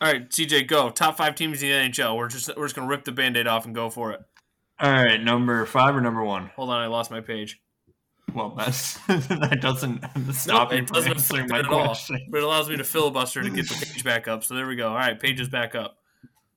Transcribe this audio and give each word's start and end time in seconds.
All 0.00 0.12
right, 0.12 0.28
CJ, 0.30 0.68
go. 0.68 0.90
Top 0.90 1.16
five 1.16 1.34
teams 1.34 1.62
in 1.62 1.68
the 1.68 1.74
NHL. 1.90 2.16
We're 2.16 2.28
just 2.28 2.48
we're 2.56 2.66
just 2.66 2.76
gonna 2.76 2.86
rip 2.88 3.04
the 3.04 3.12
band-aid 3.12 3.46
off 3.48 3.64
and 3.66 3.74
go 3.74 3.90
for 3.90 4.12
it. 4.12 4.20
All 4.80 4.90
right, 4.92 5.20
number 5.20 5.66
five 5.66 5.96
or 5.96 6.00
number 6.00 6.22
one? 6.22 6.50
Hold 6.54 6.70
on, 6.70 6.80
I 6.80 6.86
lost 6.86 7.10
my 7.10 7.20
page. 7.20 7.60
Well, 8.32 8.50
that's 8.56 8.94
that 9.06 9.58
doesn't 9.60 10.04
stop 10.34 10.70
Nope, 10.70 10.72
you 10.72 10.78
it 10.84 10.86
doesn't 10.88 11.12
answering 11.12 11.48
my 11.48 11.58
at 11.60 11.66
all. 11.66 11.86
question. 11.86 12.28
But 12.30 12.38
it 12.38 12.44
allows 12.44 12.68
me 12.68 12.76
to 12.76 12.84
filibuster 12.84 13.42
to 13.42 13.50
get 13.50 13.68
the 13.68 13.74
page 13.92 14.04
back 14.04 14.28
up. 14.28 14.44
So 14.44 14.54
there 14.54 14.66
we 14.68 14.76
go. 14.76 14.88
All 14.90 14.94
right, 14.96 15.18
page 15.18 15.40
is 15.40 15.48
back 15.48 15.74
up. 15.74 15.96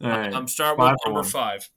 All 0.03 0.09
right, 0.09 0.27
um, 0.27 0.35
I'm 0.35 0.47
starting 0.47 0.83
with 0.83 0.97
number 1.05 1.21
one. 1.21 1.29
five. 1.29 1.67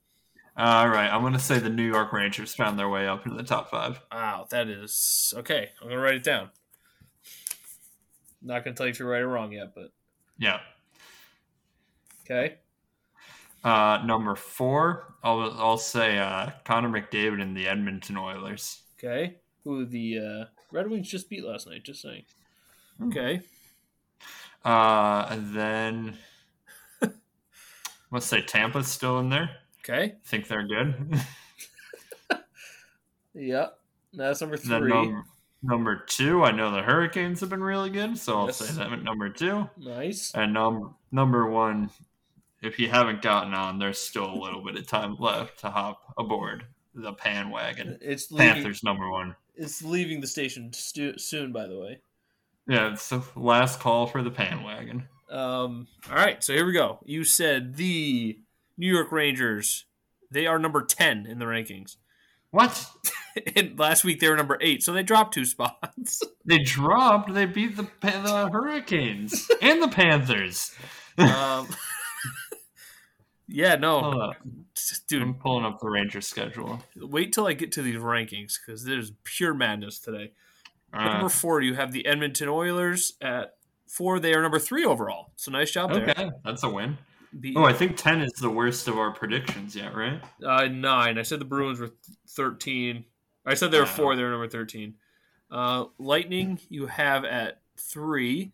all 0.59 0.89
right. 0.89 1.09
I'm 1.09 1.23
gonna 1.23 1.39
say 1.39 1.59
the 1.61 1.71
New 1.71 1.87
York 1.91 2.13
Rangers 2.13 2.55
found 2.55 2.79
their 2.79 2.89
way 2.91 3.07
up 3.09 3.25
into 3.25 3.39
the 3.39 3.43
top 3.45 3.71
five. 3.71 4.01
Wow, 4.13 4.47
that 4.51 4.69
is 4.69 5.33
okay. 5.39 5.71
I'm 5.81 5.89
gonna 5.89 6.01
write 6.01 6.17
it 6.17 6.23
down. 6.25 6.51
Not 8.43 8.65
gonna 8.65 8.77
tell 8.77 8.85
you 8.87 8.91
if 8.91 8.99
you're 8.99 9.09
right 9.09 9.23
or 9.23 9.29
wrong 9.29 9.53
yet, 9.53 9.75
but 9.75 9.93
Yeah. 10.39 10.61
Okay. 12.25 12.57
Uh, 13.63 14.03
number 14.05 14.35
four, 14.35 15.15
I'll 15.23 15.41
I'll 15.59 15.79
say 15.79 16.19
uh, 16.19 16.51
Connor 16.65 16.89
McDavid 16.91 17.41
and 17.41 17.57
the 17.57 17.67
Edmonton 17.69 18.17
Oilers. 18.19 18.83
Okay. 18.99 19.37
Who 19.65 19.87
the 19.87 20.19
uh, 20.19 20.45
Red 20.71 20.91
Wings 20.91 21.09
just 21.09 21.31
beat 21.31 21.45
last 21.45 21.67
night, 21.67 21.83
just 21.85 22.03
saying. 22.03 22.25
Okay. 23.05 23.41
Uh, 24.65 25.27
and 25.31 25.55
then 25.57 26.19
let's 28.11 28.27
say 28.27 28.43
Tampa's 28.43 28.87
still 28.89 29.19
in 29.21 29.31
there. 29.31 29.51
Okay. 29.81 30.15
Think 30.25 30.47
they're 30.49 30.67
good. 30.67 31.21
Yep. 33.35 33.79
That's 34.13 34.41
number 34.41 34.57
three. 34.57 34.89
number, 34.89 35.25
number 35.63 36.05
two, 36.07 36.45
I 36.45 36.53
know 36.53 36.71
the 36.71 36.83
Hurricanes 36.83 37.41
have 37.41 37.51
been 37.51 37.63
really 37.65 37.91
good, 37.91 38.17
so 38.17 38.39
I'll 38.39 38.47
Yes. 38.47 38.59
say 38.59 38.73
them 38.75 38.93
at 38.93 39.03
number 39.03 39.29
two. 39.29 39.69
nice. 39.77 40.33
And 40.35 40.53
num- 40.55 40.95
number 41.11 41.49
one, 41.51 41.91
if 42.65 42.79
you 42.79 42.89
haven't 42.89 43.23
gotten 43.23 43.55
on, 43.55 43.79
there's 43.79 43.99
still 43.99 44.33
a 44.33 44.41
little 44.41 44.63
bit 44.63 44.77
of 44.77 44.87
time 44.87 45.17
left 45.19 45.61
to 45.61 45.71
hop 45.71 46.15
aboard 46.17 46.67
the 46.95 47.13
pan 47.13 47.51
wagon. 47.51 47.99
It's 48.01 48.31
leaving, 48.31 48.55
Panthers 48.55 48.83
number 48.83 49.11
one. 49.11 49.35
it's 49.55 49.83
leaving 49.83 50.21
the 50.21 50.27
station 50.27 50.73
stu- 50.73 51.19
soon, 51.19 51.53
by 51.53 51.67
the 51.67 51.79
way. 51.79 52.01
Yeah, 52.67 52.93
it's 52.93 53.09
the 53.09 53.23
last 53.37 53.81
call 53.81 54.07
for 54.07 54.23
the 54.23 54.31
pan 54.31 54.63
wagon. 54.63 55.09
Um, 55.31 55.89
all 56.09 56.17
right, 56.17 56.43
so 56.43 56.53
here 56.53 56.67
we 56.67 56.73
go. 56.73 56.99
You 57.05 57.25
said 57.25 57.77
the 57.77 58.39
New 58.79 58.93
York 58.93 59.11
Rangers. 59.13 59.85
They 60.31 60.47
are 60.47 60.59
number 60.59 60.83
ten 60.83 61.27
in 61.27 61.39
the 61.39 61.45
rankings. 61.45 61.97
What? 62.51 62.89
and 63.57 63.79
last 63.79 64.05
week 64.05 64.21
they 64.21 64.29
were 64.29 64.37
number 64.37 64.59
eight, 64.61 64.83
so 64.83 64.93
they 64.93 65.03
dropped 65.03 65.35
two 65.35 65.45
spots. 65.45 66.23
They 66.47 66.59
dropped. 66.59 67.33
They 67.33 67.47
beat 67.47 67.75
the 67.75 67.89
the 68.03 68.51
Hurricanes 68.53 69.49
and 69.63 69.83
the 69.83 69.89
Panthers. 69.89 70.75
um, 71.19 71.67
yeah, 73.49 73.75
no, 73.77 74.33
dude. 75.09 75.23
I'm 75.23 75.35
pulling 75.35 75.65
up 75.65 75.81
the 75.81 75.89
Rangers 75.89 76.27
schedule. 76.27 76.83
Wait 76.97 77.33
till 77.33 77.47
I 77.47 77.53
get 77.53 77.73
to 77.73 77.83
these 77.83 77.97
rankings 77.97 78.55
because 78.65 78.85
there's 78.85 79.13
pure 79.25 79.55
madness 79.55 79.99
today. 79.99 80.33
Uh, 80.93 81.05
number 81.05 81.29
four, 81.29 81.61
you 81.61 81.75
have 81.75 81.93
the 81.93 82.07
Edmonton 82.07 82.49
Oilers 82.49 83.15
at 83.21 83.57
four. 83.89 84.21
They 84.21 84.33
are 84.35 84.43
number 84.43 84.59
three 84.59 84.85
overall. 84.85 85.33
So 85.37 85.51
nice 85.51 85.71
job 85.73 85.93
there. 85.93 86.09
okay, 86.11 86.31
that's 86.45 86.63
a 86.63 86.69
win. 86.69 86.99
Beat- 87.41 87.57
Oh, 87.57 87.65
I 87.65 87.73
think 87.73 87.97
ten 87.97 88.21
is 88.21 88.33
the 88.35 88.49
worst 88.51 88.87
of 88.87 88.97
our 88.97 89.11
predictions 89.11 89.75
yet, 89.75 89.95
right? 89.97 90.21
Uh, 90.45 90.67
nine. 90.69 91.19
I 91.19 91.23
said 91.23 91.41
the 91.41 91.45
Bruins 91.45 91.81
were 91.81 91.91
thirteen. 92.29 93.05
I 93.45 93.55
said 93.55 93.73
they 93.73 93.81
were 93.81 93.87
four. 93.87 94.15
They 94.15 94.23
were 94.23 94.31
number 94.31 94.49
thirteen. 94.49 94.95
Uh, 95.51 95.87
Lightning 95.99 96.61
you 96.69 96.87
have 96.87 97.25
at 97.25 97.61
three, 97.77 98.53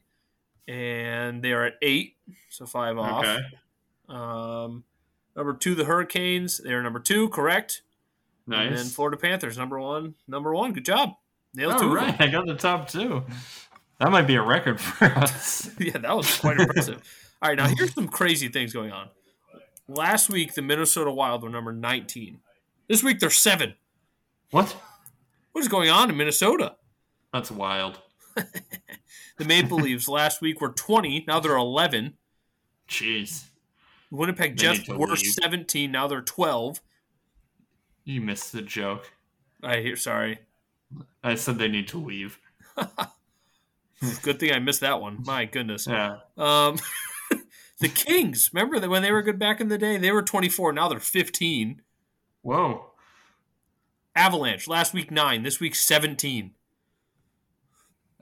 and 0.66 1.42
they 1.42 1.52
are 1.52 1.64
at 1.64 1.74
eight, 1.83 2.16
so 2.48 2.64
five 2.66 2.96
off. 2.98 3.24
Okay, 3.24 3.41
Um, 4.11 4.84
number 5.36 5.55
two, 5.55 5.75
the 5.75 5.84
Hurricanes. 5.84 6.58
They 6.58 6.72
are 6.72 6.83
number 6.83 7.00
two, 7.00 7.28
correct? 7.30 7.83
Nice. 8.47 8.69
And 8.69 8.77
then. 8.78 8.86
Florida 8.86 9.17
Panthers, 9.17 9.56
number 9.56 9.78
one. 9.78 10.14
Number 10.27 10.52
one. 10.52 10.73
Good 10.73 10.85
job. 10.85 11.14
Nailed 11.55 11.74
All 11.74 11.79
two. 11.80 11.95
right. 11.95 12.20
I 12.20 12.27
got 12.29 12.46
the 12.46 12.55
top 12.55 12.89
two. 12.89 13.24
That 13.98 14.11
might 14.11 14.27
be 14.27 14.35
a 14.36 14.42
record 14.42 14.80
for 14.80 15.05
us. 15.17 15.70
yeah, 15.79 15.98
that 15.98 16.17
was 16.17 16.39
quite 16.39 16.58
impressive. 16.58 17.02
All 17.42 17.48
right, 17.48 17.57
now 17.57 17.67
here's 17.68 17.95
some 17.95 18.08
crazy 18.08 18.48
things 18.48 18.73
going 18.73 18.92
on. 18.92 19.08
Last 19.89 20.29
week, 20.30 20.55
the 20.55 20.62
Minnesota 20.62 21.11
Wild 21.11 21.42
were 21.42 21.48
number 21.48 21.73
19. 21.73 22.39
This 22.89 23.02
week, 23.02 23.18
they're 23.18 23.30
seven. 23.30 23.74
What? 24.51 24.77
What 25.52 25.61
is 25.61 25.68
going 25.68 25.90
on 25.90 26.11
in 26.11 26.17
Minnesota? 26.17 26.77
That's 27.33 27.51
wild. 27.51 28.01
The 29.39 29.46
Maple 29.46 29.79
Leafs 29.79 30.06
last 30.06 30.42
week 30.42 30.61
were 30.61 30.68
20. 30.68 31.24
Now 31.27 31.40
they're 31.40 31.56
11. 31.56 32.12
Jeez, 32.90 33.45
Winnipeg 34.11 34.57
They 34.59 34.73
need 34.73 34.89
were 34.89 35.07
leave. 35.09 35.19
17. 35.19 35.91
Now 35.91 36.07
they're 36.09 36.21
12. 36.21 36.81
you 38.05 38.21
missed 38.21 38.53
the 38.53 38.63
joke. 38.63 39.13
I 39.63 39.79
hear. 39.81 39.97
Sorry. 39.97 40.39
I 41.23 41.35
said 41.37 41.59
they 41.59 41.69
need 41.69 41.87
to 41.89 41.98
leave. 41.98 42.39
Good 44.23 44.41
thing 44.41 44.53
I 44.53 44.59
missed 44.59 44.81
that 44.81 45.01
one. 45.01 45.23
My 45.27 45.45
goodness. 45.45 45.87
Yeah. 45.87 46.19
Um, 46.39 46.79
the 47.79 47.89
Kings. 47.89 48.51
Remember 48.53 48.81
that 48.81 48.89
when 48.89 49.03
they 49.03 49.13
were 49.13 49.21
good 49.23 49.39
back 49.39 49.61
in 49.61 49.69
the 49.69 49.77
day? 49.77 49.98
They 49.98 50.11
were 50.11 50.23
24. 50.23 50.73
Now 50.73 50.89
they're 50.89 50.98
15. 50.98 51.83
Whoa. 52.42 52.87
Avalanche 54.17 54.67
last 54.67 54.95
week 54.95 55.11
nine. 55.11 55.42
This 55.42 55.61
week 55.61 55.75
17. 55.75 56.53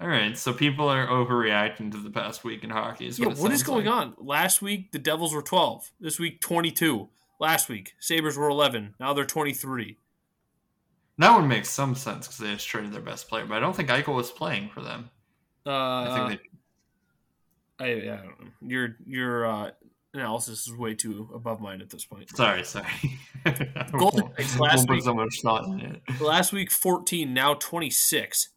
All 0.00 0.06
right, 0.06 0.38
so 0.38 0.52
people 0.52 0.88
are 0.88 1.06
overreacting 1.08 1.90
to 1.90 1.98
the 2.00 2.10
past 2.10 2.44
week 2.44 2.62
in 2.62 2.70
hockey. 2.70 3.08
Is 3.08 3.18
Yeah, 3.18 3.28
what, 3.28 3.50
is 3.50 3.64
going 3.64 3.86
like. 3.86 3.94
on? 3.94 4.14
Last 4.18 4.62
week 4.62 4.92
the 4.92 4.98
Devils 4.98 5.34
were 5.34 5.42
12. 5.42 5.90
This 6.00 6.20
week 6.20 6.40
22. 6.40 7.08
Last 7.40 7.68
week 7.68 7.94
Sabres 7.98 8.36
were 8.36 8.48
11. 8.48 8.94
Now 9.00 9.12
they're 9.12 9.24
23. 9.24 9.96
That 11.18 11.34
one 11.34 11.48
makes 11.48 11.68
some 11.68 11.96
sense 11.96 12.28
because 12.28 12.38
they 12.38 12.52
just 12.52 12.68
traded 12.68 12.92
their 12.92 13.00
best 13.00 13.28
player, 13.28 13.44
but 13.44 13.56
I 13.56 13.60
don't 13.60 13.74
think 13.74 13.88
Eichel 13.88 14.14
was 14.14 14.30
playing 14.30 14.68
for 14.68 14.82
them. 14.82 15.10
Uh, 15.66 15.70
I 15.72 16.28
think 16.28 16.40
they. 17.80 17.84
I, 17.84 17.88
I 18.12 18.16
don't 18.18 18.40
know. 18.40 18.48
Your 18.62 18.96
your 19.04 19.46
uh, 19.46 19.70
analysis 20.14 20.68
is 20.68 20.74
way 20.76 20.94
too 20.94 21.28
above 21.34 21.60
mine 21.60 21.80
at 21.80 21.90
this 21.90 22.04
point. 22.04 22.28
Sorry, 22.36 22.62
sorry. 22.62 22.86
Golden 23.98 24.30
Knights 24.38 24.58
last 24.60 24.88
week- 24.88 25.02
so 25.02 25.12
much 25.14 25.40
thought 25.42 25.64
in 25.64 25.80
it. 25.80 26.20
Last 26.20 26.52
week 26.52 26.70
14, 26.70 27.34
now 27.34 27.54
26. 27.54 28.50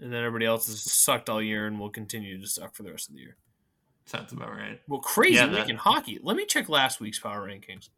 And 0.00 0.12
then 0.12 0.22
everybody 0.24 0.44
else 0.46 0.66
has 0.66 0.80
sucked 0.92 1.28
all 1.30 1.40
year 1.42 1.66
and 1.66 1.80
will 1.80 1.88
continue 1.90 2.38
to 2.40 2.46
suck 2.46 2.74
for 2.74 2.82
the 2.82 2.90
rest 2.90 3.08
of 3.08 3.14
the 3.14 3.20
year. 3.22 3.36
Sounds 4.04 4.32
about 4.32 4.50
right. 4.50 4.80
Well, 4.88 5.00
crazy 5.00 5.34
Yeah, 5.36 5.46
week 5.46 5.54
that- 5.56 5.70
in 5.70 5.76
hockey. 5.76 6.18
Let 6.22 6.36
me 6.36 6.44
check 6.46 6.68
last 6.68 7.00
week's 7.00 7.18
power 7.18 7.46
rankings. 7.48 7.88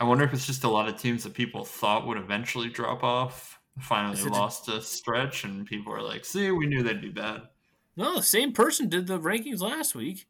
I 0.00 0.04
wonder 0.04 0.24
if 0.24 0.32
it's 0.32 0.46
just 0.46 0.64
a 0.64 0.68
lot 0.68 0.88
of 0.88 0.96
teams 0.96 1.24
that 1.24 1.34
people 1.34 1.64
thought 1.64 2.06
would 2.06 2.16
eventually 2.16 2.68
drop 2.70 3.04
off 3.04 3.58
finally 3.80 4.22
lost 4.24 4.68
a 4.68 4.80
stretch, 4.82 5.44
and 5.44 5.64
people 5.66 5.92
are 5.92 6.02
like, 6.02 6.24
"See, 6.24 6.50
we 6.50 6.66
knew 6.66 6.82
they'd 6.82 7.00
be 7.00 7.08
bad." 7.10 7.48
No, 7.96 8.16
the 8.16 8.22
same 8.22 8.52
person 8.52 8.88
did 8.88 9.06
the 9.06 9.18
rankings 9.20 9.60
last 9.60 9.94
week. 9.94 10.26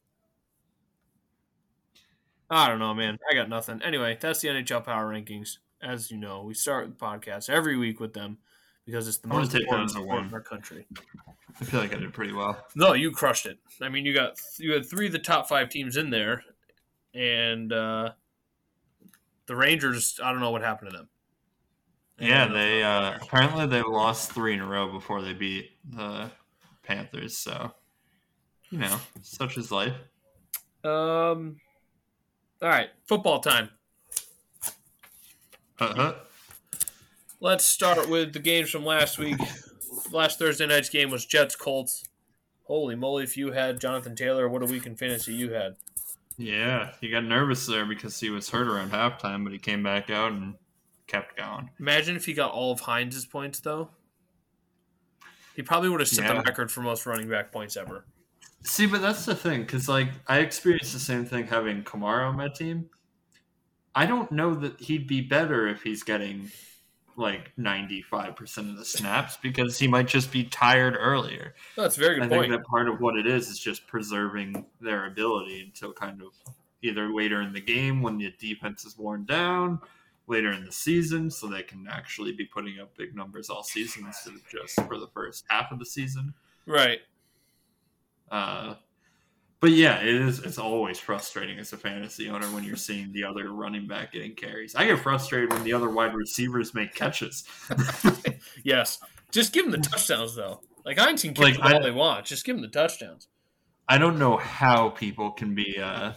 I 2.51 2.69
don't 2.69 2.79
know, 2.81 2.95
man. 2.95 3.19
I 3.31 3.35
got 3.35 3.49
nothing. 3.49 3.81
Anyway, 3.83 4.19
that's 4.21 4.41
the 4.41 4.49
NHL 4.49 4.85
power 4.85 5.13
rankings. 5.13 5.59
As 5.81 6.11
you 6.11 6.17
know, 6.19 6.43
we 6.43 6.55
start 6.55 6.89
the 6.89 6.95
podcast 7.07 7.49
every 7.49 7.77
week 7.77 8.01
with 8.01 8.13
them 8.13 8.39
because 8.87 9.09
it's 9.09 9.19
the 9.19 9.27
I'm 9.27 9.31
gonna 9.31 9.43
most 9.43 9.53
take 9.53 9.69
that 9.69 9.81
important 9.81 9.91
as 9.91 9.97
a 9.97 9.99
sport 10.01 10.17
win. 10.17 10.29
in 10.29 10.35
our 10.35 10.41
country. 10.41 10.87
I 11.61 11.65
feel 11.65 11.81
like 11.81 11.95
I 11.95 11.99
did 11.99 12.13
pretty 12.13 12.33
well. 12.33 12.65
No, 12.75 12.93
you 12.95 13.11
crushed 13.11 13.47
it. 13.47 13.59
I 13.83 13.89
mean, 13.89 14.07
you 14.07 14.15
got 14.15 14.37
you 14.59 14.73
had 14.73 14.89
three 14.89 15.07
of 15.07 15.13
the 15.13 15.19
top 15.19 15.49
five 15.49 15.69
teams 15.69 15.97
in 15.97 16.11
there, 16.11 16.45
and 17.15 17.73
uh, 17.73 18.13
the 19.47 19.57
Rangers. 19.57 20.19
I 20.23 20.31
don't 20.33 20.41
know 20.41 20.51
what 20.51 20.63
happened 20.63 20.93
to 20.93 20.97
them. 20.97 21.09
Yeah, 22.19 22.47
they 22.47 22.83
uh, 22.83 23.17
apparently 23.21 23.67
they 23.67 23.83
lost 23.83 24.33
three 24.33 24.55
in 24.55 24.61
a 24.61 24.67
row 24.67 24.91
before 24.93 25.23
they 25.23 25.33
beat 25.33 25.71
the 25.89 26.31
Panthers. 26.83 27.37
So, 27.37 27.73
you 28.71 28.79
know, 28.79 29.01
such 29.23 29.57
is 29.57 29.71
life. 29.73 29.95
Um. 30.85 31.57
All 32.63 32.69
right, 32.69 32.91
football 33.07 33.41
time. 33.41 33.71
Uh-huh. 35.79 36.15
Let's 37.41 37.65
start 37.65 38.09
with 38.09 38.33
the 38.33 38.39
games 38.39 38.71
from 38.71 38.85
last 38.85 39.19
week. 39.19 39.39
last 40.13 40.39
Thursday 40.39 40.67
night's 40.67 40.91
game 40.91 41.11
was 41.11 41.25
Jets 41.25 41.57
Colts. 41.57 42.05
Holy 42.65 42.95
moly! 42.95 43.25
If 43.25 43.37
you 43.37 43.53
had 43.53 43.81
Jonathan 43.81 44.15
Taylor, 44.15 44.49
what 44.49 44.63
a 44.63 44.67
week 44.67 44.87
in 44.87 44.95
fantasy 44.95 45.33
you 45.35 45.53
had. 45.53 45.77
Yeah, 46.37 46.93
he 47.01 47.11
got 47.11 47.25
nervous 47.25 47.67
there 47.67 47.85
because 47.87 48.19
he 48.21 48.31
was 48.31 48.49
hurt 48.51 48.69
around 48.69 48.93
halftime, 48.93 49.43
but 49.45 49.53
he 49.53 49.59
came 49.59 49.83
back 49.83 50.11
out 50.11 50.33
and 50.33 50.55
kept 51.07 51.37
going. 51.37 51.71
Imagine 51.81 52.15
if 52.17 52.25
he 52.27 52.33
got 52.33 52.53
all 52.53 52.73
of 52.73 52.81
Hines' 52.81 53.25
points 53.27 53.61
though. 53.61 53.91
He 55.57 55.63
probably 55.63 55.89
would 55.89 56.01
have 56.01 56.09
set 56.09 56.25
Yeah. 56.27 56.35
the 56.35 56.43
record 56.43 56.71
for 56.71 56.81
most 56.83 57.07
running 57.07 57.29
back 57.29 57.51
points 57.51 57.77
ever. 57.77 58.05
See, 58.63 58.87
but 58.87 59.01
that's 59.01 59.25
the 59.25 59.35
thing, 59.35 59.63
because 59.63 59.89
like 59.89 60.09
I 60.29 60.39
experienced 60.39 60.93
the 60.93 61.01
same 61.01 61.25
thing 61.25 61.47
having 61.47 61.83
Kamara 61.83 62.29
on 62.29 62.37
my 62.37 62.49
team. 62.49 62.89
I 63.95 64.07
don't 64.07 64.31
know 64.31 64.55
that 64.55 64.79
he'd 64.81 65.07
be 65.09 65.21
better 65.23 65.67
if 65.67 65.83
he's 65.83 66.05
getting 66.05 66.53
like 67.17 67.53
95% 67.59 68.71
of 68.71 68.77
the 68.77 68.85
snaps 68.85 69.37
because 69.37 69.79
he 69.79 69.87
might 69.87 70.09
just 70.09 70.33
be 70.33 70.45
tired 70.45 70.97
earlier. 70.99 71.55
That's 71.77 71.97
a 71.97 72.01
very 72.01 72.15
good 72.17 72.25
I 72.25 72.29
point. 72.29 72.43
think 72.43 72.53
that 72.53 72.67
part 72.67 72.89
of 72.89 73.01
what 73.01 73.17
it 73.17 73.27
is 73.27 73.49
is 73.49 73.59
just 73.59 73.87
preserving 73.87 74.65
their 74.81 75.07
ability 75.07 75.63
until 75.63 75.93
kind 75.93 76.23
of 76.23 76.29
either 76.83 77.13
later 77.13 77.43
in 77.43 77.53
the 77.53 77.61
game 77.61 78.03
when 78.03 78.17
the 78.17 78.33
defense 78.39 78.85
is 78.85 78.97
worn 78.97 79.25
down, 79.25 79.81
later 80.27 80.53
in 80.53 80.65
the 80.65 80.73
season, 80.73 81.31
so 81.31 81.47
they 81.47 81.63
can 81.63 81.87
actually 81.91 82.33
be 82.33 82.45
putting 82.47 82.81
up 82.81 82.97
big 82.97 83.15
numbers 83.15 83.51
all 83.51 83.63
season 83.63 84.07
instead 84.07 84.35
of 84.35 84.41
just 84.49 84.77
for 84.87 84.99
the 84.99 85.09
first 85.09 85.45
half 85.49 85.71
of 85.73 85.79
the 85.79 85.87
season. 85.87 86.33
right. 86.67 87.01
Uh, 88.31 88.77
but 89.61 89.71
yeah, 89.73 90.01
it 90.01 90.15
is. 90.15 90.39
It's 90.41 90.59
always 90.59 90.99
frustrating 90.99 91.59
as 91.59 91.73
a 91.73 91.77
fantasy 91.77 92.29
owner 92.31 92.47
when 92.49 92.65
you're 92.65 92.77
seeing 92.77 93.13
the 93.13 93.25
other 93.25 93.53
running 93.53 93.87
back 93.87 94.13
getting 94.13 94.35
carries. 94.35 94.75
I 94.75 94.87
get 94.87 94.99
frustrated 95.01 95.53
when 95.53 95.63
the 95.65 95.73
other 95.73 95.91
wide 95.91 96.15
receivers 96.15 96.75
make 96.75 96.95
catches. 96.95 97.45
Yes. 98.65 98.99
Just 99.31 99.53
give 99.53 99.65
them 99.71 99.73
the 99.73 99.79
touchdowns, 99.89 100.35
though. 100.35 100.61
Like, 100.85 100.99
Hines 100.99 101.23
can 101.23 101.35
kick 101.35 101.45
Like, 101.45 101.55
the 101.55 101.61
ball 101.61 101.75
I- 101.77 101.83
they 101.83 101.91
want. 101.91 102.27
Just 102.27 102.45
give 102.45 102.57
them 102.57 102.63
the 102.63 102.69
touchdowns. 102.69 103.29
I 103.89 103.99
don't 103.99 104.19
know 104.19 104.37
how 104.37 104.91
people 104.91 105.31
can 105.33 105.55
be 105.55 105.79
uh, 105.79 106.13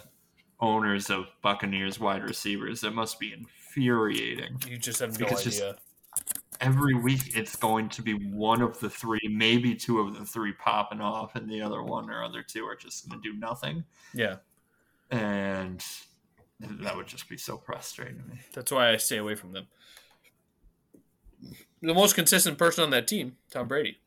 owners 0.59 1.09
of 1.09 1.25
Buccaneers 1.41 1.99
wide 1.99 2.23
receivers. 2.23 2.83
It 2.83 2.93
must 2.93 3.19
be 3.19 3.33
infuriating. 3.33 4.57
You 4.67 4.77
just 4.77 4.99
have 4.99 5.19
no 5.19 5.25
Because 5.25 5.43
just- 5.43 5.61
idea. 5.61 5.75
Every 6.61 6.95
week, 6.95 7.35
it's 7.35 7.55
going 7.55 7.89
to 7.89 8.01
be 8.01 8.13
one 8.13 8.61
of 8.61 8.79
the 8.79 8.89
three, 8.89 9.19
maybe 9.29 9.75
two 9.75 9.99
of 9.99 10.17
the 10.17 10.25
three 10.25 10.53
popping 10.53 11.01
off, 11.01 11.35
and 11.35 11.49
the 11.49 11.61
other 11.61 11.83
one 11.83 12.09
or 12.09 12.23
other 12.23 12.43
two 12.43 12.65
are 12.65 12.75
just 12.75 13.09
going 13.09 13.21
to 13.21 13.31
do 13.31 13.37
nothing. 13.37 13.83
Yeah. 14.13 14.37
And 15.11 15.83
that 16.59 16.95
would 16.95 17.07
just 17.07 17.27
be 17.29 17.37
so 17.37 17.57
frustrating 17.57 18.17
to 18.19 18.23
me. 18.23 18.39
That's 18.53 18.71
why 18.71 18.91
I 18.91 18.97
stay 18.97 19.17
away 19.17 19.35
from 19.35 19.51
them. 19.51 19.67
The 21.81 21.93
most 21.93 22.15
consistent 22.15 22.57
person 22.57 22.83
on 22.85 22.89
that 22.91 23.07
team, 23.07 23.35
Tom 23.51 23.67
Brady. 23.67 23.97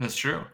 That's 0.00 0.16
true. 0.16 0.44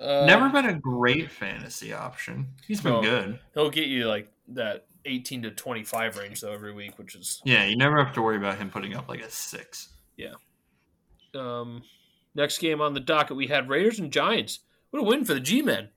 Uh, 0.00 0.24
Never 0.26 0.50
been 0.50 0.66
a 0.66 0.74
great 0.78 1.30
fantasy 1.30 1.92
option. 1.94 2.48
He's 2.66 2.80
been 2.80 2.92
No. 2.94 3.00
good. 3.02 3.38
He'll 3.54 3.70
get 3.70 3.86
you 3.88 4.06
like 4.06 4.30
that 4.48 4.86
18 5.06 5.42
to 5.42 5.50
25 5.50 6.16
range 6.16 6.40
though 6.40 6.52
every 6.52 6.72
week, 6.72 6.98
which 6.98 7.14
is 7.14 7.40
Yeah, 7.44 7.64
you 7.64 7.76
never 7.76 8.02
have 8.02 8.14
to 8.14 8.22
worry 8.22 8.36
about 8.36 8.58
him 8.58 8.70
putting 8.70 8.94
up 8.94 9.08
like 9.08 9.20
a 9.20 9.30
six. 9.30 9.90
Yeah. 10.16 10.34
um 11.34 11.82
next 12.34 12.58
game 12.58 12.80
on 12.80 12.94
the 12.94 13.00
docket 13.00 13.36
we 13.36 13.46
had 13.46 13.68
Raiders 13.68 13.98
and 13.98 14.12
Giants. 14.12 14.60
What 14.90 15.00
a 15.00 15.04
win 15.04 15.24
for 15.24 15.34
the 15.34 15.40
G-men. 15.40 15.88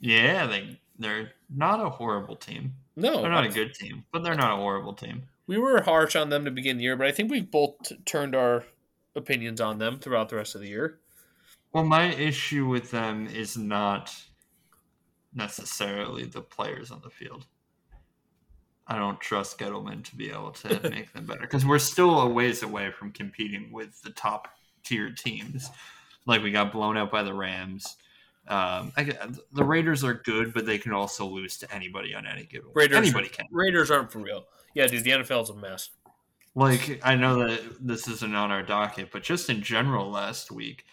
Yeah, 0.00 0.46
they 0.46 0.80
they're 0.98 1.32
not 1.54 1.84
a 1.84 1.90
horrible 1.90 2.36
team. 2.36 2.74
No, 2.96 3.22
They're 3.22 3.30
not 3.30 3.46
a 3.46 3.48
good 3.48 3.74
team, 3.74 4.04
but 4.12 4.22
they're 4.22 4.34
not 4.34 4.52
a 4.52 4.56
horrible 4.56 4.92
team. 4.92 5.22
we 5.46 5.56
were 5.58 5.80
harsh 5.82 6.14
on 6.14 6.28
them 6.28 6.44
to 6.44 6.50
begin 6.50 6.76
the 6.76 6.82
year, 6.84 6.96
but 6.96 7.06
I 7.06 7.12
think 7.12 7.30
we've 7.30 7.50
both 7.50 7.90
turned 8.04 8.34
our 8.34 8.64
opinions 9.16 9.60
on 9.60 9.78
them 9.78 9.98
throughout 9.98 10.28
the 10.28 10.36
rest 10.36 10.54
of 10.54 10.60
the 10.60 10.68
year. 10.68 10.98
Well, 11.72 11.84
my 11.84 12.12
issue 12.12 12.66
with 12.66 12.90
them 12.90 13.26
is 13.26 13.56
not 13.56 14.14
necessarily 15.34 16.24
the 16.26 16.42
players 16.42 16.90
on 16.90 17.00
the 17.02 17.10
field. 17.10 17.46
I 18.86 18.96
don't 18.96 19.20
trust 19.20 19.58
Gettleman 19.58 20.04
to 20.04 20.16
be 20.16 20.30
able 20.30 20.50
to 20.52 20.68
make 20.90 21.12
them 21.12 21.26
better 21.26 21.40
because 21.42 21.64
we're 21.64 21.78
still 21.78 22.20
a 22.20 22.28
ways 22.28 22.62
away 22.62 22.90
from 22.90 23.12
competing 23.12 23.70
with 23.72 24.00
the 24.02 24.10
top 24.10 24.48
tier 24.84 25.10
teams. 25.10 25.70
Like 26.26 26.42
we 26.42 26.50
got 26.50 26.72
blown 26.72 26.96
out 26.96 27.10
by 27.10 27.22
the 27.22 27.34
Rams. 27.34 27.96
Um, 28.48 28.92
I, 28.96 29.14
the 29.52 29.64
Raiders 29.64 30.02
are 30.02 30.14
good, 30.14 30.52
but 30.52 30.66
they 30.66 30.78
can 30.78 30.92
also 30.92 31.24
lose 31.26 31.56
to 31.58 31.72
anybody 31.72 32.14
on 32.14 32.26
any 32.26 32.44
given. 32.44 32.70
Raiders 32.74 32.96
anybody 32.96 33.28
can. 33.28 33.46
Raiders 33.52 33.90
aren't 33.90 34.10
for 34.10 34.18
real. 34.18 34.44
Yeah, 34.74 34.86
dude, 34.88 35.04
the 35.04 35.10
NFL's 35.10 35.50
a 35.50 35.54
mess. 35.54 35.90
Like 36.54 37.00
I 37.04 37.14
know 37.14 37.38
that 37.48 37.60
this 37.80 38.08
isn't 38.08 38.34
on 38.34 38.50
our 38.50 38.62
docket, 38.62 39.10
but 39.12 39.22
just 39.22 39.48
in 39.48 39.62
general, 39.62 40.10
last 40.10 40.50
week 40.50 40.84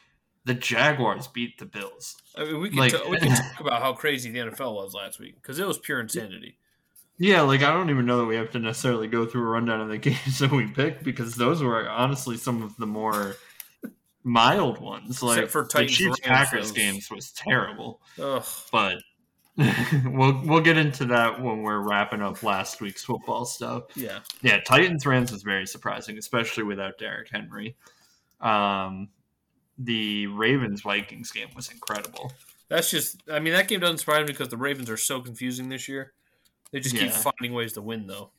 the 0.45 0.53
Jaguars 0.53 1.27
beat 1.27 1.57
the 1.59 1.65
Bills. 1.65 2.15
I 2.37 2.45
mean, 2.45 2.61
we 2.61 2.69
can 2.69 2.77
Like- 2.77 2.93
t- 2.93 3.09
we 3.09 3.17
can 3.17 3.35
talk 3.35 3.59
about 3.59 3.81
how 3.81 3.93
crazy 3.93 4.31
the 4.31 4.39
NFL 4.39 4.73
was 4.75 4.93
last 4.93 5.19
week 5.19 5.35
because 5.35 5.59
it 5.59 5.67
was 5.67 5.77
pure 5.77 5.99
insanity. 5.99 6.58
Yeah, 7.19 7.41
like 7.41 7.61
I 7.61 7.73
don't 7.73 7.89
even 7.89 8.05
know 8.05 8.19
that 8.19 8.25
we 8.25 8.37
have 8.37 8.51
to 8.51 8.59
necessarily 8.59 9.07
go 9.07 9.25
through 9.25 9.41
a 9.41 9.51
rundown 9.51 9.81
of 9.81 9.89
the 9.89 9.97
games 10.09 10.39
that 10.39 10.51
we 10.51 10.67
picked 10.67 11.03
because 11.03 11.35
those 11.35 11.61
were 11.61 11.87
honestly 11.89 12.37
some 12.37 12.63
of 12.63 12.75
the 12.77 12.87
more 12.87 13.35
mild 14.23 14.79
ones. 14.79 15.21
Like 15.21 15.39
Except 15.39 15.51
for 15.51 15.63
the 15.63 15.67
Titans 15.69 15.97
Chiefs 15.97 16.19
Packers 16.21 16.71
games 16.71 17.11
was 17.11 17.31
terrible, 17.31 18.01
Ugh. 18.19 18.45
but 18.71 18.97
we'll 20.05 20.41
we'll 20.45 20.61
get 20.61 20.77
into 20.77 21.05
that 21.05 21.41
when 21.41 21.61
we're 21.61 21.81
wrapping 21.81 22.21
up 22.21 22.41
last 22.41 22.79
week's 22.79 23.03
football 23.03 23.43
stuff. 23.43 23.83
Yeah. 23.95 24.19
Yeah, 24.41 24.61
Titans 24.61 25.05
Rams 25.05 25.33
was 25.33 25.43
very 25.43 25.67
surprising, 25.67 26.17
especially 26.17 26.63
without 26.63 26.97
Derrick 26.97 27.27
Henry. 27.29 27.75
Um, 28.39 29.09
the 29.77 30.27
Ravens 30.27 30.81
Vikings 30.81 31.31
game 31.31 31.49
was 31.53 31.69
incredible. 31.69 32.31
That's 32.69 32.89
just, 32.91 33.23
I 33.29 33.39
mean, 33.39 33.53
that 33.53 33.67
game 33.67 33.79
doesn't 33.79 33.97
surprise 33.97 34.21
me 34.21 34.27
because 34.27 34.49
the 34.49 34.57
Ravens 34.57 34.89
are 34.89 34.97
so 34.97 35.21
confusing 35.21 35.69
this 35.69 35.89
year. 35.89 36.13
They 36.71 36.79
just 36.79 36.95
keep 36.95 37.11
finding 37.11 37.53
ways 37.53 37.73
to 37.73 37.81
win, 37.81 38.05
though. 38.07 38.31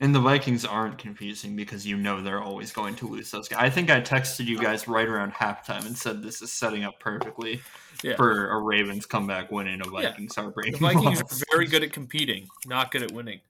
And 0.00 0.14
the 0.14 0.20
Vikings 0.20 0.66
aren't 0.66 0.98
confusing 0.98 1.56
because 1.56 1.86
you 1.86 1.96
know 1.96 2.20
they're 2.20 2.42
always 2.42 2.70
going 2.70 2.96
to 2.96 3.08
lose 3.08 3.30
those 3.30 3.48
guys. 3.48 3.58
I 3.62 3.70
think 3.70 3.90
I 3.90 4.00
texted 4.02 4.44
you 4.44 4.58
guys 4.58 4.86
right 4.86 5.08
around 5.08 5.32
halftime 5.32 5.86
and 5.86 5.96
said 5.96 6.22
this 6.22 6.42
is 6.42 6.52
setting 6.52 6.84
up 6.84 7.00
perfectly 7.00 7.62
Yeah. 8.02 8.16
for 8.16 8.50
a 8.50 8.60
Ravens 8.60 9.06
comeback 9.06 9.50
win 9.50 9.66
and 9.68 9.80
a 9.80 9.86
Yeah. 9.86 10.10
Vikings 10.10 10.34
heartbreaking 10.36 10.72
The 10.72 10.78
Vikings 10.80 11.22
loss. 11.22 11.42
are 11.42 11.44
very 11.50 11.66
good 11.66 11.82
at 11.82 11.94
competing, 11.94 12.46
not 12.66 12.90
good 12.90 13.02
at 13.04 13.12
winning. 13.12 13.40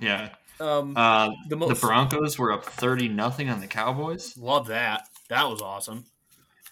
Yeah. 0.00 0.30
Um, 0.58 0.96
Uh, 0.96 1.30
the 1.48 1.56
the 1.56 1.74
Broncos 1.74 2.38
were 2.38 2.50
up 2.52 2.64
30 2.64 3.08
nothing 3.08 3.50
on 3.50 3.60
the 3.60 3.66
Cowboys. 3.66 4.38
love 4.38 4.68
that. 4.68 5.08
That 5.28 5.50
was 5.50 5.60
awesome. 5.60 6.06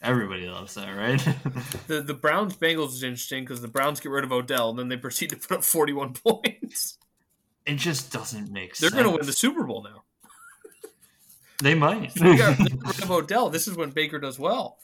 Everybody 0.02 0.48
loves 0.48 0.74
that, 0.74 0.94
right? 0.96 1.24
The 1.86 2.00
the 2.02 2.14
Browns 2.14 2.56
Bengals 2.56 2.88
is 2.88 3.02
interesting 3.02 3.44
because 3.44 3.60
the 3.60 3.68
Browns 3.68 4.00
get 4.00 4.10
rid 4.10 4.24
of 4.24 4.32
Odell 4.32 4.70
and 4.70 4.78
then 4.78 4.88
they 4.88 4.96
proceed 5.06 5.30
to 5.30 5.36
put 5.36 5.58
up 5.58 5.64
41 5.64 6.14
points. 6.14 6.98
it 7.66 7.76
just 7.76 8.12
doesn't 8.12 8.50
make 8.50 8.74
sense. 8.74 8.92
They're 8.92 9.02
going 9.02 9.12
to 9.12 9.16
win 9.18 9.26
the 9.26 9.32
Super 9.32 9.64
Bowl 9.64 9.82
now. 9.84 10.02
They 11.62 11.74
might. 11.74 12.12
They 12.14 12.36
got 12.36 12.58
rid 12.58 13.02
of 13.02 13.10
Odell. 13.10 13.48
This 13.50 13.68
is 13.68 13.76
when 13.76 13.90
Baker 13.90 14.18
does 14.18 14.38
well. 14.38 14.78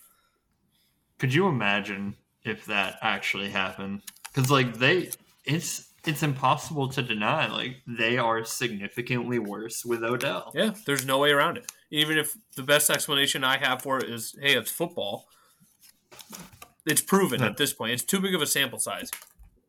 Could 1.19 1.35
you 1.35 1.49
imagine 1.49 2.15
if 2.45 2.67
that 2.67 2.99
actually 3.03 3.49
happened? 3.51 4.03
Because 4.33 4.51
like 4.51 4.79
they, 4.79 5.11
it's 5.45 5.88
it's 6.09 6.23
impossible 6.23 6.89
to 6.89 7.03
deny. 7.03 7.47
Like 7.53 7.83
they 7.87 8.17
are 8.17 8.43
significantly 8.43 9.39
worse 9.39 9.85
with 9.85 10.03
Odell. 10.03 10.51
Yeah, 10.55 10.73
there's 10.87 11.05
no 11.05 11.19
way 11.19 11.31
around 11.31 11.59
it. 11.59 11.71
Even 11.91 12.17
if 12.17 12.37
the 12.57 12.63
best 12.63 12.89
explanation 12.89 13.45
I 13.45 13.59
have 13.59 13.83
for 13.83 13.99
it 13.99 14.09
is, 14.09 14.35
hey, 14.41 14.55
it's 14.57 14.71
football. 14.71 15.29
It's 16.87 17.03
proven 17.03 17.43
at 17.43 17.59
this 17.59 17.75
point. 17.75 17.93
It's 17.93 18.03
too 18.03 18.21
big 18.21 18.35
of 18.35 18.41
a 18.41 18.47
sample 18.47 18.79
size. 18.79 19.11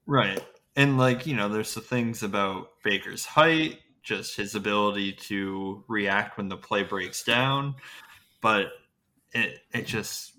Right. 0.06 0.42
And 0.78 0.98
like, 0.98 1.28
you 1.28 1.36
know, 1.36 1.50
there's 1.50 1.74
the 1.74 1.82
things 1.82 2.24
about 2.24 2.70
Baker's 2.84 3.26
height, 3.26 3.80
just 4.02 4.38
his 4.38 4.56
ability 4.56 5.14
to 5.14 5.84
react 5.90 6.38
when 6.38 6.48
the 6.48 6.56
play 6.56 6.84
breaks 6.84 7.24
down, 7.24 7.76
but 8.42 8.72
it 9.34 9.60
it 9.74 9.86
just 9.86 10.34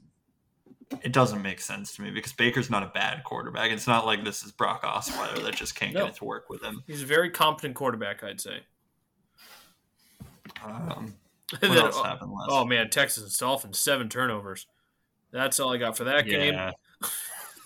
it 1.02 1.12
doesn't 1.12 1.42
make 1.42 1.61
sense 1.61 1.94
to 1.97 2.02
me 2.02 2.11
because 2.11 2.32
Baker's 2.32 2.68
not 2.70 2.82
a 2.82 2.87
bad 2.92 3.23
quarterback. 3.25 3.70
It's 3.70 3.87
not 3.87 4.06
like 4.06 4.25
this 4.25 4.42
is 4.42 4.50
Brock 4.52 4.82
Osweiler 4.82 5.42
that 5.44 5.54
just 5.54 5.75
can't 5.75 5.94
No. 5.94 6.00
get 6.00 6.11
it 6.11 6.16
to 6.16 6.25
work 6.25 6.50
with 6.50 6.62
him. 6.62 6.82
He's 6.87 7.02
a 7.02 7.06
very 7.06 7.30
competent 7.30 7.75
quarterback, 7.75 8.25
I'd 8.25 8.40
say. 8.40 8.61
Um, 10.64 11.14
what 11.50 11.61
then- 11.61 11.76
else 11.78 11.97
oh, 11.99 12.02
happened 12.04 12.32
last? 12.32 12.49
oh 12.50 12.64
man, 12.64 12.90
Texans 12.90 13.37
Dolphins 13.38 13.78
seven 13.78 14.09
turnovers. 14.09 14.66
That's 15.32 15.61
all 15.61 15.73
I 15.73 15.76
got 15.76 15.97
for 15.97 16.04
that 16.04 16.26
game. 16.26 16.54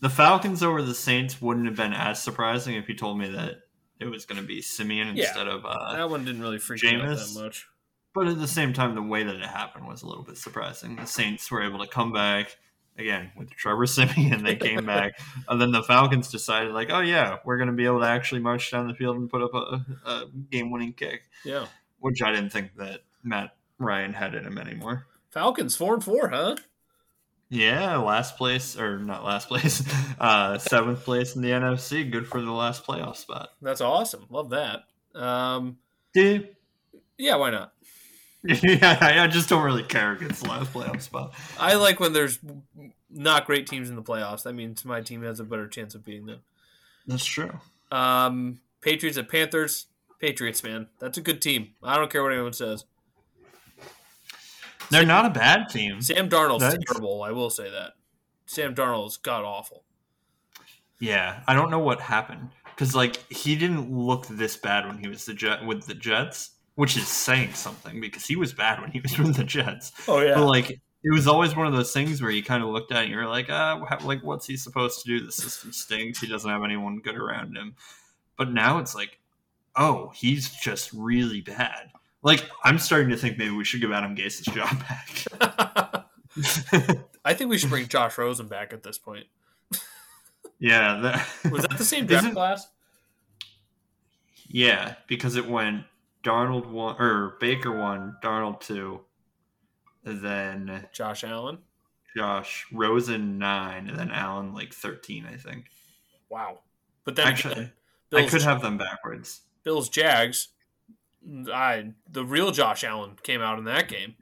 the 0.00 0.08
Falcons 0.08 0.62
over 0.62 0.82
the 0.82 0.94
Saints 0.94 1.42
wouldn't 1.42 1.66
have 1.66 1.76
been 1.76 1.92
as 1.92 2.22
surprising 2.22 2.76
if 2.76 2.88
you 2.88 2.94
told 2.94 3.18
me 3.18 3.28
that 3.30 3.56
it 3.98 4.06
was 4.06 4.24
going 4.24 4.40
to 4.40 4.46
be 4.46 4.62
Siemian 4.62 5.14
Yeah. 5.16 5.24
instead 5.24 5.48
of 5.48 5.66
uh, 5.66 5.92
That 5.94 6.08
one 6.08 6.24
didn't 6.24 6.40
really 6.40 6.58
freak 6.58 6.82
me 6.82 6.94
out 6.94 7.16
that 7.16 7.32
much. 7.34 7.66
But 8.12 8.26
at 8.26 8.38
the 8.38 8.48
same 8.48 8.72
time, 8.72 8.94
the 8.94 9.02
way 9.02 9.22
that 9.22 9.36
it 9.36 9.46
happened 9.46 9.86
was 9.86 10.02
a 10.02 10.06
little 10.06 10.24
bit 10.24 10.36
surprising. 10.36 10.96
The 10.96 11.06
Saints 11.06 11.50
were 11.50 11.62
able 11.62 11.78
to 11.78 11.86
come 11.86 12.12
back 12.12 12.56
again 12.98 13.30
with 13.36 13.50
Trevor 13.50 13.86
Siemian. 13.86 14.42
They 14.42 14.56
came 14.56 14.84
back, 14.86 15.18
and 15.48 15.60
then 15.60 15.70
the 15.70 15.82
Falcons 15.82 16.28
decided, 16.28 16.72
like, 16.72 16.90
oh 16.90 17.00
yeah, 17.00 17.38
we're 17.44 17.56
going 17.56 17.68
to 17.68 17.74
be 17.74 17.86
able 17.86 18.00
to 18.00 18.06
actually 18.06 18.40
march 18.40 18.70
down 18.70 18.88
the 18.88 18.94
field 18.94 19.16
and 19.16 19.30
put 19.30 19.42
up 19.42 19.54
a, 19.54 19.84
a 20.04 20.24
game-winning 20.50 20.92
kick, 20.94 21.22
Yeah, 21.44 21.66
which 22.00 22.20
I 22.22 22.32
didn't 22.32 22.50
think 22.50 22.76
that 22.76 23.00
Matt 23.22 23.54
Ryan 23.78 24.12
had 24.12 24.34
in 24.34 24.44
him 24.44 24.58
anymore. 24.58 25.06
Falcons 25.30 25.76
four 25.76 25.94
and 25.94 26.02
four, 26.04 26.28
huh? 26.30 26.56
Yeah, 27.48 27.96
last 27.96 28.36
place 28.36 28.78
or 28.78 28.98
not 28.98 29.24
last 29.24 29.48
place, 29.48 29.82
uh, 30.20 30.58
seventh 30.58 31.04
place 31.04 31.34
in 31.36 31.42
the 31.42 31.50
NFC. 31.50 32.10
Good 32.10 32.26
for 32.26 32.40
the 32.40 32.52
last 32.52 32.84
playoff 32.84 33.16
spot. 33.16 33.50
That's 33.62 33.80
awesome. 33.80 34.26
Love 34.30 34.50
that. 34.50 34.84
Um, 35.14 35.78
Dude. 36.12 36.54
yeah, 37.18 37.36
why 37.36 37.50
not? 37.50 37.72
yeah, 38.62 38.98
I 39.00 39.26
just 39.26 39.48
don't 39.48 39.62
really 39.62 39.82
care 39.82 40.12
against 40.12 40.42
the 40.42 40.48
last 40.48 40.72
playoff 40.72 41.02
spot. 41.02 41.34
I 41.58 41.74
like 41.74 42.00
when 42.00 42.12
there's 42.12 42.38
not 43.10 43.44
great 43.46 43.66
teams 43.66 43.90
in 43.90 43.96
the 43.96 44.02
playoffs. 44.02 44.44
That 44.44 44.54
means 44.54 44.84
my 44.84 45.02
team 45.02 45.22
has 45.22 45.40
a 45.40 45.44
better 45.44 45.68
chance 45.68 45.94
of 45.94 46.04
beating 46.04 46.26
them. 46.26 46.40
That's 47.06 47.24
true. 47.24 47.52
Um, 47.92 48.60
Patriots 48.80 49.18
at 49.18 49.28
Panthers. 49.28 49.86
Patriots, 50.20 50.62
man, 50.62 50.86
that's 50.98 51.16
a 51.18 51.22
good 51.22 51.40
team. 51.40 51.70
I 51.82 51.96
don't 51.96 52.10
care 52.10 52.22
what 52.22 52.32
anyone 52.32 52.52
says. 52.52 52.84
They're 54.90 55.06
not 55.06 55.24
a 55.24 55.30
bad 55.30 55.68
team. 55.68 56.00
Sam 56.02 56.28
Darnold's 56.28 56.60
That's- 56.60 56.82
terrible. 56.88 57.22
I 57.22 57.30
will 57.30 57.50
say 57.50 57.70
that. 57.70 57.92
Sam 58.46 58.74
Darnold's 58.74 59.16
god 59.16 59.44
awful. 59.44 59.84
Yeah, 60.98 61.42
I 61.46 61.54
don't 61.54 61.70
know 61.70 61.78
what 61.78 62.00
happened 62.00 62.50
because 62.64 62.94
like 62.94 63.16
he 63.32 63.54
didn't 63.56 63.90
look 63.96 64.26
this 64.26 64.56
bad 64.56 64.86
when 64.86 64.98
he 64.98 65.08
was 65.08 65.24
the 65.24 65.32
jet 65.32 65.64
with 65.64 65.86
the 65.86 65.94
Jets, 65.94 66.50
which 66.80 66.96
is 66.96 67.06
saying 67.06 67.52
something 67.52 68.00
because 68.00 68.24
he 68.24 68.36
was 68.36 68.54
bad 68.54 68.80
when 68.80 68.90
he 68.90 69.00
was 69.02 69.18
with 69.18 69.36
the 69.36 69.44
Jets. 69.44 69.92
Oh 70.08 70.20
yeah. 70.20 70.34
But 70.36 70.46
like 70.46 70.70
it 70.70 71.12
was 71.12 71.26
always 71.26 71.54
one 71.54 71.66
of 71.66 71.74
those 71.74 71.92
things 71.92 72.22
where 72.22 72.30
you 72.30 72.42
kind 72.42 72.62
of 72.64 72.70
looked 72.70 72.90
at 72.90 73.00
it 73.00 73.04
and 73.04 73.10
you're 73.12 73.26
like, 73.26 73.48
ah, 73.50 73.98
like 74.02 74.24
what's 74.24 74.46
he 74.46 74.56
supposed 74.56 75.02
to 75.02 75.06
do? 75.06 75.22
The 75.26 75.30
system 75.30 75.74
stinks. 75.74 76.20
He 76.20 76.26
doesn't 76.26 76.48
have 76.50 76.64
anyone 76.64 77.00
good 77.00 77.16
around 77.18 77.54
him. 77.54 77.74
But 78.38 78.50
now 78.50 78.78
it's 78.78 78.94
like, 78.94 79.18
oh, 79.76 80.10
he's 80.14 80.48
just 80.48 80.90
really 80.94 81.42
bad. 81.42 81.90
Like 82.22 82.48
I'm 82.64 82.78
starting 82.78 83.10
to 83.10 83.16
think 83.18 83.36
maybe 83.36 83.54
we 83.54 83.64
should 83.66 83.82
give 83.82 83.92
Adam 83.92 84.14
Gase's 84.14 84.46
job 84.46 84.70
back. 84.88 85.26
I 87.26 87.34
think 87.34 87.50
we 87.50 87.58
should 87.58 87.68
bring 87.68 87.88
Josh 87.88 88.16
Rosen 88.16 88.48
back 88.48 88.72
at 88.72 88.82
this 88.82 88.96
point. 88.96 89.26
yeah, 90.58 90.98
that, 91.02 91.52
Was 91.52 91.60
that 91.60 91.76
the 91.76 91.84
same 91.84 92.06
draft 92.06 92.24
Isn't- 92.24 92.34
class? 92.34 92.66
Yeah, 94.48 94.94
because 95.08 95.36
it 95.36 95.46
went 95.46 95.84
Darnold 96.22 96.70
one 96.70 97.00
or 97.00 97.36
Baker 97.40 97.76
one, 97.76 98.16
Darnold 98.22 98.60
two, 98.60 99.00
then 100.04 100.86
Josh 100.92 101.24
Allen. 101.24 101.58
Josh 102.16 102.66
Rosen 102.72 103.38
nine, 103.38 103.88
and 103.88 103.98
then 103.98 104.10
Allen 104.10 104.52
like 104.52 104.72
thirteen, 104.72 105.26
I 105.26 105.36
think. 105.36 105.66
Wow. 106.28 106.60
But 107.04 107.16
then 107.16 107.26
Actually, 107.26 107.52
again, 107.52 107.72
I 108.14 108.26
could 108.26 108.42
have 108.42 108.62
them 108.62 108.78
backwards. 108.78 109.40
Bills 109.64 109.88
Jags. 109.88 110.48
I 111.52 111.92
the 112.10 112.24
real 112.24 112.50
Josh 112.50 112.82
Allen 112.84 113.16
came 113.22 113.40
out 113.40 113.58
in 113.58 113.64
that 113.64 113.88
game. 113.88 114.16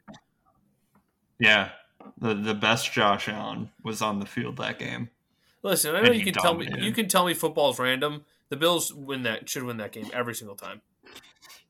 Yeah, 1.39 1.71
the 2.19 2.35
the 2.35 2.55
best 2.55 2.93
Josh 2.93 3.29
Allen 3.29 3.71
was 3.83 4.03
on 4.03 4.21
the 4.21 4.27
field 4.27 4.57
that 4.59 4.79
game. 4.79 5.11
Listen, 5.63 5.95
I 5.95 6.03
know 6.03 6.13
you 6.13 6.25
can 6.25 6.35
tell 6.35 6.55
me 6.55 6.69
you 6.79 6.93
can 6.93 7.09
tell 7.09 7.27
me 7.27 7.35
football's 7.35 7.79
random. 7.79 8.25
The 8.49 8.57
Bills 8.57 8.93
win 8.93 9.23
that 9.25 9.49
should 9.49 9.63
win 9.63 9.77
that 9.79 9.93
game 9.93 10.11
every 10.13 10.35
single 10.35 10.57
time. 10.57 10.81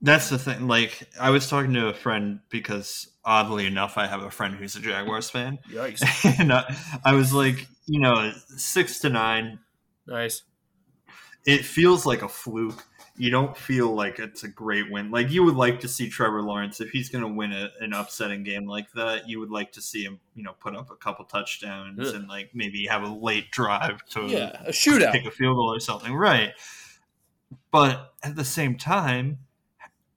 That's 0.00 0.28
the 0.30 0.38
thing. 0.38 0.68
Like 0.68 1.08
I 1.20 1.30
was 1.30 1.48
talking 1.48 1.72
to 1.74 1.88
a 1.88 1.94
friend 1.94 2.40
because 2.50 3.08
oddly 3.24 3.66
enough, 3.66 3.98
I 3.98 4.06
have 4.06 4.22
a 4.22 4.30
friend 4.30 4.54
who's 4.54 4.76
a 4.76 4.80
Jaguars 4.80 5.28
fan, 5.28 5.58
Yikes. 5.70 6.02
and 6.38 6.52
I, 6.52 6.76
I 7.04 7.14
was 7.14 7.32
like, 7.34 7.66
you 7.86 8.00
know, 8.00 8.32
six 8.56 9.00
to 9.00 9.08
nine 9.10 9.58
nice. 10.06 10.42
it 11.46 11.64
feels 11.64 12.06
like 12.06 12.22
a 12.22 12.28
fluke. 12.28 12.84
You 13.20 13.32
don't 13.32 13.56
feel 13.56 13.92
like 13.92 14.20
it's 14.20 14.44
a 14.44 14.48
great 14.48 14.88
win. 14.92 15.10
Like 15.10 15.32
you 15.32 15.42
would 15.42 15.56
like 15.56 15.80
to 15.80 15.88
see 15.88 16.08
Trevor 16.08 16.40
Lawrence 16.42 16.80
if 16.80 16.90
he's 16.90 17.08
going 17.08 17.22
to 17.22 17.28
win 17.28 17.52
a, 17.52 17.70
an 17.80 17.92
upsetting 17.92 18.44
game 18.44 18.68
like 18.68 18.92
that. 18.92 19.28
You 19.28 19.40
would 19.40 19.50
like 19.50 19.72
to 19.72 19.82
see 19.82 20.04
him, 20.04 20.20
you 20.36 20.44
know, 20.44 20.52
put 20.60 20.76
up 20.76 20.92
a 20.92 20.94
couple 20.94 21.24
touchdowns 21.24 21.98
Ugh. 22.10 22.14
and 22.14 22.28
like 22.28 22.50
maybe 22.54 22.86
have 22.86 23.02
a 23.02 23.08
late 23.12 23.50
drive 23.50 24.04
to 24.10 24.28
Yeah, 24.28 24.62
a 24.64 24.70
shootout. 24.70 25.10
kick 25.10 25.26
a 25.26 25.32
field 25.32 25.56
goal 25.56 25.74
or 25.74 25.80
something, 25.80 26.14
right? 26.14 26.52
But 27.72 28.12
at 28.22 28.36
the 28.36 28.44
same 28.44 28.76
time, 28.76 29.38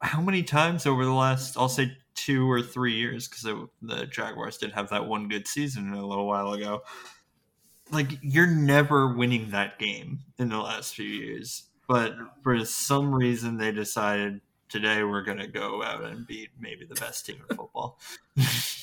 how 0.01 0.21
many 0.21 0.43
times 0.43 0.85
over 0.85 1.05
the 1.05 1.11
last, 1.13 1.57
I'll 1.57 1.69
say 1.69 1.95
two 2.15 2.49
or 2.49 2.61
three 2.61 2.93
years, 2.93 3.27
because 3.27 3.67
the 3.81 4.05
Jaguars 4.07 4.57
did 4.57 4.71
have 4.73 4.89
that 4.89 5.05
one 5.05 5.27
good 5.27 5.47
season 5.47 5.93
a 5.93 6.05
little 6.05 6.27
while 6.27 6.53
ago. 6.53 6.83
Like 7.91 8.09
you're 8.21 8.47
never 8.47 9.13
winning 9.13 9.51
that 9.51 9.77
game 9.79 10.19
in 10.37 10.49
the 10.49 10.57
last 10.57 10.95
few 10.95 11.07
years, 11.07 11.63
but 11.87 12.15
for 12.41 12.63
some 12.65 13.13
reason 13.13 13.57
they 13.57 13.71
decided 13.71 14.39
today 14.69 15.03
we're 15.03 15.23
going 15.23 15.39
to 15.39 15.47
go 15.47 15.83
out 15.83 16.03
and 16.03 16.25
beat 16.25 16.49
maybe 16.59 16.85
the 16.85 16.95
best 16.95 17.25
team 17.25 17.37
in 17.49 17.55
football. 17.57 17.99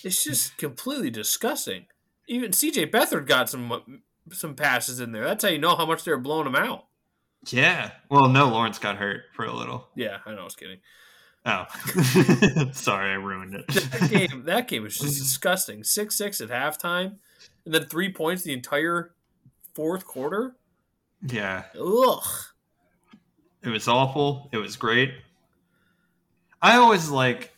It's 0.05 0.23
just 0.23 0.57
completely 0.59 1.11
disgusting. 1.11 1.87
Even 2.29 2.53
CJ 2.53 2.93
Beathard 2.93 3.27
got 3.27 3.51
some 3.51 4.03
some 4.31 4.55
passes 4.55 5.01
in 5.01 5.11
there. 5.11 5.25
That's 5.25 5.43
how 5.43 5.51
you 5.51 5.59
know 5.59 5.75
how 5.75 5.87
much 5.87 6.05
they 6.05 6.13
were 6.13 6.19
blowing 6.19 6.45
them 6.45 6.55
out. 6.55 6.85
yeah. 7.51 7.93
Well, 8.09 8.29
no, 8.29 8.49
Lawrence 8.49 8.79
got 8.79 8.97
hurt 8.97 9.23
for 9.35 9.45
a 9.45 9.53
little. 9.53 9.89
Yeah, 9.97 10.19
I 10.25 10.35
know. 10.35 10.43
I 10.43 10.45
was 10.45 10.55
kidding. 10.55 10.79
Oh, 11.47 11.65
sorry, 12.73 13.11
I 13.13 13.15
ruined 13.15 13.55
it. 13.55 13.67
That 13.69 14.11
game, 14.31 14.45
that 14.45 14.69
game 14.69 14.83
was 14.83 14.99
just 14.99 15.19
disgusting. 15.19 15.83
Six 15.85 16.17
six 16.17 16.41
at 16.41 16.49
halftime, 16.51 17.17
and 17.65 17.75
then 17.75 17.85
three 17.87 18.13
points 18.13 18.43
the 18.43 18.53
entire 18.53 19.13
fourth 19.75 20.05
quarter. 20.05 20.57
yeah. 21.27 21.65
Ugh. 21.81 22.23
It 23.63 23.71
was 23.71 23.89
awful. 23.89 24.49
It 24.53 24.59
was 24.59 24.77
great. 24.77 25.13
I 26.63 26.77
always 26.77 27.09
like. 27.11 27.53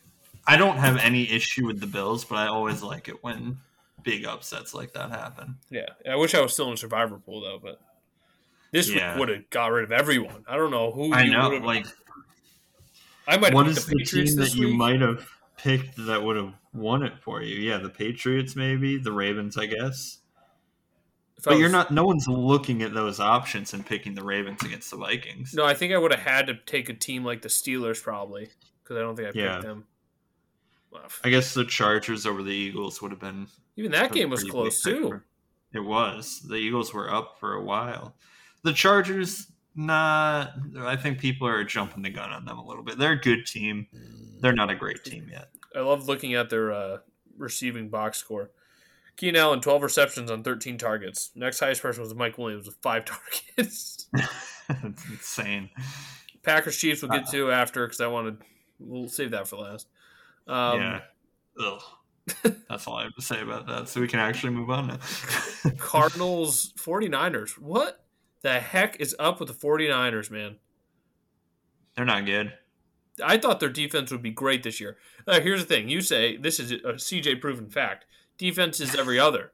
I 0.47 0.57
don't 0.57 0.77
have 0.77 0.97
any 0.97 1.29
issue 1.31 1.67
with 1.67 1.79
the 1.79 1.87
Bills, 1.87 2.25
but 2.25 2.35
I 2.37 2.47
always 2.47 2.81
like 2.81 3.07
it 3.07 3.23
when 3.23 3.57
big 4.03 4.25
upsets 4.25 4.73
like 4.73 4.93
that 4.93 5.11
happen. 5.11 5.57
Yeah, 5.69 5.89
I 6.09 6.15
wish 6.15 6.33
I 6.33 6.41
was 6.41 6.53
still 6.53 6.71
in 6.71 6.77
Survivor 6.77 7.17
pool 7.19 7.41
though, 7.41 7.59
but 7.61 7.79
this 8.71 8.89
Yeah. 8.89 9.17
would 9.19 9.29
have 9.29 9.49
got 9.51 9.67
rid 9.67 9.83
of 9.83 9.91
everyone. 9.91 10.43
I 10.47 10.55
don't 10.57 10.71
know 10.71 10.91
who. 10.91 11.13
I 11.13 11.27
know. 11.27 11.49
Like, 11.49 11.85
I 13.27 13.37
might. 13.37 13.53
what 13.53 13.67
have 13.67 13.77
is 13.77 13.85
picked 13.85 14.11
the 14.11 14.25
team 14.25 14.35
that 14.37 14.55
you 14.55 14.67
week. 14.67 14.75
might 14.77 15.01
have 15.01 15.27
picked 15.57 15.95
that 16.05 16.23
would 16.23 16.35
have 16.37 16.53
won 16.73 17.03
it 17.03 17.13
for 17.21 17.41
you? 17.41 17.55
Yeah, 17.55 17.77
the 17.77 17.89
Patriots, 17.89 18.55
maybe 18.55 18.97
the 18.97 19.11
Ravens, 19.11 19.57
I 19.57 19.67
guess. 19.67 20.17
If 21.37 21.43
But 21.45 21.57
you're 21.57 21.69
not. 21.69 21.91
No 21.91 22.03
one's 22.05 22.27
looking 22.27 22.81
at 22.83 22.93
those 22.93 23.19
options 23.19 23.73
and 23.73 23.85
picking 23.85 24.13
the 24.15 24.23
Ravens 24.23 24.63
against 24.63 24.91
the 24.91 24.97
Vikings. 24.97 25.53
No, 25.53 25.65
I 25.65 25.73
think 25.73 25.91
I 25.93 25.97
would 25.97 26.11
have 26.13 26.21
had 26.21 26.47
to 26.47 26.55
take 26.65 26.89
a 26.89 26.93
team 26.93 27.23
like 27.25 27.41
the 27.41 27.49
Steelers 27.49 28.01
probably 28.01 28.49
because 28.83 28.97
I 28.97 29.01
don't 29.01 29.15
think 29.15 29.27
I 29.29 29.31
picked 29.31 29.37
Yeah. 29.43 29.59
them. 29.61 29.85
I 31.23 31.29
guess 31.29 31.53
the 31.53 31.63
Chargers 31.65 32.25
over 32.25 32.43
the 32.43 32.51
Eagles 32.51 33.01
would 33.01 33.11
have 33.11 33.19
been 33.19 33.47
even 33.77 33.91
that 33.91 34.11
game 34.11 34.29
was 34.29 34.43
close 34.43 34.83
too. 34.83 35.07
for- 35.07 35.25
It 35.73 35.79
was. 35.79 36.41
The 36.41 36.55
Eagles 36.55 36.93
were 36.93 37.09
up 37.11 37.39
for 37.39 37.53
a 37.53 37.63
while. 37.63 38.13
The 38.63 38.73
Chargers, 38.73 39.50
not. 39.75 40.53
I 40.79 40.95
think 40.95 41.19
people 41.19 41.47
are 41.47 41.63
jumping 41.63 42.03
the 42.03 42.09
gun 42.09 42.31
on 42.31 42.45
them 42.45 42.57
a 42.57 42.65
little 42.65 42.83
bit. 42.83 42.97
They're 42.97 43.13
a 43.13 43.19
good 43.19 43.45
team. 43.45 43.87
They're 44.39 44.53
not 44.53 44.69
a 44.69 44.75
great 44.75 45.03
team 45.03 45.27
yet. 45.31 45.49
I 45.75 45.79
love 45.79 46.07
looking 46.07 46.33
at 46.35 46.49
their 46.49 46.71
uh, 46.71 46.97
receiving 47.37 47.89
box 47.89 48.17
score. 48.17 48.51
Keenan 49.17 49.41
Allen, 49.41 49.61
12 49.61 49.83
receptions 49.83 50.31
on 50.31 50.41
13 50.43 50.77
targets. 50.77 51.31
Next 51.35 51.59
highest 51.59 51.81
person 51.81 52.01
was 52.03 52.13
Mike 52.15 52.37
Williams 52.37 52.65
with 52.65 52.77
five 52.81 53.05
targets. 53.57 54.07
That's 54.67 55.05
insane. 55.09 55.69
Packers 56.43 56.77
Chiefs 56.77 57.01
we'll 57.03 57.11
get 57.11 57.27
Uh. 57.27 57.31
to 57.31 57.51
after 57.51 57.85
because 57.85 58.01
I 58.01 58.07
wanted. 58.07 58.37
We'll 58.79 59.09
save 59.09 59.31
that 59.31 59.47
for 59.47 59.57
last. 59.57 59.87
Um, 60.47 60.79
yeah. 60.81 60.99
Ugh. 61.59 61.81
That's 62.69 62.87
all 62.87 62.95
I 62.95 63.03
have 63.03 63.15
to 63.15 63.21
say 63.21 63.41
about 63.41 63.67
that. 63.67 63.89
So 63.89 63.99
we 64.01 64.07
can 64.07 64.19
actually 64.19 64.53
move 64.53 64.69
on 64.69 64.87
now. 64.87 64.97
Cardinals 65.77 66.73
49ers. 66.79 67.51
What 67.59 68.03
the 68.41 68.59
heck 68.59 68.99
is 68.99 69.15
up 69.19 69.39
with 69.39 69.47
the 69.47 69.53
49ers, 69.53 70.31
man? 70.31 70.57
They're 71.95 72.05
not 72.05 72.25
good. 72.25 72.53
I 73.23 73.37
thought 73.37 73.59
their 73.59 73.69
defense 73.69 74.11
would 74.11 74.21
be 74.21 74.31
great 74.31 74.63
this 74.63 74.79
year. 74.79 74.97
Uh, 75.27 75.41
here's 75.41 75.61
the 75.61 75.67
thing 75.67 75.89
you 75.89 76.01
say 76.01 76.37
this 76.37 76.59
is 76.59 76.71
a 76.71 76.93
CJ 76.93 77.41
proven 77.41 77.69
fact. 77.69 78.05
Defense 78.37 78.79
is 78.79 78.95
every 78.95 79.19
other. 79.27 79.51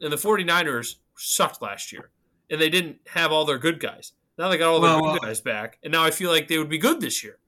And 0.00 0.12
the 0.12 0.16
49ers 0.16 0.96
sucked 1.16 1.62
last 1.62 1.92
year. 1.92 2.10
And 2.50 2.60
they 2.60 2.68
didn't 2.68 2.98
have 3.08 3.32
all 3.32 3.44
their 3.44 3.58
good 3.58 3.80
guys. 3.80 4.12
Now 4.38 4.48
they 4.48 4.58
got 4.58 4.68
all 4.68 4.80
their 4.80 5.00
Well, 5.00 5.14
good 5.14 5.24
uh, 5.24 5.26
guys 5.26 5.40
back. 5.40 5.78
And 5.82 5.92
now 5.92 6.04
I 6.04 6.10
feel 6.10 6.30
like 6.30 6.48
they 6.48 6.58
would 6.58 6.68
be 6.68 6.78
good 6.78 7.00
this 7.00 7.24
year. 7.24 7.38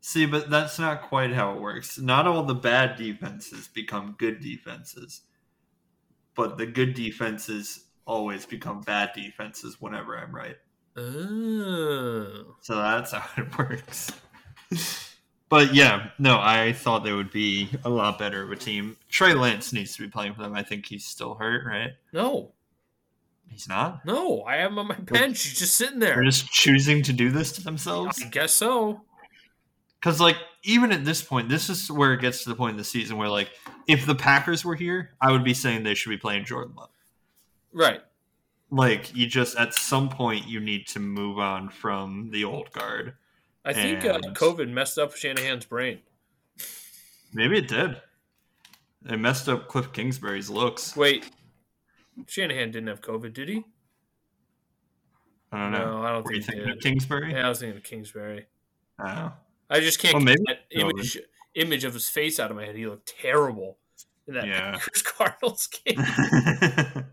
See, 0.00 0.26
but 0.26 0.50
that's 0.50 0.78
not 0.78 1.02
quite 1.02 1.32
how 1.32 1.54
it 1.54 1.60
works. 1.60 1.98
Not 1.98 2.26
all 2.26 2.42
the 2.42 2.54
bad 2.54 2.96
defenses 2.96 3.68
become 3.68 4.16
good 4.18 4.40
defenses, 4.40 5.22
but 6.34 6.58
the 6.58 6.66
good 6.66 6.94
defenses 6.94 7.84
always 8.06 8.46
become 8.46 8.80
bad 8.80 9.10
defenses 9.14 9.80
whenever 9.80 10.18
I'm 10.18 10.34
right. 10.34 10.56
Oh. 10.96 12.56
So 12.60 12.76
that's 12.76 13.12
how 13.12 13.24
it 13.36 13.58
works. 13.58 14.12
But 15.48 15.74
yeah, 15.74 16.08
no, 16.18 16.38
I 16.40 16.72
thought 16.72 17.04
they 17.04 17.12
would 17.12 17.30
be 17.30 17.68
a 17.84 17.90
lot 17.90 18.18
better 18.18 18.42
of 18.42 18.50
a 18.50 18.56
team. 18.56 18.96
Trey 19.10 19.34
Lance 19.34 19.72
needs 19.72 19.94
to 19.96 20.02
be 20.02 20.08
playing 20.08 20.34
for 20.34 20.40
them. 20.40 20.54
I 20.54 20.62
think 20.62 20.86
he's 20.86 21.04
still 21.04 21.34
hurt, 21.34 21.66
right? 21.66 21.90
No. 22.12 22.52
He's 23.50 23.68
not. 23.68 24.06
No. 24.06 24.44
I 24.44 24.56
have 24.56 24.72
him 24.72 24.78
on 24.78 24.88
my 24.88 24.94
bench. 24.94 25.42
He's 25.42 25.58
just 25.58 25.76
sitting 25.76 25.98
there. 25.98 26.14
They're 26.14 26.24
just 26.24 26.50
choosing 26.50 27.02
to 27.02 27.12
do 27.12 27.30
this 27.30 27.52
to 27.52 27.62
themselves. 27.62 28.22
I 28.24 28.28
guess 28.28 28.52
so. 28.54 29.02
Because 30.00 30.20
like 30.20 30.36
even 30.64 30.90
at 30.90 31.04
this 31.04 31.20
point, 31.20 31.50
this 31.50 31.68
is 31.68 31.90
where 31.90 32.14
it 32.14 32.22
gets 32.22 32.44
to 32.44 32.48
the 32.48 32.56
point 32.56 32.72
in 32.72 32.78
the 32.78 32.84
season 32.84 33.18
where 33.18 33.28
like 33.28 33.50
if 33.86 34.06
the 34.06 34.14
Packers 34.14 34.64
were 34.64 34.74
here, 34.74 35.10
I 35.20 35.32
would 35.32 35.44
be 35.44 35.52
saying 35.52 35.82
they 35.82 35.94
should 35.94 36.10
be 36.10 36.16
playing 36.16 36.46
Jordan 36.46 36.74
Love. 36.76 36.88
Right. 37.72 38.00
Like 38.70 39.14
you 39.14 39.26
just 39.26 39.56
at 39.58 39.74
some 39.74 40.08
point 40.08 40.46
you 40.48 40.60
need 40.60 40.86
to 40.88 40.98
move 41.00 41.38
on 41.38 41.68
from 41.68 42.30
the 42.30 42.44
old 42.44 42.72
guard. 42.72 43.14
I 43.64 43.72
think 43.72 44.04
uh, 44.04 44.18
COVID 44.32 44.70
messed 44.70 44.98
up 44.98 45.14
Shanahan's 45.14 45.66
brain. 45.66 46.00
Maybe 47.32 47.58
it 47.58 47.68
did. 47.68 47.96
It 49.08 49.18
messed 49.18 49.48
up 49.48 49.68
Cliff 49.68 49.92
Kingsbury's 49.92 50.50
looks. 50.50 50.96
Wait. 50.96 51.30
Shanahan 52.26 52.70
didn't 52.70 52.88
have 52.88 53.00
COVID, 53.00 53.32
did 53.32 53.48
he? 53.48 53.64
I 55.52 55.62
don't 55.62 55.72
know. 55.72 55.98
No, 55.98 56.02
I 56.06 56.12
don't 56.12 56.24
Were 56.24 56.32
you 56.32 56.42
think 56.42 56.54
he 56.58 56.60
thinking 56.60 56.66
did. 56.68 56.76
of 56.76 56.82
Kingsbury? 56.82 57.32
Yeah, 57.32 57.46
I 57.46 57.48
was 57.48 57.60
thinking 57.60 57.76
of 57.78 57.82
Kingsbury. 57.84 58.46
Oh. 58.98 59.32
I 59.70 59.80
just 59.80 59.98
can't 60.00 60.14
Well, 60.14 60.24
get 60.24 60.38
that 60.46 60.70
COVID. 60.76 60.90
image 60.92 61.18
image 61.54 61.84
of 61.84 61.92
his 61.94 62.08
face 62.08 62.40
out 62.40 62.50
of 62.50 62.56
my 62.56 62.64
head. 62.64 62.74
He 62.76 62.86
looked 62.86 63.12
terrible. 63.20 63.78
in 64.26 64.34
that 64.34 64.46
Yeah. 64.46 64.72
Packers 64.78 65.02
Cardinals 65.02 65.68
game. 65.84 65.96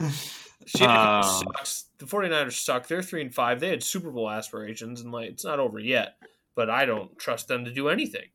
Um, 0.82 1.22
sucks. 1.22 1.84
The 1.98 2.06
49ers 2.06 2.54
suck. 2.54 2.88
They're 2.88 3.00
three 3.00 3.22
and 3.22 3.32
five. 3.32 3.60
They 3.60 3.68
had 3.68 3.84
Super 3.84 4.10
Bowl 4.10 4.28
aspirations, 4.28 5.00
and 5.00 5.12
like 5.12 5.30
it's 5.30 5.44
not 5.44 5.60
over 5.60 5.78
yet. 5.78 6.16
But 6.56 6.68
I 6.68 6.84
don't 6.84 7.16
trust 7.18 7.46
them 7.46 7.64
to 7.64 7.72
do 7.72 7.88
anything. 7.88 8.26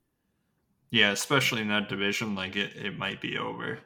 yeah, 0.91 1.11
especially 1.11 1.61
in 1.61 1.67
that 1.67 1.89
division, 1.89 2.33
like 2.33 2.55
it, 2.55 2.73
it 2.77 2.97
might 2.97 3.19
be 3.19 3.37
over. 3.37 3.79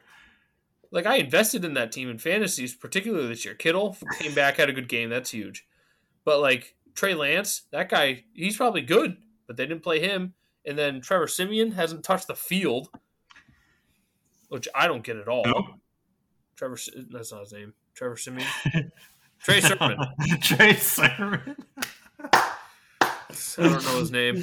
Like 0.92 1.06
I 1.06 1.16
invested 1.16 1.64
in 1.64 1.74
that 1.74 1.90
team 1.90 2.08
in 2.08 2.18
fantasies, 2.18 2.72
particularly 2.74 3.26
this 3.26 3.44
year. 3.44 3.54
Kittle 3.54 3.96
came 4.20 4.32
back, 4.32 4.58
had 4.58 4.70
a 4.70 4.72
good 4.72 4.88
game. 4.88 5.10
That's 5.10 5.32
huge. 5.32 5.66
But 6.24 6.40
like 6.40 6.76
Trey 6.94 7.14
Lance, 7.14 7.62
that 7.72 7.88
guy, 7.88 8.24
he's 8.32 8.56
probably 8.56 8.82
good, 8.82 9.16
but 9.48 9.56
they 9.56 9.66
didn't 9.66 9.82
play 9.82 9.98
him. 9.98 10.34
And 10.64 10.78
then 10.78 11.00
Trevor 11.00 11.26
Siemian 11.26 11.72
hasn't 11.72 12.04
touched 12.04 12.28
the 12.28 12.36
field, 12.36 12.90
which 14.50 14.68
I 14.72 14.86
don't 14.86 15.02
get 15.02 15.16
at 15.16 15.26
all. 15.26 15.44
Nope. 15.44 15.64
Trevor, 16.56 16.78
that's 17.10 17.32
not 17.32 17.42
his 17.42 17.52
name. 17.52 17.74
Trevor 17.94 18.16
Siemian. 18.16 18.46
Trey 19.42 19.60
Sermon. 19.60 19.98
Trey 20.40 20.74
Sermon. 20.74 21.56
I 22.22 22.52
don't 23.58 23.84
know 23.84 23.98
his 24.00 24.10
name. 24.10 24.42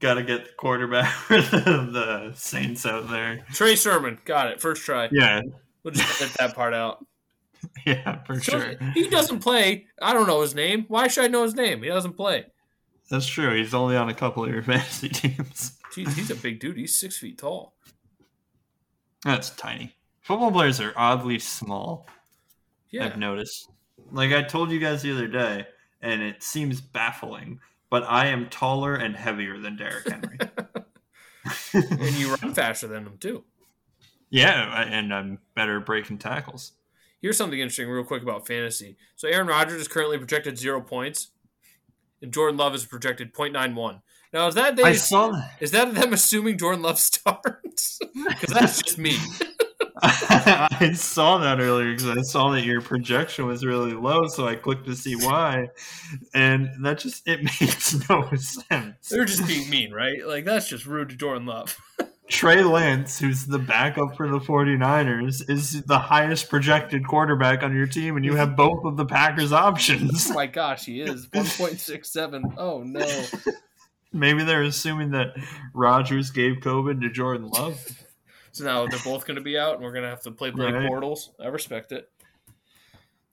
Got 0.00 0.14
to 0.14 0.22
get 0.22 0.44
the 0.44 0.50
quarterback 0.56 1.10
for 1.12 1.40
the, 1.40 1.88
the 2.30 2.32
Saints 2.36 2.86
out 2.86 3.08
there. 3.08 3.44
Trey 3.52 3.74
Sermon. 3.76 4.18
Got 4.24 4.48
it. 4.48 4.60
First 4.60 4.82
try. 4.84 5.08
Yeah, 5.10 5.42
We'll 5.82 5.94
just 5.94 6.20
edit 6.22 6.34
that 6.38 6.54
part 6.54 6.74
out. 6.74 7.04
yeah, 7.86 8.22
for 8.24 8.40
So, 8.40 8.60
sure. 8.60 8.74
He 8.94 9.08
doesn't 9.08 9.40
play. 9.40 9.86
I 10.00 10.12
don't 10.12 10.26
know 10.26 10.42
his 10.42 10.54
name. 10.54 10.84
Why 10.88 11.08
should 11.08 11.24
I 11.24 11.28
know 11.28 11.42
his 11.42 11.54
name? 11.54 11.82
He 11.82 11.88
doesn't 11.88 12.12
play. 12.14 12.46
That's 13.10 13.26
true. 13.26 13.56
He's 13.56 13.74
only 13.74 13.96
on 13.96 14.08
a 14.08 14.14
couple 14.14 14.44
of 14.44 14.50
your 14.50 14.62
fantasy 14.62 15.08
teams. 15.08 15.78
Jeez, 15.94 16.12
he's 16.12 16.30
a 16.30 16.34
big 16.36 16.60
dude. 16.60 16.76
He's 16.76 16.94
six 16.94 17.16
feet 17.16 17.38
tall. 17.38 17.74
That's 19.24 19.50
tiny. 19.50 19.94
Football 20.28 20.52
players 20.52 20.78
are 20.78 20.92
oddly 20.94 21.38
small. 21.38 22.06
Yeah. 22.90 23.06
I've 23.06 23.16
noticed. 23.16 23.70
Like 24.12 24.30
I 24.30 24.42
told 24.42 24.70
you 24.70 24.78
guys 24.78 25.00
the 25.00 25.10
other 25.10 25.26
day, 25.26 25.66
and 26.02 26.20
it 26.20 26.42
seems 26.42 26.82
baffling, 26.82 27.60
but 27.88 28.02
I 28.02 28.26
am 28.26 28.50
taller 28.50 28.94
and 28.94 29.16
heavier 29.16 29.58
than 29.58 29.76
Derrick 29.76 30.06
Henry. 30.06 30.36
and 31.72 32.12
you 32.12 32.34
run 32.34 32.52
faster 32.52 32.86
than 32.86 33.06
him 33.06 33.16
too. 33.18 33.42
yeah, 34.28 34.82
and 34.82 35.14
I'm 35.14 35.38
better 35.54 35.80
breaking 35.80 36.18
tackles. 36.18 36.72
Here's 37.22 37.38
something 37.38 37.58
interesting, 37.58 37.88
real 37.88 38.04
quick 38.04 38.22
about 38.22 38.46
fantasy. 38.46 38.98
So 39.16 39.28
Aaron 39.28 39.46
Rodgers 39.46 39.80
is 39.80 39.88
currently 39.88 40.18
projected 40.18 40.58
zero 40.58 40.82
points, 40.82 41.28
and 42.20 42.34
Jordan 42.34 42.58
Love 42.58 42.74
is 42.74 42.84
projected 42.84 43.32
0.91. 43.32 44.02
Now 44.34 44.48
is 44.48 44.56
that 44.56 44.76
they, 44.76 44.82
I 44.82 44.92
saw 44.92 45.30
that. 45.30 45.52
is 45.58 45.70
that 45.70 45.94
them 45.94 46.12
assuming 46.12 46.58
Jordan 46.58 46.82
Love 46.82 46.98
starts? 46.98 47.98
Because 48.28 48.52
that's 48.52 48.82
just 48.82 48.98
me. 48.98 49.16
I 50.02 50.92
saw 50.94 51.38
that 51.38 51.60
earlier 51.60 51.92
because 51.92 52.08
I 52.08 52.22
saw 52.22 52.52
that 52.52 52.62
your 52.62 52.80
projection 52.80 53.46
was 53.46 53.64
really 53.64 53.94
low, 53.94 54.26
so 54.28 54.46
I 54.46 54.54
clicked 54.54 54.86
to 54.86 54.94
see 54.94 55.16
why, 55.16 55.68
and 56.34 56.70
that 56.84 56.98
just 56.98 57.26
it 57.26 57.42
makes 57.60 58.08
no 58.08 58.28
sense. 58.36 59.08
They're 59.08 59.24
just 59.24 59.46
being 59.46 59.68
mean, 59.68 59.92
right? 59.92 60.24
Like 60.26 60.44
that's 60.44 60.68
just 60.68 60.86
rude 60.86 61.08
to 61.10 61.16
Jordan 61.16 61.46
Love. 61.46 61.76
Trey 62.28 62.62
Lance, 62.62 63.18
who's 63.18 63.46
the 63.46 63.58
backup 63.58 64.14
for 64.14 64.28
the 64.28 64.38
49ers, 64.38 65.48
is 65.48 65.82
the 65.84 65.98
highest 65.98 66.50
projected 66.50 67.06
quarterback 67.06 67.62
on 67.62 67.74
your 67.74 67.86
team, 67.86 68.16
and 68.16 68.24
you 68.24 68.36
have 68.36 68.54
both 68.54 68.84
of 68.84 68.98
the 68.98 69.06
Packers 69.06 69.50
options. 69.50 70.30
Oh 70.30 70.34
my 70.34 70.46
gosh, 70.46 70.84
he 70.84 71.00
is 71.00 71.26
1.67. 71.28 72.54
Oh 72.58 72.82
no. 72.82 73.24
Maybe 74.12 74.44
they're 74.44 74.62
assuming 74.62 75.10
that 75.12 75.28
Rodgers 75.74 76.30
gave 76.30 76.56
COVID 76.56 77.00
to 77.00 77.10
Jordan 77.10 77.48
Love. 77.48 78.04
So 78.52 78.64
now 78.64 78.86
they're 78.86 78.98
both 79.04 79.26
going 79.26 79.36
to 79.36 79.42
be 79.42 79.58
out, 79.58 79.74
and 79.74 79.82
we're 79.84 79.92
going 79.92 80.04
to 80.04 80.10
have 80.10 80.22
to 80.22 80.30
play 80.30 80.50
blank 80.50 80.74
Right. 80.74 80.88
portals. 80.88 81.30
I 81.40 81.46
respect 81.48 81.92
it. 81.92 82.10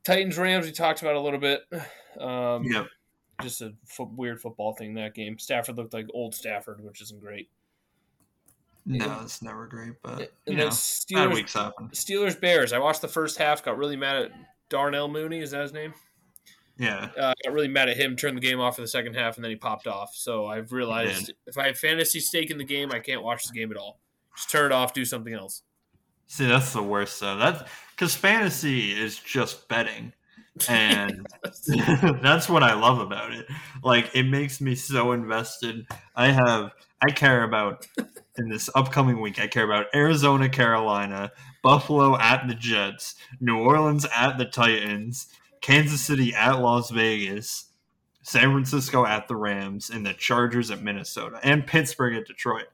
Titans 0.04 0.38
Rams 0.38 0.66
we 0.66 0.72
talked 0.72 1.02
about 1.02 1.16
a 1.16 1.20
little 1.20 1.40
bit. 1.40 1.64
Um, 2.20 2.64
Yep. 2.66 2.88
Just 3.42 3.62
a 3.62 3.74
fo- 3.86 4.12
weird 4.16 4.40
football 4.40 4.74
thing 4.74 4.94
that 4.94 5.14
game. 5.14 5.38
Stafford 5.40 5.76
looked 5.78 5.94
like 5.94 6.08
old 6.14 6.34
Stafford, 6.36 6.82
which 6.84 7.02
isn't 7.02 7.20
great. 7.20 7.50
No, 8.86 9.20
it's 9.24 9.42
never 9.42 9.66
great, 9.68 9.94
but 10.04 10.20
And 10.20 10.22
you 10.46 10.56
then 10.56 10.58
know, 10.58 10.66
bad 10.68 10.74
Steelers 10.74 11.34
weeks 11.34 11.54
happen. 11.54 11.90
Steelers 11.90 12.40
Bears. 12.40 12.72
I 12.72 12.78
watched 12.78 13.02
the 13.02 13.08
first 13.08 13.38
half. 13.38 13.64
Got 13.64 13.78
really 13.78 13.96
mad 13.98 14.16
at 14.26 14.32
Darnell 14.70 15.08
Mooney. 15.08 15.40
Is 15.40 15.52
that 15.52 15.64
his 15.64 15.74
name? 15.74 15.94
Yeah, 16.78 17.10
Uh, 17.18 17.34
got 17.44 17.54
really 17.54 17.68
mad 17.68 17.90
at 17.90 17.98
him. 17.98 18.16
Turned 18.16 18.38
the 18.38 18.42
game 18.42 18.60
off 18.60 18.76
for 18.76 18.82
the 18.82 18.88
second 18.88 19.16
half, 19.16 19.38
and 19.38 19.44
then 19.44 19.50
he 19.50 19.56
popped 19.56 19.88
off. 19.88 20.14
So 20.14 20.46
I've 20.46 20.72
realized 20.72 21.32
if 21.48 21.58
I 21.58 21.68
have 21.68 21.78
fantasy 21.80 22.20
stake 22.20 22.52
in 22.52 22.58
the 22.58 22.64
game, 22.66 22.92
I 22.92 23.00
can't 23.00 23.24
watch 23.24 23.48
the 23.48 23.54
game 23.54 23.72
at 23.72 23.78
all. 23.78 24.00
Just 24.36 24.50
turn 24.50 24.68
it 24.68 24.72
off. 24.72 24.94
Do 24.94 25.06
something 25.06 25.34
else. 25.34 25.62
see, 26.28 26.48
that's 26.48 26.74
the 26.74 26.84
worst 26.84 27.20
though. 27.20 27.38
That's 27.38 27.70
because 27.92 28.16
fantasy 28.16 28.92
is 28.92 29.18
just 29.18 29.68
betting, 29.68 30.14
and 30.68 31.26
that's 32.22 32.50
what 32.50 32.64
I 32.64 32.74
love 32.74 33.00
about 33.00 33.34
it. 33.34 33.48
Like 33.84 34.12
it 34.14 34.24
makes 34.24 34.62
me 34.62 34.76
so 34.76 35.12
invested. 35.12 35.88
I 36.16 36.32
have 36.32 36.74
I 37.08 37.12
care 37.12 37.44
about 37.44 37.88
in 38.38 38.50
this 38.50 38.70
upcoming 38.76 39.22
week. 39.22 39.40
I 39.40 39.48
care 39.48 39.66
about 39.66 39.88
Arizona, 39.94 40.50
Carolina, 40.50 41.32
Buffalo 41.64 42.18
at 42.18 42.48
the 42.48 42.56
Jets, 42.56 43.16
New 43.40 43.58
Orleans 43.58 44.06
at 44.16 44.38
the 44.38 44.46
Titans, 44.46 45.28
Kansas 45.62 46.02
City 46.02 46.34
at 46.34 46.60
Las 46.60 46.90
Vegas, 46.90 47.66
San 48.22 48.52
Francisco 48.52 49.06
at 49.06 49.28
the 49.28 49.36
Rams, 49.36 49.90
and 49.90 50.06
the 50.06 50.14
Chargers 50.14 50.72
at 50.72 50.82
Minnesota, 50.82 51.40
and 51.44 51.68
Pittsburgh 51.68 52.16
at 52.16 52.26
Detroit. 52.26 52.68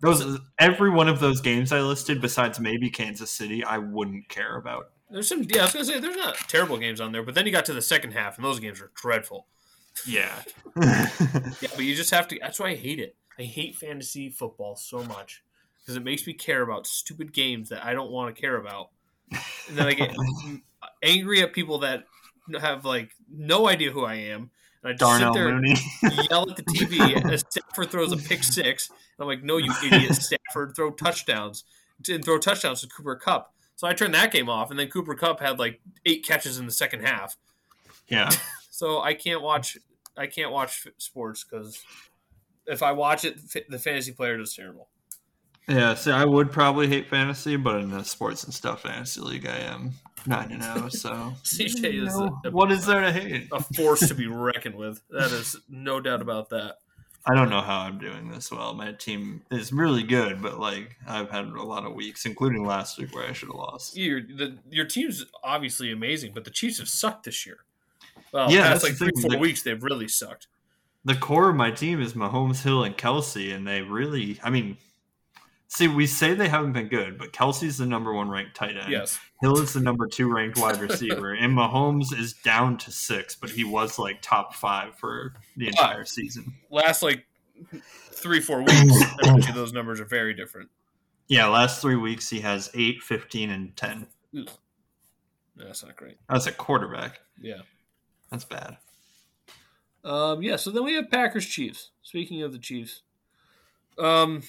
Those 0.00 0.38
every 0.58 0.90
one 0.90 1.08
of 1.08 1.20
those 1.20 1.40
games 1.40 1.72
I 1.72 1.80
listed, 1.80 2.20
besides 2.20 2.60
maybe 2.60 2.90
Kansas 2.90 3.30
City, 3.30 3.64
I 3.64 3.78
wouldn't 3.78 4.28
care 4.28 4.56
about. 4.56 4.90
There's 5.10 5.28
some. 5.28 5.42
Yeah, 5.42 5.60
I 5.60 5.64
was 5.64 5.72
gonna 5.72 5.84
say 5.84 6.00
there's 6.00 6.16
not 6.16 6.36
terrible 6.48 6.76
games 6.76 7.00
on 7.00 7.12
there, 7.12 7.22
but 7.22 7.34
then 7.34 7.46
you 7.46 7.52
got 7.52 7.64
to 7.66 7.72
the 7.72 7.82
second 7.82 8.12
half, 8.12 8.36
and 8.36 8.44
those 8.44 8.60
games 8.60 8.80
are 8.80 8.90
dreadful. 8.94 9.46
Yeah. 10.06 10.42
Yeah, 11.62 11.70
but 11.74 11.84
you 11.84 11.94
just 11.94 12.10
have 12.10 12.28
to. 12.28 12.38
That's 12.38 12.60
why 12.60 12.70
I 12.70 12.74
hate 12.74 12.98
it. 12.98 13.16
I 13.38 13.42
hate 13.42 13.76
fantasy 13.76 14.28
football 14.28 14.76
so 14.76 15.02
much 15.04 15.42
because 15.80 15.96
it 15.96 16.04
makes 16.04 16.26
me 16.26 16.34
care 16.34 16.62
about 16.62 16.86
stupid 16.86 17.32
games 17.32 17.70
that 17.70 17.84
I 17.84 17.94
don't 17.94 18.10
want 18.10 18.34
to 18.34 18.40
care 18.40 18.56
about, 18.56 18.90
and 19.30 19.78
then 19.78 19.86
I 19.86 19.94
get 19.94 20.14
angry 21.02 21.40
at 21.40 21.54
people 21.54 21.78
that 21.78 22.04
have 22.60 22.84
like 22.84 23.12
no 23.30 23.68
idea 23.68 23.90
who 23.90 24.04
I 24.04 24.14
am, 24.16 24.50
and 24.86 24.90
I 24.90 24.92
just 24.92 25.00
Darnell 25.00 25.34
sit 25.34 25.40
there 25.40 25.54
Mooney. 25.54 25.74
and 26.02 26.12
yell 26.30 26.48
at 26.48 26.56
the 26.56 26.62
TV 26.62 27.32
as 27.32 27.44
Stafford 27.50 27.90
throws 27.90 28.12
a 28.12 28.16
pick 28.16 28.44
six. 28.44 28.88
And 28.88 28.96
I'm 29.20 29.26
like, 29.26 29.42
no, 29.42 29.56
you 29.56 29.72
idiot, 29.84 30.14
Stafford, 30.14 30.74
throw 30.76 30.90
touchdowns 30.90 31.64
and 32.08 32.24
throw 32.24 32.38
touchdowns 32.38 32.82
to 32.82 32.88
Cooper 32.88 33.16
Kupp. 33.16 33.52
So 33.74 33.86
I 33.86 33.92
turned 33.94 34.14
that 34.14 34.32
game 34.32 34.48
off, 34.48 34.70
and 34.70 34.78
then 34.78 34.88
Cooper 34.88 35.14
Kupp 35.14 35.40
had 35.40 35.58
like 35.58 35.80
eight 36.06 36.24
catches 36.24 36.58
in 36.58 36.66
the 36.66 36.72
second 36.72 37.00
half. 37.00 37.36
yeah. 38.08 38.30
So 38.70 39.00
I 39.00 39.14
can't 39.14 39.40
watch. 39.40 39.78
I 40.18 40.26
can't 40.26 40.52
watch 40.52 40.86
sports 40.98 41.44
because 41.44 41.82
if 42.66 42.82
I 42.82 42.92
watch 42.92 43.24
it, 43.24 43.38
the 43.70 43.78
fantasy 43.78 44.12
player 44.12 44.36
does 44.36 44.54
terrible. 44.54 44.88
Yeah, 45.66 45.94
see, 45.94 46.10
I 46.10 46.26
would 46.26 46.52
probably 46.52 46.86
hate 46.86 47.08
fantasy, 47.08 47.56
but 47.56 47.80
in 47.80 47.88
the 47.88 48.04
sports 48.04 48.44
and 48.44 48.52
stuff 48.52 48.82
fantasy 48.82 49.22
league, 49.22 49.46
I 49.46 49.56
am 49.60 49.92
nine 50.26 50.52
and 50.52 50.62
zero. 50.62 50.88
So 50.88 51.10
CJ 51.44 52.06
is 52.06 52.16
a, 52.18 52.50
what 52.50 52.70
is 52.72 52.86
there 52.86 53.00
to 53.00 53.12
hate? 53.12 53.48
a 53.52 53.62
force 53.62 54.06
to 54.08 54.14
be 54.14 54.26
reckoned 54.26 54.74
with. 54.76 55.00
That 55.10 55.32
is 55.32 55.56
no 55.68 56.00
doubt 56.00 56.22
about 56.22 56.50
that. 56.50 56.76
I 57.28 57.34
don't 57.34 57.50
know 57.50 57.60
how 57.60 57.80
I'm 57.80 57.98
doing 57.98 58.30
this 58.30 58.52
well. 58.52 58.72
My 58.72 58.92
team 58.92 59.42
is 59.50 59.72
really 59.72 60.04
good, 60.04 60.40
but 60.40 60.60
like 60.60 60.96
I've 61.08 61.28
had 61.30 61.46
a 61.46 61.62
lot 61.62 61.84
of 61.84 61.94
weeks, 61.94 62.24
including 62.24 62.64
last 62.64 62.98
week 62.98 63.14
where 63.14 63.26
I 63.28 63.32
should 63.32 63.48
have 63.48 63.56
lost. 63.56 63.96
Your 63.96 64.20
the, 64.20 64.56
your 64.70 64.84
team's 64.84 65.24
obviously 65.42 65.90
amazing, 65.90 66.32
but 66.34 66.44
the 66.44 66.50
Chiefs 66.50 66.78
have 66.78 66.88
sucked 66.88 67.24
this 67.24 67.44
year. 67.44 67.58
Well, 68.32 68.50
Yeah, 68.50 68.58
yeah, 68.58 68.62
that's 68.68 68.84
past 68.84 68.84
like 68.84 68.94
three 68.98 69.10
thing. 69.10 69.22
four 69.22 69.30
The- 69.32 69.38
weeks 69.38 69.62
they've 69.62 69.82
really 69.82 70.06
sucked. 70.08 70.46
The 71.04 71.14
core 71.14 71.50
of 71.50 71.56
my 71.56 71.70
team 71.70 72.00
is 72.00 72.14
Mahomes, 72.14 72.62
Hill, 72.64 72.82
and 72.82 72.96
Kelce, 72.96 73.54
and 73.54 73.64
they 73.66 73.80
really, 73.80 74.40
I 74.42 74.50
mean, 74.50 74.76
see, 75.68 75.88
we 75.88 76.06
say 76.06 76.34
they 76.34 76.48
haven't 76.48 76.72
been 76.72 76.88
good, 76.88 77.18
but 77.18 77.32
Kelce's 77.32 77.78
the 77.78 77.86
number 77.86 78.12
one 78.12 78.28
ranked 78.28 78.54
tight 78.56 78.76
end. 78.76 78.90
Yes, 78.90 79.18
Hill 79.40 79.58
is 79.60 79.72
the 79.72 79.80
number 79.80 80.06
two 80.06 80.32
ranked 80.32 80.58
wide 80.58 80.80
receiver, 80.80 81.32
and 81.34 81.56
Mahomes 81.56 82.16
is 82.18 82.32
down 82.32 82.78
to 82.78 82.90
six, 82.90 83.34
but 83.34 83.50
he 83.50 83.64
was 83.64 83.98
like 83.98 84.22
top 84.22 84.54
five 84.54 84.94
for 84.96 85.34
the 85.56 85.68
entire 85.68 86.04
season. 86.04 86.54
last 86.70 87.02
like 87.02 87.26
three 88.12 88.40
four 88.40 88.62
weeks, 88.62 89.04
those 89.54 89.72
numbers 89.72 90.00
are 90.00 90.06
very 90.06 90.34
different. 90.34 90.68
Yeah, 91.28 91.46
last 91.48 91.82
three 91.82 91.96
weeks 91.96 92.28
he 92.30 92.40
has 92.40 92.70
8, 92.72 93.02
15, 93.02 93.50
and 93.50 93.76
10. 93.76 94.06
Ugh. 94.38 94.48
That's 95.56 95.84
not 95.84 95.96
great. 95.96 96.18
That's 96.28 96.46
a 96.46 96.52
quarterback. 96.52 97.20
Yeah. 97.40 97.62
That's 98.30 98.44
bad. 98.44 98.76
Um, 100.04 100.42
yeah, 100.42 100.56
so 100.56 100.70
then 100.70 100.84
we 100.84 100.94
have 100.94 101.10
Packers 101.10 101.46
Chiefs. 101.46 101.90
Speaking 102.02 102.42
of 102.42 102.52
the 102.52 102.58
Chiefs, 102.58 103.02
um, 103.98 104.42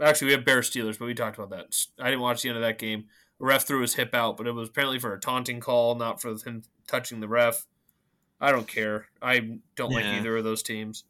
actually 0.00 0.26
we 0.26 0.32
have 0.32 0.44
Bears 0.44 0.70
Steelers, 0.70 0.98
but 0.98 1.06
we 1.06 1.14
talked 1.14 1.38
about 1.38 1.50
that. 1.50 1.76
I 2.00 2.10
didn't 2.10 2.20
watch 2.20 2.42
the 2.42 2.48
end 2.48 2.58
of 2.58 2.62
that 2.62 2.78
game. 2.78 3.06
The 3.38 3.46
ref 3.46 3.66
threw 3.66 3.82
his 3.82 3.94
hip 3.94 4.14
out, 4.14 4.36
but 4.36 4.46
it 4.46 4.52
was 4.52 4.68
apparently 4.68 4.98
for 4.98 5.12
a 5.12 5.20
taunting 5.20 5.60
call, 5.60 5.94
not 5.94 6.20
for 6.20 6.30
him 6.30 6.62
touching 6.86 7.20
the 7.20 7.28
ref. 7.28 7.66
I 8.40 8.52
don't 8.52 8.68
care. 8.68 9.06
I 9.20 9.58
don't 9.76 9.92
like 9.92 10.04
either 10.04 10.36
of 10.36 10.44
those 10.44 10.62
teams. 10.62 11.04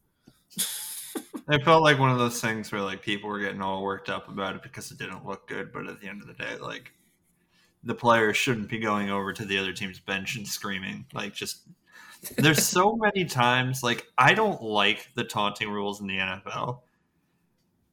it 0.57 1.65
felt 1.65 1.83
like 1.83 1.99
one 1.99 2.11
of 2.11 2.19
those 2.19 2.41
things 2.41 2.71
where 2.71 2.81
like 2.81 3.03
people 3.03 3.29
were 3.29 3.41
getting 3.41 3.63
all 3.63 3.83
worked 3.83 4.09
up 4.09 4.29
about 4.29 4.55
it 4.55 4.63
because 4.63 4.91
it 4.91 4.99
didn't 4.99 5.27
look 5.27 5.49
good, 5.49 5.73
but 5.73 5.87
at 5.87 6.01
the 6.01 6.09
end 6.09 6.23
of 6.23 6.29
the 6.29 6.35
day, 6.35 6.57
like 6.61 6.93
the 7.85 7.95
players 7.95 8.37
shouldn't 8.37 8.69
be 8.69 8.79
going 8.79 9.11
over 9.11 9.33
to 9.33 9.45
the 9.45 9.59
other 9.59 9.73
team's 9.73 10.01
bench 10.01 10.37
and 10.37 10.47
screaming. 10.47 11.07
Like 11.15 11.35
just 11.35 11.63
there's 12.37 12.65
so 12.65 12.97
many 12.97 13.25
times 13.25 13.83
like 13.83 14.07
I 14.19 14.35
don't 14.35 14.63
like 14.63 15.11
the 15.15 15.25
taunting 15.25 15.71
rules 15.71 16.01
in 16.01 16.07
the 16.07 16.19
NFL, 16.19 16.81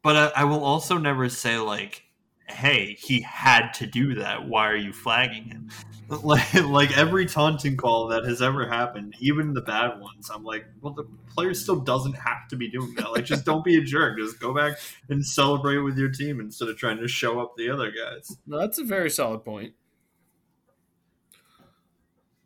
but 0.03 0.15
I, 0.15 0.41
I 0.41 0.43
will 0.43 0.63
also 0.63 0.97
never 0.97 1.29
say 1.29 1.57
like, 1.57 2.03
"Hey, 2.47 2.97
he 2.99 3.21
had 3.21 3.71
to 3.75 3.87
do 3.87 4.15
that. 4.15 4.47
Why 4.47 4.67
are 4.67 4.75
you 4.75 4.93
flagging 4.93 5.45
him?" 5.45 5.69
Like, 6.09 6.53
like 6.53 6.95
every 6.95 7.25
taunting 7.25 7.75
call 7.75 8.09
that 8.09 8.25
has 8.25 8.41
ever 8.41 8.67
happened, 8.67 9.15
even 9.19 9.53
the 9.53 9.61
bad 9.61 9.99
ones, 9.99 10.29
I'm 10.31 10.43
like, 10.43 10.65
well, 10.81 10.93
the 10.93 11.05
player 11.33 11.55
still 11.55 11.77
doesn't 11.77 12.13
have 12.13 12.47
to 12.49 12.55
be 12.55 12.69
doing 12.69 12.93
that. 12.95 13.11
Like, 13.13 13.25
just 13.25 13.45
don't 13.45 13.63
be 13.63 13.77
a 13.77 13.81
jerk. 13.81 14.19
Just 14.19 14.39
go 14.39 14.53
back 14.53 14.77
and 15.09 15.25
celebrate 15.25 15.77
with 15.77 15.97
your 15.97 16.09
team 16.09 16.39
instead 16.39 16.67
of 16.67 16.77
trying 16.77 16.97
to 16.99 17.07
show 17.07 17.39
up 17.39 17.55
the 17.57 17.69
other 17.69 17.89
guys. 17.89 18.37
No, 18.45 18.59
that's 18.59 18.77
a 18.77 18.83
very 18.83 19.09
solid 19.09 19.43
point. 19.43 19.73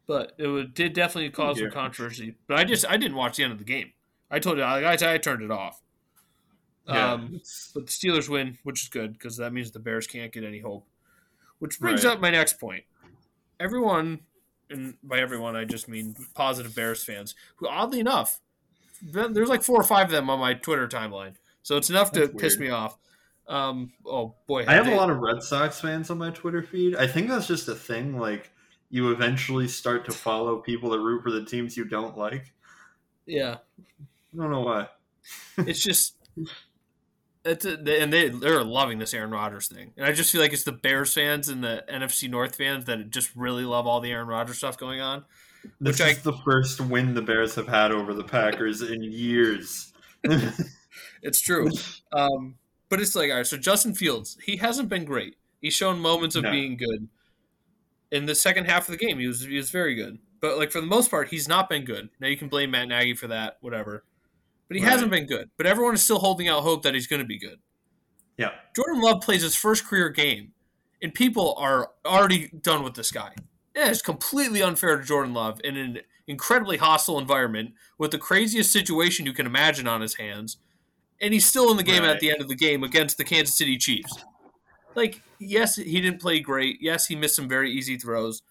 But 0.06 0.34
it 0.38 0.48
would, 0.48 0.74
did 0.74 0.94
definitely 0.94 1.32
cause 1.32 1.60
some 1.60 1.72
controversy. 1.72 2.36
But 2.48 2.58
I 2.58 2.64
just 2.64 2.86
I 2.88 2.96
didn't 2.96 3.18
watch 3.18 3.36
the 3.36 3.44
end 3.44 3.52
of 3.52 3.60
the 3.60 3.66
game. 3.66 3.92
I 4.32 4.40
told 4.40 4.58
you 4.58 4.64
I, 4.64 4.94
I, 4.94 5.14
I 5.14 5.18
turned 5.18 5.44
it 5.44 5.52
off. 5.52 5.82
Yeah, 6.88 7.14
Um, 7.14 7.42
but 7.74 7.86
the 7.86 7.92
Steelers 7.92 8.30
win, 8.30 8.58
which 8.64 8.84
is 8.84 8.90
good 8.90 9.14
because 9.14 9.38
that 9.38 9.52
means 9.54 9.72
the 9.72 9.80
Bears 9.80 10.08
can't 10.08 10.32
get 10.32 10.44
any 10.44 10.60
hope. 10.60 10.88
Which 11.60 11.80
brings 11.80 12.06
Right. 12.06 12.14
up 12.14 12.22
my 12.22 12.30
next 12.30 12.60
point. 12.60 12.84
Everyone, 13.60 14.20
and 14.70 14.96
by 15.04 15.20
everyone 15.20 15.56
I 15.56 15.66
just 15.66 15.88
mean 15.88 16.16
positive 16.36 16.76
Bears 16.76 17.04
fans, 17.04 17.34
who 17.58 17.68
oddly 17.68 18.00
enough, 18.00 18.40
there's 19.02 19.50
like 19.50 19.64
four 19.64 19.80
or 19.80 19.84
five 19.84 20.06
of 20.06 20.12
them 20.12 20.30
on 20.30 20.40
my 20.40 20.54
Twitter 20.54 20.88
timeline, 20.88 21.36
so 21.64 21.76
it's 21.78 21.90
enough 21.90 22.12
to 22.14 22.28
That's 22.28 22.42
piss 22.42 22.58
me 22.58 22.70
off. 22.70 22.98
Um, 23.48 23.94
oh 24.06 24.36
boy, 24.46 24.66
I 24.68 24.74
have 24.76 24.86
they- 24.86 24.94
a 24.94 24.98
lot 24.98 25.10
of 25.10 25.18
Red 25.20 25.42
Sox 25.42 25.80
fans 25.82 26.10
on 26.10 26.18
my 26.20 26.30
Twitter 26.32 26.62
feed. 26.62 26.96
I 26.96 27.08
think 27.08 27.28
that's 27.30 27.48
just 27.48 27.68
a 27.68 27.76
thing. 27.76 28.18
Like, 28.20 28.52
you 28.90 29.12
eventually 29.12 29.68
start 29.68 30.06
to 30.06 30.12
follow 30.12 30.58
people 30.60 30.90
that 30.92 31.00
root 31.00 31.24
for 31.24 31.32
the 31.32 31.44
teams 31.46 31.76
you 31.76 31.86
don't 31.86 32.18
like. 32.18 32.54
Yeah, 33.26 33.58
I 34.34 34.38
don't 34.38 34.52
know 34.52 34.62
why. 34.62 34.90
it's 35.58 35.84
just 35.84 36.16
it's 37.48 37.66
a, 37.66 38.02
and 38.02 38.12
they 38.14 38.30
they're 38.30 38.64
loving 38.64 39.00
this 39.00 39.14
Aaron 39.14 39.32
Rodgers 39.32 39.68
thing, 39.68 39.94
and 39.98 40.06
I 40.06 40.12
just 40.12 40.32
feel 40.32 40.42
like 40.42 40.54
it's 40.54 40.64
the 40.64 40.72
Bears 40.72 41.14
fans 41.14 41.50
and 41.50 41.64
the 41.64 41.84
NFC 41.92 42.30
North 42.30 42.56
fans 42.56 42.86
that 42.86 43.10
just 43.10 43.36
really 43.36 43.64
love 43.64 43.88
all 43.88 44.00
the 44.02 44.12
Aaron 44.12 44.28
Rodgers 44.28 44.58
stuff 44.58 44.78
going 44.78 45.00
on. 45.02 45.26
This 45.82 46.00
Which 46.00 46.02
I- 46.08 46.12
is 46.12 46.22
the 46.22 46.34
first 46.46 46.80
win 46.80 47.14
the 47.14 47.22
Bears 47.22 47.56
have 47.56 47.68
had 47.68 47.92
over 47.92 48.14
the 48.14 48.24
Packers 48.24 48.82
in 48.82 49.02
years. 49.04 49.92
It's 51.24 51.42
true. 51.42 51.70
Um, 52.12 52.56
but 52.90 53.02
it's 53.02 53.16
like, 53.16 53.32
all 53.32 53.38
right, 53.38 53.48
so 53.48 53.58
Justin 53.58 53.94
Fields, 53.96 54.38
he 54.44 54.58
hasn't 54.58 54.88
been 54.88 55.04
great. 55.04 55.36
He's 55.62 55.74
shown 55.74 56.00
moments 56.00 56.36
of 56.36 56.44
No. 56.44 56.52
being 56.52 56.78
good. 56.78 57.08
In 58.12 58.26
the 58.28 58.36
second 58.36 58.66
half 58.66 58.88
of 58.88 58.92
the 58.98 59.04
game, 59.04 59.20
he 59.20 59.28
was 59.28 59.42
he 59.42 59.58
was 59.58 59.70
very 59.72 59.96
good. 59.96 60.20
But 60.40 60.58
like 60.58 60.72
for 60.72 60.80
the 60.80 60.88
most 60.88 61.10
part, 61.12 61.30
he's 61.30 61.48
not 61.48 61.70
been 61.70 61.84
good. 61.84 62.10
Now 62.20 62.28
you 62.28 62.38
can 62.38 62.48
blame 62.50 62.72
Matt 62.72 62.88
Nagy 62.88 63.16
for 63.16 63.28
that, 63.28 63.58
whatever. 63.62 64.04
But 64.68 64.78
he 64.78 64.84
Right. 64.84 64.92
hasn't 64.92 65.12
been 65.12 65.26
good. 65.26 65.50
But 65.58 65.66
everyone 65.66 65.94
is 65.94 66.04
still 66.04 66.20
holding 66.20 66.48
out 66.48 66.62
hope 66.64 66.84
that 66.84 66.94
he's 66.94 67.08
going 67.08 67.22
to 67.22 67.26
be 67.28 67.40
good. 67.40 67.60
yeah. 68.38 68.52
Jordan 68.76 69.02
Love 69.02 69.22
plays 69.22 69.42
his 69.42 69.56
first 69.56 69.86
career 69.86 70.10
game, 70.10 70.54
and 71.02 71.14
people 71.14 71.56
are 71.58 71.92
already 72.06 72.50
done 72.50 72.84
with 72.84 72.94
this 72.94 73.12
guy. 73.12 73.34
Yeah, 73.76 73.90
it's 73.90 74.02
completely 74.02 74.62
unfair 74.62 74.98
to 74.98 75.04
Jordan 75.04 75.34
Love 75.34 75.60
in 75.64 75.76
an 75.78 76.00
incredibly 76.28 76.78
hostile 76.78 77.18
environment 77.18 77.74
with 77.98 78.12
the 78.12 78.18
craziest 78.20 78.72
situation 78.72 79.26
you 79.26 79.34
can 79.34 79.46
imagine 79.48 79.88
on 79.88 80.02
his 80.02 80.16
hands, 80.16 80.58
and 81.22 81.34
he's 81.34 81.46
still 81.48 81.72
in 81.72 81.78
the 81.78 81.84
game 81.84 82.04
Right. 82.04 82.12
at 82.12 82.20
the 82.20 82.30
end 82.30 82.42
of 82.42 82.48
the 82.48 82.56
game 82.56 82.84
against 82.84 83.18
the 83.18 83.24
Kansas 83.24 83.58
City 83.58 83.78
Chiefs. 83.78 84.14
Like, 84.94 85.22
yes, 85.40 85.76
he 85.78 86.02
didn't 86.02 86.20
play 86.22 86.40
great. 86.40 86.78
Yes, 86.82 87.08
he 87.08 87.16
missed 87.16 87.36
some 87.36 87.48
very 87.48 87.72
easy 87.72 87.98
throws. 87.98 88.42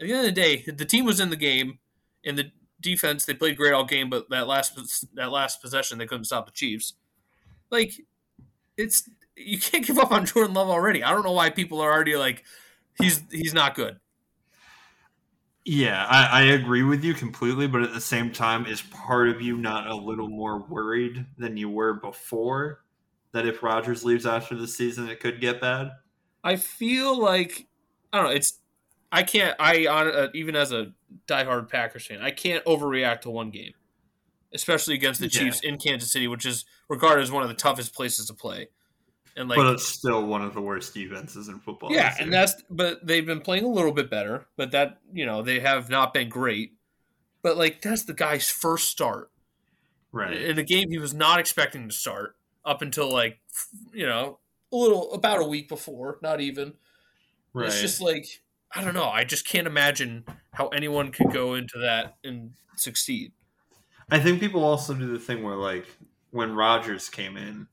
At 0.00 0.06
the 0.06 0.12
end 0.12 0.20
of 0.20 0.34
the 0.34 0.40
day, 0.40 0.62
the 0.66 0.84
team 0.84 1.04
was 1.04 1.20
in 1.20 1.30
the 1.30 1.36
game, 1.36 1.78
and 2.24 2.36
the 2.38 2.50
defense 2.80 3.24
they 3.24 3.34
played 3.34 3.56
great 3.56 3.72
all 3.72 3.84
game, 3.84 4.10
but 4.10 4.28
that 4.30 4.46
last 4.46 5.06
that 5.14 5.30
last 5.30 5.60
possession 5.60 5.98
they 5.98 6.06
couldn't 6.06 6.24
stop 6.24 6.46
the 6.46 6.52
Chiefs. 6.52 6.94
Like, 7.70 7.92
it's 8.76 9.08
you 9.36 9.58
can't 9.58 9.86
give 9.86 9.98
up 9.98 10.10
on 10.10 10.26
Jordan 10.26 10.54
Love 10.54 10.68
already. 10.68 11.02
I 11.02 11.10
don't 11.10 11.24
know 11.24 11.32
why 11.32 11.50
people 11.50 11.80
are 11.80 11.92
already 11.92 12.16
like 12.16 12.44
he's 13.00 13.22
he's 13.30 13.54
not 13.54 13.74
good. 13.74 13.98
Yeah, 15.64 16.06
I, 16.08 16.40
I 16.40 16.42
agree 16.44 16.82
with 16.82 17.04
you 17.04 17.12
completely, 17.12 17.66
but 17.66 17.82
at 17.82 17.92
the 17.92 18.00
same 18.00 18.32
time, 18.32 18.64
is 18.64 18.80
part 18.80 19.28
of 19.28 19.42
you 19.42 19.58
not 19.58 19.86
a 19.86 19.94
little 19.94 20.28
more 20.28 20.60
worried 20.60 21.26
than 21.36 21.58
you 21.58 21.68
were 21.68 21.92
before 21.92 22.84
that 23.32 23.46
if 23.46 23.62
Rodgers 23.62 24.02
leaves 24.02 24.24
after 24.24 24.54
the 24.54 24.66
season, 24.66 25.10
it 25.10 25.20
could 25.20 25.42
get 25.42 25.60
bad? 25.60 25.90
I 26.42 26.56
feel 26.56 27.18
like 27.18 27.66
I 28.12 28.16
don't 28.16 28.26
know. 28.28 28.34
It's 28.34 28.60
I 29.12 29.22
can't. 29.22 29.54
I 29.60 29.86
on 29.86 30.08
uh, 30.08 30.28
even 30.34 30.56
as 30.56 30.72
a 30.72 30.92
diehard 31.26 31.68
Packers 31.68 32.06
fan, 32.06 32.20
I 32.20 32.30
can't 32.30 32.64
overreact 32.64 33.22
to 33.22 33.30
one 33.30 33.50
game, 33.50 33.72
especially 34.52 34.94
against 34.94 35.20
the 35.20 35.28
Yeah. 35.28 35.40
Chiefs 35.40 35.60
in 35.60 35.78
Kansas 35.78 36.12
City, 36.12 36.28
which 36.28 36.46
is 36.46 36.64
regarded 36.88 37.22
as 37.22 37.30
one 37.30 37.42
of 37.42 37.48
the 37.48 37.54
toughest 37.54 37.94
places 37.94 38.26
to 38.26 38.34
play. 38.34 38.68
And 39.36 39.48
like, 39.48 39.56
but 39.56 39.72
it's 39.72 39.86
still 39.86 40.26
one 40.26 40.42
of 40.42 40.52
the 40.54 40.60
worst 40.60 40.94
defenses 40.94 41.48
in 41.48 41.60
football. 41.60 41.92
yeah, 41.92 42.14
and 42.18 42.32
that's 42.32 42.60
but 42.68 43.06
they've 43.06 43.24
been 43.24 43.40
playing 43.40 43.64
a 43.64 43.68
little 43.68 43.92
bit 43.92 44.10
better, 44.10 44.46
but 44.56 44.72
that 44.72 44.98
you 45.12 45.24
know 45.26 45.42
they 45.42 45.60
have 45.60 45.88
not 45.88 46.12
been 46.12 46.28
great. 46.28 46.72
But 47.40 47.56
like 47.56 47.80
that's 47.80 48.04
the 48.04 48.14
guy's 48.14 48.50
first 48.50 48.88
start 48.88 49.30
right. 50.10 50.32
in 50.32 50.58
a 50.58 50.64
game 50.64 50.90
he 50.90 50.98
was 50.98 51.14
not 51.14 51.38
expecting 51.38 51.88
to 51.88 51.94
start 51.94 52.34
up 52.64 52.82
until 52.82 53.12
like 53.12 53.38
you 53.92 54.06
know 54.06 54.40
a 54.72 54.76
little 54.76 55.12
about 55.12 55.40
a 55.40 55.44
week 55.46 55.68
before, 55.68 56.18
not 56.20 56.40
even. 56.40 56.74
right. 57.54 57.68
It's 57.68 57.80
just 57.80 58.00
like 58.00 58.26
I 58.74 58.84
don't 58.84 58.94
know. 58.94 59.08
I 59.08 59.24
just 59.24 59.46
can't 59.46 59.66
imagine 59.66 60.24
how 60.52 60.68
anyone 60.68 61.10
could 61.10 61.32
go 61.32 61.54
into 61.54 61.78
that 61.80 62.16
and 62.22 62.52
succeed. 62.76 63.32
I 64.10 64.18
think 64.18 64.40
people 64.40 64.64
also 64.64 64.94
do 64.94 65.06
the 65.12 65.18
thing 65.18 65.42
where, 65.42 65.56
like, 65.56 65.86
when 66.30 66.54
Rodgers 66.54 67.08
came 67.08 67.36
in 67.36 67.66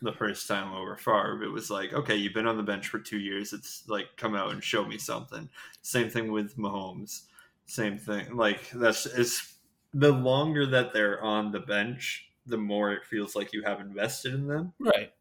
the 0.00 0.12
first 0.12 0.48
time 0.48 0.72
over 0.72 0.96
Favre, 0.96 1.42
it 1.42 1.50
was 1.52 1.70
like, 1.70 1.92
okay, 1.92 2.16
you've 2.16 2.34
been 2.34 2.46
on 2.46 2.56
the 2.56 2.62
bench 2.62 2.88
for 2.88 2.98
two 2.98 3.18
years. 3.18 3.52
It's 3.52 3.86
like, 3.88 4.06
come 4.16 4.34
out 4.34 4.52
and 4.52 4.62
show 4.64 4.84
me 4.84 4.98
something. 4.98 5.48
Same 5.82 6.08
thing 6.10 6.32
with 6.32 6.56
Mahomes. 6.56 7.22
Same 7.66 7.98
thing. 7.98 8.34
Like, 8.36 8.70
that's 8.70 9.06
it's 9.06 9.54
the 9.94 10.12
longer 10.12 10.66
that 10.66 10.92
they're 10.92 11.22
on 11.22 11.52
the 11.52 11.60
bench, 11.60 12.28
the 12.46 12.56
more 12.58 12.92
it 12.92 13.04
feels 13.04 13.36
like 13.36 13.52
you 13.52 13.62
have 13.62 13.80
invested 13.80 14.34
in 14.34 14.46
them, 14.46 14.72
Right. 14.78 15.12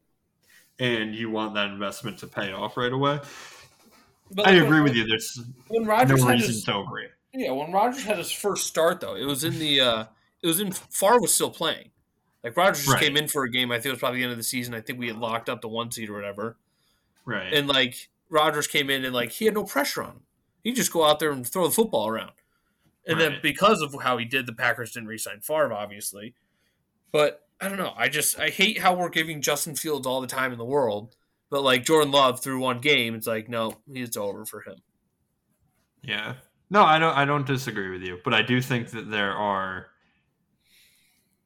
and 0.79 1.13
you 1.13 1.29
want 1.29 1.53
that 1.55 1.69
investment 1.69 2.17
to 2.19 2.27
pay 2.27 2.51
off 2.51 2.77
right 2.77 2.91
away. 2.93 3.19
But 4.33 4.47
I 4.47 4.51
like, 4.51 4.63
agree 4.63 4.75
when, 4.77 4.83
with 4.83 4.95
you. 4.95 5.05
There's 5.07 5.39
When 5.67 5.83
no 5.83 5.89
Rodgers 5.89 6.23
reason 6.25 6.47
his, 6.47 6.63
to 6.65 6.79
agree. 6.79 7.07
yeah, 7.33 7.51
when 7.51 7.71
Rodgers 7.71 8.03
had 8.03 8.17
his 8.17 8.31
first 8.31 8.67
start 8.67 8.99
though, 9.01 9.15
it 9.15 9.25
was 9.25 9.43
in 9.43 9.59
the 9.59 9.81
uh 9.81 10.05
it 10.41 10.47
was 10.47 10.59
in 10.59 10.71
Favre 10.71 11.19
was 11.19 11.33
still 11.33 11.49
playing. 11.51 11.91
Like 12.43 12.57
Rodgers 12.57 12.79
just 12.85 12.93
Right. 12.93 13.03
came 13.03 13.17
in 13.17 13.27
for 13.27 13.43
a 13.43 13.51
game. 13.51 13.71
I 13.71 13.75
think 13.75 13.87
it 13.87 13.91
was 13.91 13.99
probably 13.99 14.19
the 14.19 14.23
end 14.23 14.31
of 14.31 14.37
the 14.37 14.43
season. 14.43 14.73
I 14.73 14.81
think 14.81 14.97
we 14.99 15.07
had 15.07 15.17
locked 15.17 15.49
up 15.49 15.61
the 15.61 15.67
one 15.67 15.91
seed 15.91 16.09
or 16.09 16.13
whatever. 16.13 16.57
Right. 17.25 17.53
And 17.53 17.67
like 17.67 18.09
Rodgers 18.29 18.67
came 18.67 18.89
in 18.89 19.05
and 19.05 19.13
like 19.13 19.31
he 19.31 19.45
had 19.45 19.53
no 19.53 19.63
pressure 19.63 20.01
on 20.03 20.09
him. 20.11 20.21
He 20.63 20.71
just 20.73 20.91
go 20.91 21.03
out 21.05 21.19
there 21.19 21.31
and 21.31 21.45
throw 21.45 21.65
the 21.67 21.73
football 21.73 22.07
around. 22.07 22.31
And 23.07 23.19
then 23.19 23.39
because 23.41 23.81
of 23.81 23.95
how 24.03 24.17
he 24.17 24.25
did, 24.25 24.45
the 24.45 24.53
Packers 24.53 24.91
didn't 24.91 25.09
re-sign 25.09 25.41
Favre, 25.41 25.73
obviously. 25.73 26.35
But 27.11 27.47
I 27.59 27.67
don't 27.67 27.77
know. 27.79 27.93
I 27.97 28.09
just 28.09 28.39
I 28.39 28.49
hate 28.49 28.79
how 28.79 28.93
we're 28.95 29.09
giving 29.09 29.41
Justin 29.41 29.75
Fields 29.75 30.05
all 30.07 30.21
the 30.21 30.27
time 30.27 30.51
in 30.51 30.57
the 30.59 30.65
world. 30.65 31.15
But 31.51 31.61
like 31.61 31.83
Jordan 31.83 32.11
Love 32.11 32.41
through 32.41 32.59
one 32.59 32.79
game, 32.79 33.13
it's 33.13 33.27
like 33.27 33.47
no, 33.49 33.73
it's 33.93 34.17
over 34.17 34.45
for 34.45 34.61
him. 34.61 34.77
Yeah. 36.01 36.35
No, 36.71 36.83
I 36.83 36.97
don't 36.97 37.15
I 37.15 37.25
don't 37.25 37.45
disagree 37.45 37.91
with 37.91 38.01
you, 38.01 38.19
but 38.23 38.33
I 38.33 38.41
do 38.41 38.61
think 38.61 38.89
that 38.91 39.11
there 39.11 39.33
are 39.33 39.87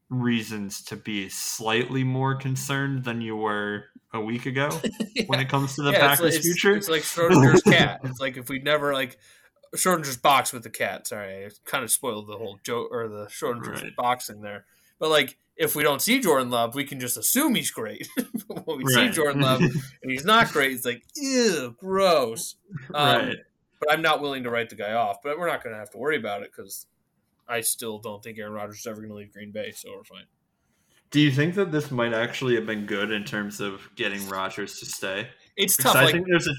reasons 0.10 0.84
to 0.84 0.96
be 0.96 1.30
slightly 1.30 2.04
more 2.04 2.36
concerned 2.36 3.04
than 3.04 3.22
you 3.22 3.36
were 3.36 3.86
a 4.14 4.22
week 4.22 4.46
ago 4.46 4.70
when 5.28 5.40
it 5.40 5.50
comes 5.50 5.76
to 5.76 5.82
the 5.82 5.92
Yeah, 5.92 6.10
Packers' 6.10 6.36
it's, 6.36 6.46
future. 6.46 6.76
It's 6.76 6.88
like 6.90 7.02
Schrodinger's 7.02 7.62
cat. 7.64 8.02
It's 8.04 8.20
like 8.20 8.38
if 8.38 8.48
we'd 8.50 8.64
never 8.64 8.94
like 8.94 9.18
Schrodinger's 9.76 10.18
box 10.18 10.54
with 10.54 10.64
the 10.64 10.70
cat. 10.70 11.08
Sorry, 11.08 11.46
I 11.48 11.50
kind 11.66 11.84
of 11.84 11.92
spoiled 11.92 12.28
the 12.28 12.38
whole 12.38 12.60
joke 12.64 12.90
or 12.92 13.08
the 13.08 13.26
Schrodinger's 13.26 13.82
Right. 13.82 13.96
boxing 13.96 14.42
there. 14.42 14.66
But 15.00 15.10
like 15.10 15.38
if 15.58 15.76
we 15.76 15.84
don't 15.84 16.02
see 16.02 16.20
Jordan 16.20 16.50
Love, 16.50 16.76
we 16.76 16.84
can 16.84 17.00
just 17.00 17.18
assume 17.18 17.56
he's 17.56 17.72
great. 17.72 18.08
when 18.66 18.78
we 18.84 18.86
see 18.94 19.10
Jordan 19.10 19.42
Love 19.42 19.62
and 20.02 20.12
he's 20.12 20.26
not 20.26 20.52
great, 20.52 20.72
it's 20.72 20.86
like 20.86 21.04
ew, 21.16 21.76
gross. 21.78 22.56
Um, 22.94 23.28
right. 23.28 23.36
But 23.80 23.92
I'm 23.94 24.02
not 24.02 24.22
willing 24.22 24.44
to 24.44 24.50
write 24.50 24.70
the 24.70 24.76
guy 24.76 24.94
off. 24.94 25.18
But 25.24 25.38
we're 25.38 25.48
not 25.48 25.64
going 25.64 25.74
to 25.74 25.80
have 25.80 25.92
to 25.92 25.98
worry 25.98 26.18
about 26.18 26.44
it 26.44 26.52
because 26.56 26.88
I 27.48 27.62
still 27.62 28.00
don't 28.00 28.24
think 28.24 28.38
Aaron 28.38 28.54
Rodgers 28.54 28.80
is 28.80 28.88
ever 28.88 28.98
going 28.98 29.10
to 29.10 29.16
leave 29.16 29.32
Green 29.34 29.52
Bay, 29.52 29.72
so 29.76 29.92
we're 29.96 30.04
fine. 30.04 30.26
Do 31.12 31.22
you 31.22 31.32
think 31.32 31.56
that 31.56 31.72
this 31.72 31.92
might 31.92 32.14
actually 32.14 32.56
have 32.56 32.66
been 32.66 32.86
good 32.86 33.12
in 33.12 33.24
terms 33.24 33.62
of 33.62 33.88
getting 33.96 34.28
Rodgers 34.28 34.80
to 34.80 34.86
stay? 34.86 35.30
It's 35.56 35.78
Because 35.78 35.94
tough. 35.94 36.02
I 36.02 36.06
Like 36.06 36.14
think 36.14 36.28
there's 36.28 36.48
a 36.48 36.54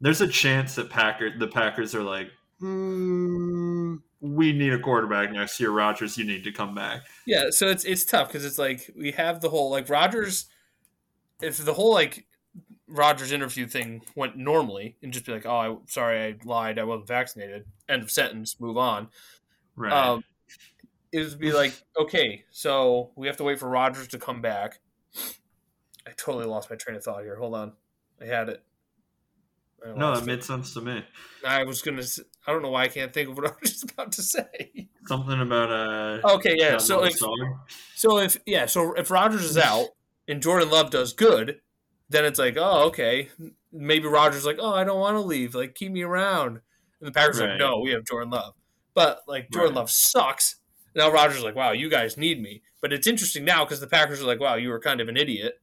there's 0.00 0.20
a 0.20 0.26
chance 0.28 0.74
that 0.76 0.90
Packer 0.90 1.38
the 1.38 1.46
Packers 1.46 1.94
are 1.94 2.02
like, 2.02 2.30
mm, 2.60 3.98
we 4.20 4.52
need 4.52 4.72
a 4.72 4.78
quarterback 4.78 5.32
next 5.32 5.58
year. 5.60 5.70
Rodgers, 5.70 6.18
you 6.18 6.24
need 6.24 6.44
to 6.44 6.52
come 6.52 6.74
back. 6.74 7.02
Yeah, 7.26 7.50
so 7.50 7.68
it's 7.68 7.84
it's 7.84 8.04
tough 8.04 8.28
because 8.28 8.44
it's 8.44 8.58
like 8.58 8.90
we 8.96 9.12
have 9.12 9.40
the 9.40 9.48
whole 9.50 9.70
like 9.70 9.88
Rodgers. 9.88 10.46
If 11.40 11.58
the 11.58 11.72
whole 11.72 11.92
like 11.92 12.26
Rodgers 12.86 13.32
interview 13.32 13.66
thing 13.66 14.02
went 14.14 14.36
normally 14.36 14.96
and 15.02 15.12
just 15.12 15.24
be 15.24 15.32
like, 15.32 15.46
"Oh, 15.46 15.56
I, 15.56 15.76
sorry, 15.86 16.20
I 16.22 16.34
lied. 16.44 16.78
I 16.78 16.84
wasn't 16.84 17.08
vaccinated." 17.08 17.64
End 17.88 18.02
of 18.02 18.10
sentence. 18.10 18.60
Move 18.60 18.76
on. 18.76 19.08
Right. 19.76 19.92
Um, 19.92 20.22
it 21.12 21.28
would 21.28 21.38
be 21.38 21.52
like, 21.52 21.72
okay, 21.98 22.44
so 22.50 23.10
we 23.16 23.26
have 23.26 23.36
to 23.38 23.44
wait 23.44 23.58
for 23.58 23.68
Rodgers 23.68 24.08
to 24.08 24.18
come 24.18 24.40
back. 24.40 24.80
I 26.06 26.12
totally 26.16 26.46
lost 26.46 26.70
my 26.70 26.76
train 26.76 26.96
of 26.96 27.02
thought 27.02 27.22
here. 27.22 27.36
Hold 27.36 27.54
on, 27.54 27.72
I 28.20 28.26
had 28.26 28.48
it. 28.48 28.62
No, 29.96 30.12
it. 30.14 30.24
made 30.26 30.44
sense 30.44 30.74
to 30.74 30.80
me. 30.80 31.04
I 31.46 31.64
was 31.64 31.82
gonna. 31.82 32.02
I 32.46 32.52
don't 32.52 32.62
know 32.62 32.70
why 32.70 32.82
I 32.84 32.88
can't 32.88 33.12
think 33.12 33.30
of 33.30 33.36
what 33.36 33.46
I 33.46 33.52
was 33.60 33.70
just 33.72 33.90
about 33.90 34.12
to 34.12 34.22
say. 34.22 34.88
Something 35.06 35.40
about 35.40 35.70
uh. 35.70 36.34
Okay, 36.36 36.54
yeah. 36.58 36.78
So 36.78 37.04
if 37.04 37.18
so 37.94 38.18
if 38.18 38.38
yeah, 38.46 38.66
so 38.66 38.92
if 38.94 39.10
Rodgers 39.10 39.44
is 39.44 39.58
out 39.58 39.88
and 40.28 40.42
Jordan 40.42 40.70
Love 40.70 40.90
does 40.90 41.12
good, 41.12 41.60
then 42.08 42.24
it's 42.24 42.38
like, 42.38 42.56
oh, 42.58 42.84
okay, 42.88 43.28
maybe 43.72 44.06
Rodgers 44.06 44.44
like, 44.44 44.58
oh, 44.60 44.74
I 44.74 44.84
don't 44.84 45.00
want 45.00 45.16
to 45.16 45.20
leave, 45.20 45.54
like 45.54 45.74
keep 45.74 45.92
me 45.92 46.02
around. 46.02 46.60
And 47.00 47.08
the 47.08 47.12
Packers 47.12 47.40
are 47.40 47.44
Right. 47.44 47.50
like, 47.52 47.58
no, 47.60 47.78
we 47.80 47.92
have 47.92 48.04
Jordan 48.04 48.30
Love, 48.30 48.54
but 48.94 49.20
like 49.26 49.50
Jordan 49.50 49.74
Right. 49.74 49.80
Love 49.80 49.90
sucks. 49.90 50.56
Now 50.94 51.10
Rodgers 51.10 51.38
is 51.38 51.44
like, 51.44 51.54
wow, 51.54 51.70
you 51.72 51.88
guys 51.88 52.16
need 52.16 52.42
me. 52.42 52.62
But 52.82 52.92
it's 52.92 53.06
interesting 53.06 53.44
now 53.44 53.64
because 53.64 53.80
the 53.80 53.86
Packers 53.86 54.20
are 54.20 54.26
like, 54.26 54.40
wow, 54.40 54.56
you 54.56 54.68
were 54.68 54.80
kind 54.80 55.00
of 55.00 55.08
an 55.08 55.16
idiot. 55.16 55.60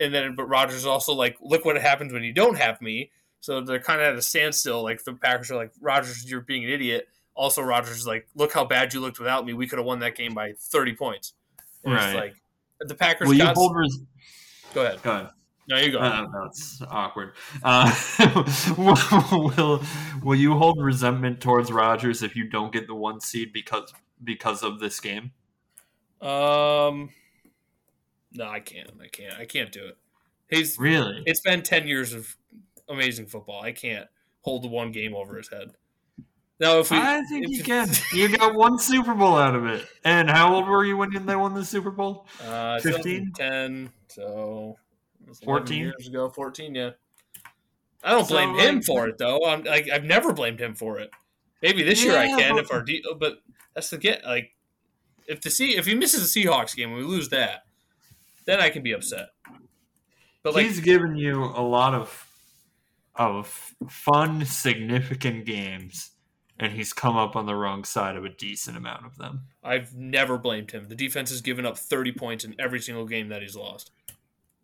And 0.00 0.12
then, 0.14 0.34
but 0.34 0.46
Rodgers 0.46 0.76
is 0.76 0.86
also 0.86 1.12
like, 1.14 1.36
look 1.40 1.64
what 1.64 1.80
happens 1.80 2.12
when 2.12 2.22
you 2.22 2.32
don't 2.32 2.56
have 2.58 2.80
me. 2.82 3.10
So 3.46 3.60
they're 3.60 3.78
kind 3.78 4.00
of 4.00 4.08
at 4.08 4.16
a 4.16 4.22
standstill. 4.22 4.82
Like 4.82 5.04
the 5.04 5.12
Packers 5.12 5.52
are 5.52 5.54
like, 5.56 5.70
Rodgers, 5.80 6.28
you're 6.28 6.40
being 6.40 6.64
an 6.64 6.70
idiot. 6.70 7.06
Also, 7.36 7.62
Rodgers 7.62 7.98
is 7.98 8.04
like, 8.04 8.26
look 8.34 8.52
how 8.52 8.64
bad 8.64 8.92
you 8.92 8.98
looked 8.98 9.20
without 9.20 9.46
me. 9.46 9.52
We 9.52 9.68
could 9.68 9.78
have 9.78 9.86
won 9.86 10.00
that 10.00 10.16
game 10.16 10.34
by 10.34 10.54
30 10.58 10.96
points. 10.96 11.32
And 11.84 11.94
Right. 11.94 12.16
like 12.16 12.34
the 12.80 12.96
Packers 12.96 13.28
Will 13.28 13.34
you 13.36 13.44
got. 13.44 13.54
hold? 13.54 13.76
Res- 13.76 14.00
go 14.74 14.84
ahead. 14.84 15.00
go 15.00 15.10
ahead. 15.12 15.28
No, 15.68 15.76
you 15.76 15.92
go. 15.92 16.00
Uh, 16.00 16.26
that's 16.42 16.82
awkward. 16.90 17.34
Uh, 17.62 17.94
will 18.76 19.80
Will 20.24 20.34
you 20.34 20.56
hold 20.58 20.82
resentment 20.82 21.40
towards 21.40 21.70
Rodgers 21.70 22.24
if 22.24 22.34
you 22.34 22.50
don't 22.50 22.72
get 22.72 22.88
the 22.88 22.96
one 22.96 23.20
seed 23.20 23.52
because 23.52 23.94
because 24.24 24.64
of 24.64 24.80
this 24.80 24.98
game? 24.98 25.30
Um, 26.20 27.10
no, 28.32 28.48
I 28.48 28.58
can't. 28.58 28.90
I 29.00 29.06
can't. 29.06 29.34
I 29.38 29.44
can't 29.44 29.70
do 29.70 29.86
it. 29.86 29.96
He's. 30.50 30.76
Really? 30.80 31.22
It's 31.26 31.40
been 31.42 31.62
10 31.62 31.86
years 31.86 32.12
of 32.12 32.36
amazing 32.88 33.26
football. 33.26 33.60
I 33.62 33.72
can't 33.72 34.06
hold 34.42 34.62
the 34.64 34.68
one 34.68 34.92
game 34.92 35.14
over 35.14 35.36
his 35.36 35.48
head. 35.48 35.72
Now, 36.58 36.78
if 36.78 36.90
we. 36.90 36.96
I 36.96 37.22
think 37.28 37.48
you 37.48 37.62
can. 37.62 37.88
You 38.14 38.34
got 38.36 38.54
one 38.54 38.78
Super 38.78 39.14
Bowl 39.14 39.36
out 39.36 39.54
of 39.54 39.66
it. 39.66 39.86
And 40.04 40.30
how 40.30 40.54
old 40.54 40.66
were 40.66 40.84
you 40.84 40.96
when 40.96 41.10
they 41.26 41.36
won 41.36 41.52
the 41.54 41.64
Super 41.64 41.90
Bowl? 41.90 42.26
Uh, 42.42 42.80
15? 42.80 43.32
10, 43.34 43.90
so 44.08 44.76
it 45.22 45.28
was 45.28 45.40
11 45.42 45.44
14? 45.66 45.78
years 45.78 46.08
ago, 46.08 46.28
14, 46.30 46.74
yeah. 46.74 46.90
I 48.02 48.10
don't 48.12 48.24
So, 48.24 48.34
blame 48.34 48.54
him 48.54 48.76
like- 48.76 48.84
for 48.84 49.08
it 49.08 49.18
though. 49.18 49.44
I'm 49.46 49.64
like 49.64 49.88
I've 49.90 50.04
never 50.04 50.32
blamed 50.32 50.60
him 50.60 50.74
for 50.74 50.98
it. 51.00 51.10
Maybe 51.60 51.82
this 51.82 52.02
year 52.04 52.16
I 52.16 52.28
can 52.28 52.54
but- 52.54 52.64
if 52.64 52.72
our 52.72 52.82
de- 52.82 53.02
but 53.18 53.38
that's 53.74 53.90
the 53.90 53.98
get 53.98 54.24
like 54.24 54.54
if 55.26 55.40
the 55.40 55.50
C 55.50 55.76
if 55.76 55.86
he 55.86 55.94
misses 55.94 56.32
the 56.32 56.44
Seahawks 56.44 56.76
game 56.76 56.90
and 56.90 56.98
we 56.98 57.04
lose 57.04 57.30
that, 57.30 57.64
then 58.44 58.60
I 58.60 58.70
can 58.70 58.82
be 58.82 58.92
upset. 58.92 59.30
But 60.44 60.54
like 60.54 60.66
He's 60.66 60.78
given 60.80 61.16
you 61.16 61.42
a 61.44 61.62
lot 61.62 61.94
of 61.94 62.25
of 63.18 63.74
fun, 63.88 64.44
significant 64.44 65.44
games, 65.44 66.10
and 66.58 66.72
he's 66.72 66.92
come 66.92 67.16
up 67.16 67.36
on 67.36 67.46
the 67.46 67.54
wrong 67.54 67.84
side 67.84 68.16
of 68.16 68.24
a 68.24 68.28
decent 68.28 68.76
amount 68.76 69.06
of 69.06 69.16
them. 69.16 69.42
I've 69.62 69.94
never 69.94 70.38
blamed 70.38 70.72
him. 70.72 70.88
The 70.88 70.94
defense 70.94 71.30
has 71.30 71.40
given 71.40 71.66
up 71.66 71.76
30 71.78 72.12
points 72.12 72.44
in 72.44 72.54
every 72.58 72.80
single 72.80 73.06
game 73.06 73.28
that 73.28 73.42
he's 73.42 73.56
lost. 73.56 73.90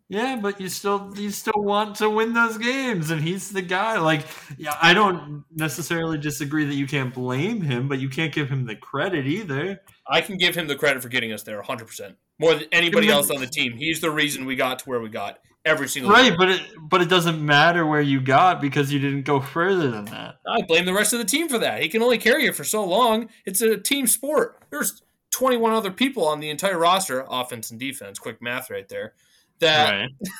Yeah, 0.09 0.35
but 0.35 0.59
you 0.59 0.69
still 0.69 1.11
you 1.15 1.31
still 1.31 1.53
want 1.63 1.95
to 1.95 2.09
win 2.09 2.33
those 2.33 2.57
games, 2.57 3.09
and 3.09 3.21
he's 3.21 3.49
the 3.51 3.61
guy. 3.61 3.97
Like, 3.97 4.25
yeah, 4.57 4.75
I 4.81 4.93
don't 4.93 5.43
necessarily 5.51 6.17
disagree 6.17 6.65
that 6.65 6.75
you 6.75 6.85
can't 6.85 7.13
blame 7.13 7.61
him, 7.61 7.87
but 7.87 7.99
you 7.99 8.09
can't 8.09 8.33
give 8.33 8.49
him 8.49 8.65
the 8.65 8.75
credit 8.75 9.25
either. 9.25 9.81
I 10.07 10.21
can 10.21 10.37
give 10.37 10.55
him 10.55 10.67
the 10.67 10.75
credit 10.75 11.01
for 11.01 11.09
getting 11.09 11.31
us 11.31 11.43
there 11.43 11.61
100%. 11.61 12.15
More 12.39 12.53
than 12.53 12.65
anybody 12.71 13.09
else 13.09 13.31
on 13.31 13.39
the 13.39 13.47
team. 13.47 13.73
He's 13.77 14.01
the 14.01 14.11
reason 14.11 14.45
we 14.45 14.55
got 14.55 14.79
to 14.79 14.85
where 14.85 14.99
we 14.99 15.09
got 15.09 15.39
every 15.65 15.87
single 15.87 16.11
Right, 16.11 16.29
game. 16.29 16.37
but 16.37 16.49
it 16.49 16.61
but 16.81 17.01
it 17.01 17.09
doesn't 17.09 17.43
matter 17.43 17.85
where 17.85 18.01
you 18.01 18.19
got 18.21 18.59
because 18.61 18.91
you 18.91 18.99
didn't 18.99 19.23
go 19.23 19.39
further 19.39 19.89
than 19.89 20.05
that. 20.05 20.35
I 20.47 20.61
blame 20.61 20.85
the 20.85 20.93
rest 20.93 21.13
of 21.13 21.19
the 21.19 21.25
team 21.25 21.47
for 21.49 21.57
that. 21.59 21.81
He 21.81 21.89
can 21.89 22.01
only 22.01 22.17
carry 22.17 22.45
it 22.45 22.55
for 22.55 22.63
so 22.63 22.83
long. 22.83 23.29
It's 23.45 23.61
a 23.61 23.77
team 23.77 24.07
sport. 24.07 24.61
There's 24.69 25.01
21 25.31 25.71
other 25.73 25.91
people 25.91 26.27
on 26.27 26.39
the 26.39 26.49
entire 26.49 26.77
roster, 26.77 27.25
offense 27.29 27.71
and 27.71 27.79
defense. 27.79 28.19
Quick 28.19 28.41
math 28.41 28.69
right 28.69 28.87
there. 28.89 29.13
That 29.59 29.91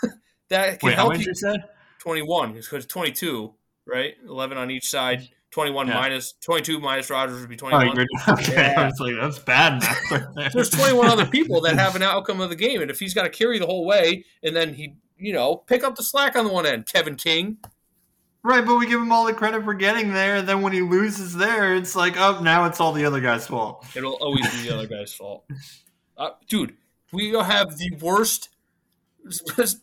right. 0.03 0.11
that 0.49 0.79
can 0.79 0.87
Wait, 0.87 0.95
help 0.95 1.17
you. 1.17 1.25
you 1.25 1.35
said? 1.35 1.63
21 1.99 2.53
because 2.53 2.85
22, 2.85 3.53
right? 3.87 4.15
11 4.27 4.57
on 4.57 4.69
each 4.71 4.87
side. 4.89 5.29
21 5.51 5.87
Yeah. 5.87 5.93
minus 5.93 6.33
22 6.43 6.79
minus 6.79 7.09
Rodgers 7.11 7.39
would 7.39 7.47
be 7.49 7.55
Oh, 7.61 7.69
21. 7.69 7.95
you're, 7.95 8.05
okay. 8.39 8.53
Yeah. 8.55 8.81
I 8.81 8.85
was 8.85 8.99
like, 8.99 9.13
that's 9.21 9.37
bad 9.39 9.79
math 9.81 10.11
right 10.11 10.23
there. 10.35 10.49
There's 10.51 10.69
21 10.71 11.07
other 11.07 11.25
people 11.37 11.61
that 11.61 11.75
have 11.77 11.95
an 11.95 12.01
outcome 12.01 12.41
of 12.41 12.49
the 12.49 12.55
game, 12.55 12.81
and 12.81 12.89
if 12.89 12.99
he's 12.99 13.13
got 13.13 13.23
to 13.23 13.29
carry 13.29 13.59
the 13.59 13.67
whole 13.67 13.85
way, 13.85 14.25
and 14.41 14.55
then 14.55 14.73
he, 14.73 14.95
you 15.23 15.31
know, 15.31 15.55
pick 15.55 15.83
up 15.85 15.95
the 15.95 16.03
slack 16.03 16.35
on 16.35 16.45
the 16.45 16.51
one 16.51 16.65
end, 16.65 16.85
Kevin 16.85 17.15
King. 17.15 17.57
Right, 18.43 18.65
but 18.65 18.75
we 18.75 18.87
give 18.87 19.01
him 19.01 19.13
all 19.13 19.23
the 19.23 19.33
credit 19.33 19.63
for 19.63 19.73
getting 19.73 20.11
there. 20.11 20.35
And 20.35 20.47
then 20.47 20.61
when 20.61 20.73
he 20.73 20.81
loses 20.81 21.33
there, 21.33 21.73
it's 21.75 21.95
like, 21.95 22.17
oh, 22.17 22.41
now 22.41 22.65
it's 22.65 22.81
all 22.81 22.91
the 22.91 23.05
other 23.05 23.21
guy's 23.21 23.47
fault. 23.47 23.85
It'll 23.95 24.15
always 24.15 24.51
be 24.51 24.67
the 24.67 24.75
other 24.75 24.87
guy's 24.87 25.13
fault. 25.13 25.45
Uh, 26.15 26.29
dude, 26.47 26.77
we 27.11 27.31
have 27.31 27.75
the 27.79 27.89
worst 27.99 28.49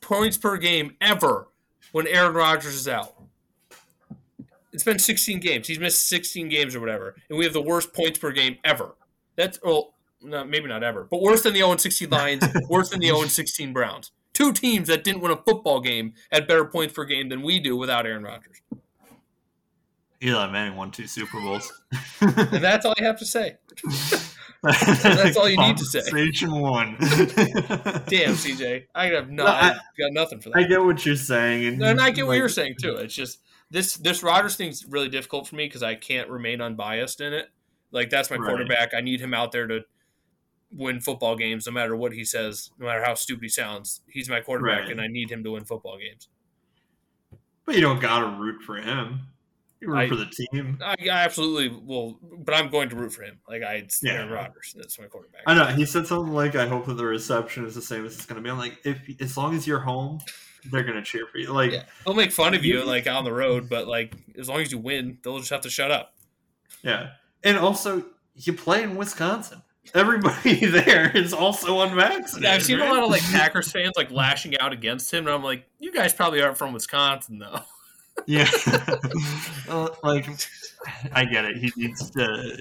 points 0.00 0.38
per 0.38 0.56
game 0.58 0.94
ever 1.00 1.48
when 1.90 2.06
Aaron 2.06 2.34
Rodgers 2.34 2.72
is 2.72 2.86
out. 2.86 3.20
It's 4.72 4.84
been 4.84 5.00
16 5.00 5.40
games. 5.40 5.66
He's 5.66 5.80
missed 5.80 6.06
16 6.06 6.48
games 6.48 6.76
or 6.76 6.80
whatever, 6.80 7.16
and 7.28 7.36
we 7.36 7.44
have 7.44 7.52
the 7.52 7.60
worst 7.60 7.92
points 7.92 8.16
per 8.20 8.30
game 8.30 8.58
ever. 8.62 8.94
That's 9.34 9.58
well, 9.60 9.94
not, 10.22 10.48
maybe 10.48 10.68
not 10.68 10.84
ever, 10.84 11.08
but 11.10 11.20
worse 11.20 11.42
than 11.42 11.52
the 11.52 11.58
0 11.58 11.76
16 11.76 12.08
Lions, 12.08 12.44
worse 12.68 12.90
than 12.90 13.00
the 13.00 13.06
0 13.06 13.24
16 13.24 13.72
Browns. 13.72 14.12
Two 14.40 14.54
teams 14.54 14.88
that 14.88 15.04
didn't 15.04 15.20
win 15.20 15.32
a 15.32 15.36
football 15.36 15.80
game 15.80 16.14
had 16.32 16.48
better 16.48 16.64
points 16.64 16.94
per 16.94 17.04
game 17.04 17.28
than 17.28 17.42
we 17.42 17.58
do 17.58 17.76
without 17.76 18.06
Aaron 18.06 18.22
Rodgers. 18.22 18.62
Eli 20.22 20.50
Manning 20.50 20.76
won 20.76 20.90
two 20.90 21.06
Super 21.06 21.38
Bowls. 21.42 21.70
And 22.22 22.64
that's 22.64 22.86
all 22.86 22.94
I 22.98 23.02
have 23.02 23.18
to 23.18 23.26
say. 23.26 23.58
That's 24.62 25.38
all 25.38 25.48
you 25.48 25.56
need 25.56 25.78
to 25.78 25.84
say. 25.86 26.00
Conversation 26.00 26.52
one. 26.52 26.96
Damn, 26.98 28.34
CJ, 28.34 28.84
I 28.94 29.06
have 29.06 29.30
no, 29.30 29.44
No, 29.44 29.50
I, 29.50 29.78
got 29.98 30.12
nothing 30.12 30.40
for 30.40 30.50
that. 30.50 30.58
I 30.58 30.62
get 30.64 30.82
what 30.84 31.06
you're 31.06 31.16
saying, 31.16 31.66
and, 31.66 31.82
And 31.82 32.00
I 32.00 32.10
get 32.10 32.26
what 32.26 32.36
you're 32.36 32.50
saying 32.50 32.74
too. 32.78 32.96
It's 32.96 33.14
just 33.14 33.40
this 33.70 33.96
this 33.96 34.22
Rodgers 34.22 34.56
thing's 34.56 34.84
really 34.84 35.08
difficult 35.08 35.48
for 35.48 35.56
me 35.56 35.64
because 35.64 35.82
I 35.82 35.94
can't 35.94 36.28
remain 36.28 36.60
unbiased 36.60 37.22
in 37.22 37.32
it. 37.32 37.48
Like 37.90 38.10
that's 38.10 38.30
my 38.30 38.36
Right. 38.36 38.48
quarterback. 38.48 38.92
I 38.92 39.00
need 39.00 39.20
him 39.20 39.32
out 39.32 39.50
there 39.52 39.66
to 39.66 39.80
win 40.72 41.00
football 41.00 41.36
games, 41.36 41.66
no 41.66 41.72
matter 41.72 41.96
what 41.96 42.12
he 42.12 42.24
says, 42.24 42.70
no 42.78 42.86
matter 42.86 43.02
how 43.04 43.14
stupid 43.14 43.42
he 43.42 43.48
sounds. 43.48 44.00
He's 44.08 44.28
my 44.28 44.40
quarterback, 44.40 44.82
Right. 44.82 44.90
and 44.90 45.00
I 45.00 45.06
need 45.08 45.30
him 45.30 45.42
to 45.44 45.50
win 45.52 45.64
football 45.64 45.98
games. 45.98 46.28
But 47.64 47.74
you 47.74 47.80
don't 47.80 48.00
gotta 48.00 48.26
root 48.38 48.62
for 48.62 48.76
him. 48.76 49.20
You 49.80 49.88
root 49.88 49.98
I- 49.98 50.08
for 50.08 50.16
the 50.16 50.26
team. 50.26 50.78
I, 50.84 50.94
I 51.04 51.08
absolutely 51.24 51.68
will, 51.68 52.18
but 52.38 52.54
I'm 52.54 52.68
going 52.70 52.88
to 52.90 52.96
root 52.96 53.12
for 53.12 53.22
him. 53.22 53.38
Like 53.48 53.62
I, 53.62 53.74
it's 53.74 54.00
Yeah. 54.02 54.12
Aaron 54.14 54.30
Rodgers. 54.30 54.74
That's 54.76 54.98
my 54.98 55.06
quarterback. 55.06 55.42
I 55.46 55.54
know 55.54 55.64
he 55.66 55.86
said 55.86 56.06
something 56.06 56.32
like, 56.34 56.54
"I 56.54 56.66
hope 56.66 56.86
that 56.86 56.94
the 56.94 57.04
reception 57.06 57.64
is 57.64 57.74
the 57.74 57.82
same 57.82 58.04
as 58.04 58.14
it's 58.14 58.26
gonna 58.26 58.40
be." 58.42 58.50
I'm 58.50 58.58
like, 58.58 58.78
if 58.84 58.98
as 59.20 59.36
long 59.36 59.54
as 59.54 59.66
you're 59.66 59.80
home, 59.80 60.20
they're 60.70 60.82
gonna 60.84 61.02
cheer 61.02 61.26
for 61.32 61.38
you. 61.38 61.52
Like, 61.52 61.72
Yeah. 61.72 61.84
They'll 62.04 62.14
make 62.14 62.32
fun 62.32 62.54
of 62.54 62.64
you 62.64 62.78
You- 62.80 62.84
like 62.84 63.06
on 63.08 63.24
the 63.24 63.32
road, 63.32 63.68
but 63.70 63.88
like 63.88 64.14
as 64.38 64.48
long 64.48 64.60
as 64.60 64.70
you 64.70 64.78
win, 64.78 65.18
they'll 65.22 65.38
just 65.38 65.50
have 65.50 65.62
to 65.62 65.70
shut 65.70 65.90
up. 65.90 66.14
yeah. 66.82 67.12
And 67.42 67.56
also, 67.56 68.04
you 68.34 68.52
play 68.52 68.82
in 68.82 68.96
Wisconsin. 68.96 69.62
Everybody 69.94 70.66
there 70.66 71.10
is 71.16 71.32
also 71.32 71.80
unvaccinated. 71.80 72.42
Yeah, 72.42 72.54
I've 72.54 72.62
seen 72.62 72.80
a 72.80 72.84
lot 72.84 73.02
of 73.02 73.10
like 73.10 73.22
Packers 73.22 73.72
fans 73.72 73.92
like 73.96 74.10
lashing 74.10 74.58
out 74.58 74.72
against 74.72 75.12
him, 75.12 75.26
and 75.26 75.34
I'm 75.34 75.42
like, 75.42 75.66
you 75.78 75.92
guys 75.92 76.12
probably 76.12 76.42
aren't 76.42 76.58
from 76.58 76.72
Wisconsin 76.72 77.38
though. 77.38 77.60
Yeah. 78.26 78.48
Uh, 79.68 79.88
like, 80.02 80.26
I 81.12 81.24
get 81.24 81.44
it. 81.44 81.56
He 81.58 81.72
needs 81.76 82.10
to. 82.12 82.58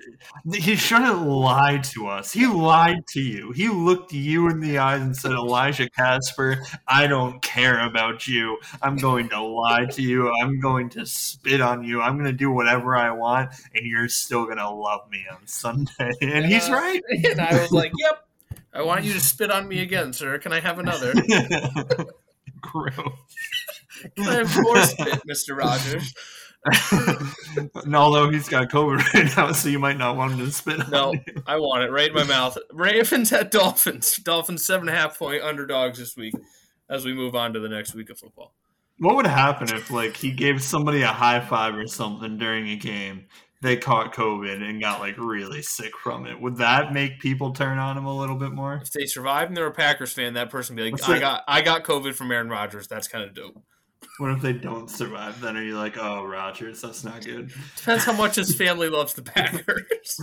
He 0.53 0.75
shouldn't 0.75 1.25
lie 1.27 1.77
to 1.93 2.07
us. 2.07 2.33
He 2.33 2.45
lied 2.47 3.07
to 3.09 3.21
you. 3.21 3.51
He 3.51 3.69
looked 3.69 4.11
you 4.13 4.49
in 4.49 4.59
the 4.59 4.77
eyes 4.77 5.01
and 5.01 5.15
said, 5.15 5.31
Elijah 5.31 5.89
Casper, 5.89 6.63
I 6.87 7.07
don't 7.07 7.41
care 7.41 7.85
about 7.85 8.27
you. 8.27 8.57
I'm 8.81 8.97
going 8.97 9.29
to 9.29 9.41
lie 9.41 9.85
to 9.85 10.01
you. 10.01 10.33
I'm 10.41 10.59
going 10.59 10.89
to 10.91 11.05
spit 11.05 11.61
on 11.61 11.83
you. 11.83 12.01
I'm 12.01 12.17
going 12.17 12.29
to 12.29 12.37
do 12.37 12.51
whatever 12.51 12.95
I 12.95 13.11
want, 13.11 13.51
and 13.73 13.85
you're 13.85 14.09
still 14.09 14.45
going 14.45 14.57
to 14.57 14.69
love 14.69 15.09
me 15.09 15.25
on 15.31 15.45
Sunday. 15.45 16.11
And 16.21 16.45
he's 16.45 16.69
right. 16.69 17.01
And 17.09 17.41
I 17.41 17.59
was 17.61 17.71
like, 17.71 17.91
yep. 17.97 18.25
I 18.73 18.81
want 18.83 19.03
you 19.03 19.13
to 19.13 19.19
spit 19.19 19.51
on 19.51 19.67
me 19.67 19.81
again, 19.81 20.13
sir. 20.13 20.37
Can 20.37 20.53
I 20.53 20.59
have 20.59 20.79
another? 20.79 21.13
Gross. 22.61 22.95
Can 24.15 24.27
I 24.27 24.33
have 24.35 24.61
more 24.61 24.81
spit, 24.83 25.21
Mr. 25.27 25.57
Rogers? 25.57 26.13
and 27.75 27.95
although 27.95 28.29
he's 28.29 28.49
got 28.49 28.69
COVID 28.69 29.13
right 29.13 29.37
now, 29.37 29.51
so 29.53 29.69
you 29.69 29.79
might 29.79 29.97
not 29.97 30.17
want 30.17 30.33
him 30.33 30.39
to 30.39 30.51
spit. 30.51 30.89
No. 30.89 31.13
I 31.47 31.57
want 31.57 31.83
it 31.83 31.91
right 31.91 32.09
in 32.09 32.13
my 32.13 32.25
mouth. 32.25 32.57
Ravens 32.71 33.31
at 33.31 33.49
Dolphins. 33.49 34.17
Dolphins 34.17 34.65
seven 34.65 34.89
and 34.89 34.97
a 34.97 34.99
half 34.99 35.17
point 35.17 35.41
underdogs 35.41 35.99
this 35.99 36.17
week. 36.17 36.33
As 36.89 37.05
we 37.05 37.13
move 37.13 37.35
on 37.35 37.53
to 37.53 37.59
the 37.59 37.69
next 37.69 37.93
week 37.93 38.09
of 38.09 38.17
football. 38.17 38.55
What 38.97 39.15
would 39.15 39.27
happen 39.27 39.73
if 39.73 39.91
like 39.91 40.17
he 40.17 40.31
gave 40.31 40.61
somebody 40.61 41.03
a 41.03 41.07
high 41.07 41.39
five 41.39 41.75
or 41.75 41.87
something 41.87 42.37
during 42.37 42.67
a 42.69 42.75
game? 42.75 43.27
They 43.61 43.77
caught 43.77 44.13
COVID 44.13 44.61
and 44.67 44.81
got 44.81 44.99
like 44.99 45.17
really 45.17 45.61
sick 45.61 45.91
from 46.01 46.25
it. 46.25 46.39
Would 46.41 46.57
that 46.57 46.91
make 46.91 47.19
people 47.19 47.51
turn 47.51 47.77
on 47.77 47.97
him 47.97 48.05
a 48.05 48.17
little 48.17 48.37
bit 48.37 48.51
more? 48.53 48.79
If 48.81 48.91
they 48.91 49.05
survived 49.05 49.49
and 49.49 49.57
they're 49.57 49.67
a 49.67 49.71
Packers 49.71 50.13
fan, 50.13 50.33
that 50.33 50.49
person 50.49 50.75
would 50.75 50.81
be 50.81 50.85
like, 50.85 50.93
What's 50.93 51.07
I 51.07 51.13
that? 51.13 51.19
got 51.19 51.43
I 51.47 51.61
got 51.61 51.83
COVID 51.83 52.15
from 52.15 52.31
Aaron 52.31 52.49
Rodgers. 52.49 52.87
That's 52.87 53.07
kind 53.07 53.23
of 53.23 53.33
dope. 53.35 53.61
What 54.17 54.31
if 54.31 54.41
they 54.41 54.53
don't 54.53 54.89
survive? 54.89 55.39
Then 55.41 55.55
are 55.57 55.63
you 55.63 55.77
like, 55.77 55.97
oh, 55.97 56.25
Rodgers, 56.25 56.81
that's 56.81 57.03
not 57.03 57.23
good? 57.23 57.53
Depends 57.77 58.03
how 58.03 58.13
much 58.13 58.35
his 58.35 58.53
family 58.55 58.89
loves 58.89 59.13
the 59.13 59.21
Packers. 59.21 60.19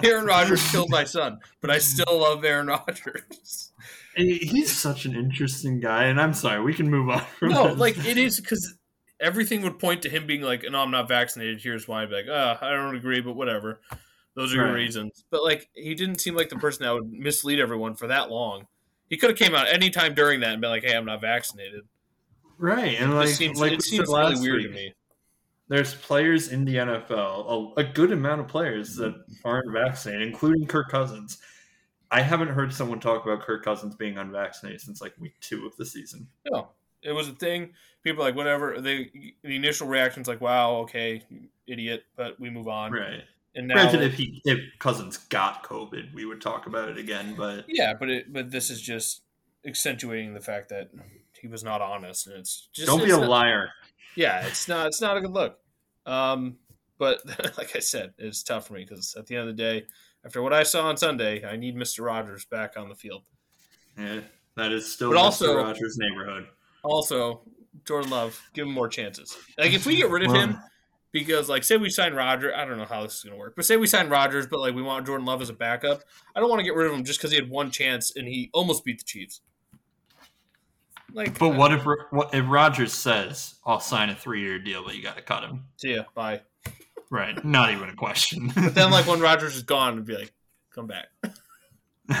Aaron 0.04 0.24
Rodgers 0.24 0.66
killed 0.70 0.88
my 0.90 1.04
son, 1.04 1.38
but 1.60 1.70
I 1.70 1.78
still 1.78 2.18
love 2.18 2.44
Aaron 2.44 2.68
Rodgers. 2.68 3.72
He's 4.16 4.70
such 4.70 5.04
an 5.04 5.14
interesting 5.14 5.80
guy, 5.80 6.04
and 6.04 6.20
I'm 6.20 6.32
sorry, 6.34 6.60
we 6.62 6.74
can 6.74 6.88
move 6.90 7.08
on 7.10 7.22
from 7.38 7.50
No, 7.50 7.68
this. 7.68 7.78
like 7.78 7.98
it 8.06 8.16
is 8.18 8.40
because 8.40 8.74
everything 9.18 9.62
would 9.62 9.78
point 9.78 10.02
to 10.02 10.08
him 10.10 10.26
being 10.26 10.42
like, 10.42 10.64
"No, 10.70 10.78
I'm 10.80 10.90
not 10.90 11.08
vaccinated. 11.08 11.60
Here's 11.62 11.86
why." 11.88 12.02
I'd 12.02 12.08
be 12.10 12.16
like, 12.16 12.28
"Uh, 12.28 12.56
I 12.60 12.70
don't 12.70 12.94
agree, 12.96 13.20
but 13.20 13.34
whatever." 13.34 13.80
Those 14.34 14.52
are 14.52 14.56
your 14.58 14.66
Right. 14.66 14.74
reasons. 14.74 15.24
But 15.30 15.42
like, 15.42 15.68
he 15.74 15.94
didn't 15.94 16.20
seem 16.20 16.34
like 16.36 16.48
the 16.50 16.56
person 16.56 16.84
that 16.84 16.92
would 16.94 17.10
mislead 17.10 17.58
everyone 17.58 17.94
for 17.96 18.06
that 18.06 18.30
long. 18.30 18.66
He 19.08 19.16
could 19.16 19.30
have 19.30 19.38
came 19.38 19.54
out 19.56 19.66
any 19.68 19.90
time 19.90 20.14
during 20.14 20.40
that 20.40 20.52
and 20.52 20.60
been 20.60 20.70
like, 20.70 20.84
"Hey, 20.84 20.96
I'm 20.96 21.04
not 21.04 21.20
vaccinated." 21.20 21.82
Right, 22.60 23.00
and 23.00 23.12
It 23.12 23.14
like, 23.14 23.28
seems, 23.28 23.60
like 23.60 23.72
it 23.72 23.78
we 23.78 23.82
seems 23.82 24.08
really 24.08 24.22
last 24.22 24.42
weird 24.42 24.62
to 24.62 24.68
week, 24.68 24.76
me. 24.76 24.94
There's 25.68 25.94
players 25.94 26.48
in 26.48 26.64
the 26.64 26.76
NFL, 26.76 27.74
a, 27.76 27.80
a 27.80 27.84
good 27.84 28.10
amount 28.10 28.40
of 28.40 28.48
players 28.48 28.96
that 28.96 29.14
aren't 29.44 29.72
vaccinated, 29.72 30.26
including 30.26 30.66
Kirk 30.66 30.88
Cousins. 30.90 31.38
I 32.10 32.22
haven't 32.22 32.48
heard 32.48 32.74
someone 32.74 32.98
talk 32.98 33.24
about 33.24 33.42
Kirk 33.42 33.64
Cousins 33.64 33.94
being 33.94 34.18
unvaccinated 34.18 34.80
since 34.80 35.00
like 35.00 35.14
week 35.18 35.34
two 35.40 35.66
of 35.66 35.76
the 35.76 35.86
season. 35.86 36.26
No, 36.50 36.70
it 37.02 37.12
was 37.12 37.28
a 37.28 37.32
thing. 37.32 37.70
People 38.02 38.22
are 38.22 38.26
like 38.26 38.34
whatever. 38.34 38.80
They 38.80 39.12
the 39.44 39.56
initial 39.56 39.86
reaction's 39.86 40.26
like, 40.26 40.40
"Wow, 40.40 40.78
okay, 40.78 41.22
idiot," 41.68 42.04
but 42.16 42.40
we 42.40 42.50
move 42.50 42.66
on. 42.66 42.92
Right. 42.92 43.22
And 43.54 43.68
now, 43.68 43.74
Granted, 43.74 44.02
if 44.02 44.14
he 44.14 44.40
if 44.44 44.58
Cousins 44.78 45.18
got 45.18 45.64
COVID, 45.64 46.14
we 46.14 46.24
would 46.24 46.40
talk 46.40 46.66
about 46.66 46.88
it 46.88 46.98
again. 46.98 47.34
But 47.36 47.64
yeah, 47.68 47.94
but 47.94 48.08
it 48.08 48.32
but 48.32 48.50
this 48.50 48.70
is 48.70 48.80
just 48.80 49.22
accentuating 49.66 50.34
the 50.34 50.40
fact 50.40 50.68
that 50.70 50.90
he 51.40 51.48
was 51.48 51.64
not 51.64 51.80
honest, 51.80 52.26
and 52.26 52.36
it's 52.36 52.68
just 52.72 52.86
don't 52.86 53.02
be 53.04 53.10
a 53.10 53.16
not- 53.16 53.28
liar. 53.28 53.70
Yeah, 54.16 54.44
it's 54.46 54.68
not 54.68 54.86
it's 54.88 55.00
not 55.00 55.16
a 55.16 55.20
good 55.20 55.30
look. 55.30 55.58
Um, 56.06 56.56
but 56.98 57.20
like 57.58 57.74
I 57.76 57.78
said, 57.80 58.12
it's 58.18 58.42
tough 58.42 58.66
for 58.66 58.74
me 58.74 58.84
because 58.88 59.14
at 59.18 59.26
the 59.26 59.36
end 59.36 59.48
of 59.48 59.56
the 59.56 59.62
day, 59.62 59.86
after 60.24 60.42
what 60.42 60.52
I 60.52 60.62
saw 60.62 60.88
on 60.88 60.96
Sunday, 60.96 61.44
I 61.44 61.56
need 61.56 61.76
Mister 61.76 62.02
Rogers 62.02 62.44
back 62.44 62.76
on 62.76 62.88
the 62.88 62.94
field. 62.94 63.22
Yeah, 63.98 64.20
that 64.56 64.72
is 64.72 64.90
still 64.92 65.10
But 65.10 65.18
Mr. 65.18 65.22
also- 65.24 65.56
Rogers' 65.56 65.96
neighborhood. 65.98 66.46
Also, 66.82 67.42
Jordan 67.86 68.10
Love, 68.10 68.40
give 68.54 68.66
him 68.66 68.72
more 68.72 68.88
chances. 68.88 69.36
Like 69.58 69.72
if 69.72 69.84
we 69.86 69.96
get 69.96 70.10
rid 70.10 70.24
of 70.24 70.32
Well- 70.32 70.40
him, 70.40 70.58
because 71.12 71.48
like 71.48 71.62
say 71.64 71.76
we 71.76 71.90
sign 71.90 72.14
Roger, 72.14 72.54
I 72.54 72.64
don't 72.64 72.78
know 72.78 72.84
how 72.84 73.02
this 73.02 73.16
is 73.18 73.22
gonna 73.24 73.36
work, 73.36 73.54
but 73.56 73.64
say 73.64 73.76
we 73.76 73.86
sign 73.86 74.08
Rodgers, 74.08 74.46
but 74.46 74.60
like 74.60 74.74
we 74.74 74.82
want 74.82 75.06
Jordan 75.06 75.26
Love 75.26 75.42
as 75.42 75.50
a 75.50 75.54
backup. 75.54 76.02
I 76.34 76.40
don't 76.40 76.48
want 76.48 76.60
to 76.60 76.64
get 76.64 76.74
rid 76.74 76.86
of 76.86 76.92
him 76.94 77.04
just 77.04 77.18
because 77.18 77.30
he 77.32 77.36
had 77.36 77.50
one 77.50 77.70
chance 77.70 78.14
and 78.16 78.26
he 78.26 78.48
almost 78.54 78.84
beat 78.84 78.98
the 78.98 79.04
Chiefs. 79.04 79.40
Like, 81.12 81.38
But 81.38 81.56
what 81.56 81.72
if 81.72 81.84
what 82.10 82.34
if 82.34 82.44
Rodgers 82.48 82.92
says, 82.92 83.54
"I'll 83.64 83.80
sign 83.80 84.10
a 84.10 84.14
three 84.14 84.40
year 84.42 84.58
deal, 84.58 84.84
but 84.84 84.94
you 84.94 85.02
got 85.02 85.16
to 85.16 85.22
cut 85.22 85.42
him"? 85.44 85.64
See 85.76 85.94
ya, 85.94 86.04
bye. 86.14 86.42
Right, 87.10 87.42
not 87.44 87.72
even 87.72 87.88
a 87.88 87.94
question. 87.94 88.52
But 88.54 88.74
then, 88.74 88.90
like 88.90 89.06
when 89.06 89.20
Rodgers 89.20 89.56
is 89.56 89.62
gone, 89.64 89.94
it'd 89.94 90.06
be 90.06 90.14
like, 90.16 90.32
come 90.74 90.86
back. 90.86 91.06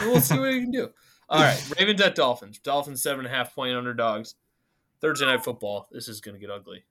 We'll 0.02 0.20
see 0.20 0.38
what 0.38 0.52
he 0.52 0.60
can 0.60 0.70
do. 0.70 0.90
All 1.28 1.40
right, 1.40 1.72
Ravens 1.78 2.00
at 2.00 2.14
Dolphins. 2.14 2.58
Dolphins 2.58 3.02
seven 3.02 3.24
and 3.24 3.32
a 3.32 3.36
half 3.36 3.54
point 3.54 3.76
underdogs. 3.76 4.34
Thursday 5.00 5.26
night 5.26 5.42
football. 5.44 5.88
This 5.90 6.08
is 6.08 6.20
going 6.20 6.34
to 6.34 6.40
get 6.40 6.50
ugly. 6.50 6.84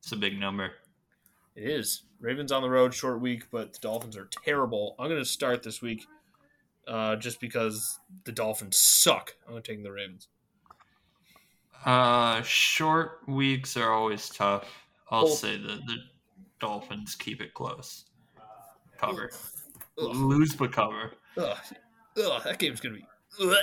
it's 0.00 0.12
a 0.12 0.16
big 0.16 0.38
number. 0.38 0.72
It 1.54 1.64
is. 1.70 2.02
Ravens 2.20 2.52
on 2.52 2.62
the 2.62 2.68
road, 2.70 2.92
short 2.94 3.20
week, 3.20 3.44
but 3.50 3.72
the 3.74 3.78
Dolphins 3.80 4.16
are 4.16 4.28
terrible. 4.44 4.94
I'm 4.98 5.08
going 5.08 5.20
to 5.20 5.24
start 5.24 5.62
this 5.62 5.80
week 5.82 6.04
uh, 6.86 7.16
just 7.16 7.40
because 7.40 7.98
the 8.24 8.32
Dolphins 8.32 8.76
suck. 8.76 9.34
I'm 9.46 9.52
going 9.52 9.62
to 9.62 9.72
take 9.72 9.82
the 9.82 9.92
Ravens. 9.92 10.28
Uh, 11.84 12.42
short 12.42 13.20
weeks 13.26 13.76
are 13.76 13.90
always 13.92 14.28
tough. 14.28 14.68
I'll 15.10 15.24
Well- 15.24 15.34
say 15.34 15.56
that 15.56 15.86
the 15.86 15.96
Dolphins 16.60 17.14
keep 17.16 17.40
it 17.40 17.54
close. 17.54 18.04
Cover, 18.98 19.30
Ugh, 19.98 20.14
lose 20.14 20.54
but 20.54 20.70
cover. 20.72 21.12
ugh, 21.36 21.58
ugh, 22.16 22.42
that 22.44 22.58
game's 22.60 22.80
going 22.80 22.94
to 22.94 23.00
be. 23.00 23.56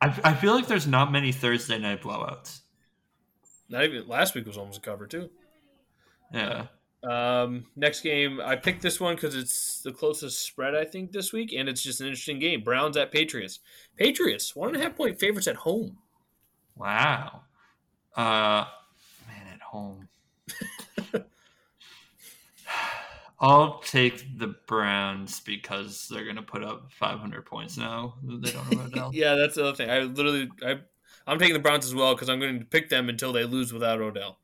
I, 0.00 0.20
I 0.24 0.34
feel 0.34 0.54
like 0.54 0.66
there's 0.66 0.86
not 0.86 1.12
many 1.12 1.32
Thursday 1.32 1.78
night 1.78 2.00
blowouts. 2.02 2.60
Not 3.68 3.84
even 3.84 4.08
last 4.08 4.34
week 4.34 4.46
was 4.46 4.56
almost 4.56 4.78
a 4.78 4.80
cover 4.80 5.06
too. 5.06 5.28
Yeah, 6.32 6.66
Um, 7.02 7.66
next 7.76 8.00
game, 8.00 8.40
I 8.40 8.56
picked 8.56 8.80
this 8.82 8.98
one 9.00 9.14
because 9.16 9.34
it's 9.34 9.82
the 9.82 9.92
closest 9.92 10.40
spread 10.42 10.74
I 10.74 10.84
think 10.86 11.12
this 11.12 11.32
week, 11.32 11.52
and 11.52 11.68
it's 11.68 11.82
just 11.82 12.00
an 12.00 12.06
interesting 12.06 12.38
game. 12.38 12.62
Browns 12.62 12.96
at 12.96 13.12
Patriots. 13.12 13.60
Patriots 13.96 14.56
one 14.56 14.68
and 14.70 14.78
a 14.78 14.80
half 14.82 14.96
point 14.96 15.20
favorites 15.20 15.46
at 15.46 15.56
home. 15.56 15.98
Wow. 16.76 17.42
Uh, 18.16 18.66
man, 19.28 19.46
at 19.52 19.60
home. 19.60 20.08
I'll 23.40 23.80
take 23.80 24.38
the 24.38 24.54
Browns 24.66 25.40
because 25.40 26.08
they're 26.08 26.24
gonna 26.24 26.42
put 26.42 26.62
up 26.62 26.90
500 26.92 27.44
points 27.44 27.76
now. 27.76 28.14
They 28.22 28.50
don't 28.50 28.64
have 28.64 28.86
Odell. 28.86 29.10
Yeah, 29.14 29.34
that's 29.34 29.56
the 29.56 29.66
other 29.66 29.76
thing. 29.76 29.90
I 29.90 30.00
literally, 30.00 30.50
I, 30.64 30.78
I'm 31.26 31.38
taking 31.38 31.54
the 31.54 31.60
Browns 31.60 31.84
as 31.84 31.94
well 31.94 32.14
because 32.14 32.28
I'm 32.28 32.40
going 32.40 32.58
to 32.58 32.64
pick 32.64 32.88
them 32.88 33.08
until 33.08 33.32
they 33.32 33.44
lose 33.44 33.72
without 33.72 34.00
Odell. 34.00 34.38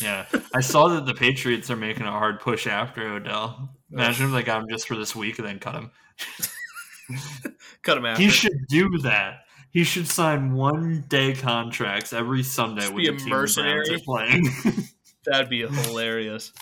Yeah, 0.00 0.26
I 0.54 0.60
saw 0.60 0.88
that 0.88 1.06
the 1.06 1.14
Patriots 1.14 1.70
are 1.70 1.76
making 1.76 2.06
a 2.06 2.12
hard 2.12 2.40
push 2.40 2.66
after 2.66 3.02
Odell. 3.14 3.70
Imagine 3.92 4.26
if 4.26 4.32
they 4.32 4.42
got 4.42 4.62
him 4.62 4.68
just 4.70 4.86
for 4.86 4.96
this 4.96 5.16
week 5.16 5.38
and 5.38 5.48
then 5.48 5.58
cut 5.58 5.74
him. 5.74 5.90
Cut 7.82 7.98
him 7.98 8.06
after. 8.06 8.22
He 8.22 8.28
should 8.28 8.66
do 8.68 8.98
that. 8.98 9.46
He 9.72 9.84
should 9.84 10.08
sign 10.08 10.52
one 10.54 11.04
day 11.08 11.32
contracts 11.34 12.12
every 12.12 12.42
Sunday 12.42 12.82
Just 12.82 12.94
with 12.94 13.02
be 13.04 13.08
a 13.08 13.12
the 13.12 13.18
team 13.18 13.24
the 13.26 13.30
Browns 13.30 13.56
mercenary. 13.56 13.94
are 13.94 13.98
playing. 14.00 14.48
That'd 15.26 15.48
be 15.48 15.60
hilarious. 15.66 16.52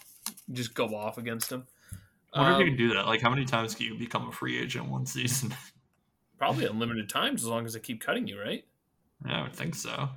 Just 0.52 0.74
go 0.74 0.86
off 0.94 1.16
against 1.18 1.50
him. 1.50 1.66
I 2.34 2.42
wonder 2.42 2.60
if 2.60 2.66
you 2.66 2.72
Um, 2.72 2.76
can 2.76 2.88
do 2.88 2.94
that. 2.94 3.06
Like, 3.06 3.22
how 3.22 3.30
many 3.30 3.44
times 3.46 3.74
can 3.74 3.86
you 3.86 3.94
become 3.98 4.28
a 4.28 4.32
free 4.32 4.58
agent 4.58 4.86
one 4.88 5.06
season? 5.06 5.54
probably 6.38 6.66
unlimited 6.66 7.08
times 7.08 7.42
as 7.42 7.48
long 7.48 7.64
as 7.66 7.72
they 7.72 7.80
keep 7.80 8.00
cutting 8.00 8.26
you, 8.28 8.38
right? 8.40 8.64
yeah, 9.26 9.40
I 9.40 9.42
would 9.44 9.54
think 9.54 9.74
so. 9.74 10.10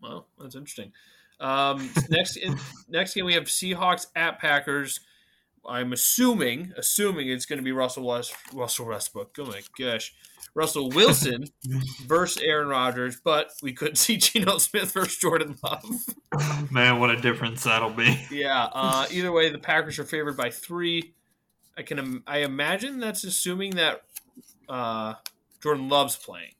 Well, 0.00 0.26
that's 0.38 0.54
interesting. 0.54 0.92
Um, 1.40 1.90
next, 2.08 2.38
next 2.88 3.14
game 3.14 3.24
we 3.26 3.34
have 3.34 3.44
Seahawks 3.44 4.06
at 4.14 4.38
Packers. 4.38 5.00
I'm 5.68 5.92
assuming, 5.92 6.72
assuming 6.76 7.28
it's 7.28 7.44
going 7.46 7.58
to 7.58 7.62
be 7.64 7.72
Russell 7.72 8.04
West, 8.06 8.34
Russell 8.54 8.86
Westbrook. 8.86 9.36
Oh 9.40 9.46
my 9.46 9.62
gosh, 9.78 10.14
Russell 10.54 10.88
Wilson 10.90 11.44
versus 12.06 12.42
Aaron 12.42 12.68
Rodgers, 12.68 13.20
but 13.22 13.50
we 13.62 13.72
could 13.72 13.98
see 13.98 14.16
Geno 14.16 14.58
Smith 14.58 14.92
versus 14.92 15.16
Jordan 15.18 15.56
Love. 15.62 15.84
Man, 16.70 16.98
what 17.00 17.10
a 17.10 17.16
difference 17.20 17.64
that'll 17.64 17.90
be. 17.90 18.18
Yeah. 18.30 18.68
Uh, 18.72 19.06
either 19.10 19.32
way, 19.32 19.50
the 19.50 19.58
Packers 19.58 19.98
are 19.98 20.04
favored 20.04 20.36
by 20.36 20.50
three. 20.50 21.14
I 21.76 21.82
can, 21.82 21.98
im- 21.98 22.22
I 22.26 22.38
imagine 22.38 23.00
that's 23.00 23.24
assuming 23.24 23.72
that 23.76 24.02
uh, 24.68 25.14
Jordan 25.62 25.88
Love's 25.88 26.16
playing. 26.16 26.52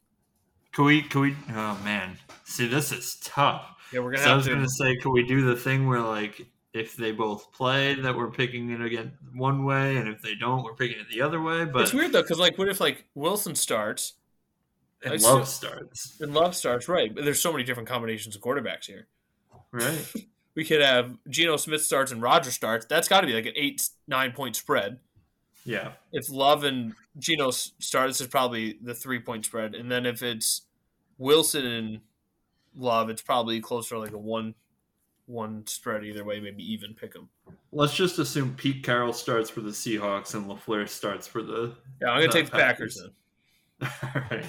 Can 0.72 0.84
we? 0.84 1.00
Can 1.00 1.20
we? 1.22 1.36
Oh 1.50 1.80
man, 1.84 2.18
see, 2.44 2.66
this 2.66 2.92
is 2.92 3.16
tough. 3.24 3.64
Yeah, 3.94 4.00
we're 4.00 4.10
gonna 4.12 4.24
So 4.24 4.32
I 4.32 4.36
was 4.36 4.44
to. 4.44 4.52
gonna 4.52 4.68
say, 4.68 4.94
can 4.96 5.10
we 5.10 5.22
do 5.26 5.42
the 5.46 5.56
thing 5.56 5.86
where 5.88 6.02
like 6.02 6.46
if 6.76 6.96
they 6.96 7.12
both 7.12 7.52
play, 7.52 7.94
that 7.94 8.16
we're 8.16 8.30
picking 8.30 8.70
it 8.70 8.80
again 8.80 9.12
one 9.34 9.64
way, 9.64 9.96
and 9.96 10.08
if 10.08 10.22
they 10.22 10.34
don't, 10.34 10.62
we're 10.62 10.74
picking 10.74 10.98
it 11.00 11.06
the 11.10 11.22
other 11.22 11.40
way? 11.40 11.64
But 11.64 11.82
it's 11.82 11.92
weird 11.92 12.12
though, 12.12 12.22
because 12.22 12.38
like, 12.38 12.58
what 12.58 12.68
if 12.68 12.80
like 12.80 13.04
Wilson 13.14 13.54
starts 13.54 14.14
and 15.02 15.20
still- 15.20 15.36
love 15.36 15.48
starts, 15.48 16.20
and 16.20 16.34
Love 16.34 16.54
starts? 16.54 16.88
Right, 16.88 17.14
but 17.14 17.24
there's 17.24 17.40
so 17.40 17.52
many 17.52 17.64
different 17.64 17.88
combinations 17.88 18.36
of 18.36 18.42
quarterbacks 18.42 18.86
here. 18.86 19.06
right? 19.72 20.12
We 20.54 20.64
could 20.64 20.80
have 20.80 21.18
Geno 21.28 21.58
Smith 21.58 21.82
starts 21.82 22.12
and 22.12 22.22
Roger 22.22 22.50
starts. 22.50 22.86
That's 22.86 23.08
got 23.08 23.20
to 23.20 23.26
be 23.26 23.34
like 23.34 23.44
an 23.44 23.52
eight 23.56 23.86
nine 24.08 24.32
point 24.32 24.56
spread. 24.56 25.00
Yeah, 25.66 25.90
If 26.12 26.30
Love 26.30 26.64
and 26.64 26.94
Geno 27.18 27.50
starts, 27.50 28.22
is 28.22 28.26
probably 28.28 28.78
the 28.80 28.94
three 28.94 29.18
point 29.20 29.44
spread, 29.44 29.74
and 29.74 29.92
then 29.92 30.06
if 30.06 30.22
it's 30.22 30.62
Wilson 31.18 31.66
and 31.66 32.00
Love, 32.74 33.10
it's 33.10 33.20
probably 33.20 33.60
closer 33.60 33.96
to 33.96 34.00
like 34.00 34.12
a 34.12 34.18
one 34.18 34.54
one 35.26 35.66
spread 35.66 36.04
either 36.04 36.24
way, 36.24 36.40
maybe 36.40 36.62
even 36.72 36.94
pick 36.94 37.12
them. 37.12 37.28
let's 37.72 37.94
just 37.94 38.18
assume 38.18 38.54
Pete 38.56 38.82
Carroll 38.84 39.12
starts 39.12 39.50
for 39.50 39.60
the 39.60 39.70
Seahawks 39.70 40.34
and 40.34 40.46
LaFleur 40.46 40.88
starts 40.88 41.26
for 41.26 41.42
the. 41.42 41.74
Yeah, 42.00 42.10
I'm 42.10 42.20
gonna 42.20 42.32
take 42.32 42.46
the 42.46 42.52
Packers 42.58 43.00
then. 43.00 43.10
All 44.02 44.22
right, 44.30 44.44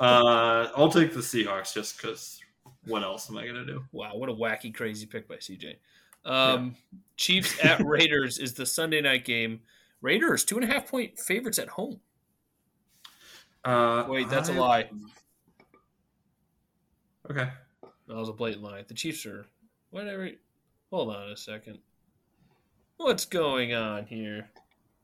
uh, 0.00 0.70
I'll 0.76 0.90
take 0.90 1.12
the 1.12 1.20
Seahawks 1.20 1.74
just 1.74 1.96
because 2.00 2.40
what 2.86 3.02
else 3.02 3.28
am 3.30 3.36
I 3.36 3.46
gonna 3.46 3.66
do? 3.66 3.84
Wow, 3.92 4.16
what 4.16 4.28
a 4.28 4.32
wacky, 4.32 4.72
crazy 4.74 5.06
pick 5.06 5.28
by 5.28 5.36
CJ. 5.36 5.76
Um, 6.24 6.76
Chiefs 7.16 7.56
at 7.64 7.80
Raiders 7.84 8.38
is 8.38 8.54
the 8.54 8.64
Sunday 8.64 9.00
night 9.00 9.24
game. 9.24 9.60
Raiders 10.00 10.44
two 10.44 10.54
and 10.56 10.64
a 10.64 10.72
half 10.72 10.88
point 10.88 11.18
favorites 11.18 11.58
at 11.58 11.68
home. 11.68 12.00
Uh, 13.64 14.04
Wait, 14.08 14.28
that's 14.28 14.48
a 14.48 14.54
I- 14.54 14.58
lie. 14.58 14.90
Okay. 17.30 17.48
That 18.08 18.16
was 18.16 18.28
a 18.28 18.32
blatant 18.32 18.64
lie. 18.64 18.82
The 18.86 18.94
Chiefs 18.94 19.24
are 19.26 19.46
whatever. 19.92 20.28
Hold 20.90 21.14
on 21.14 21.28
a 21.30 21.36
second. 21.36 21.78
What's 22.96 23.24
going 23.24 23.72
on 23.72 24.06
here? 24.06 24.50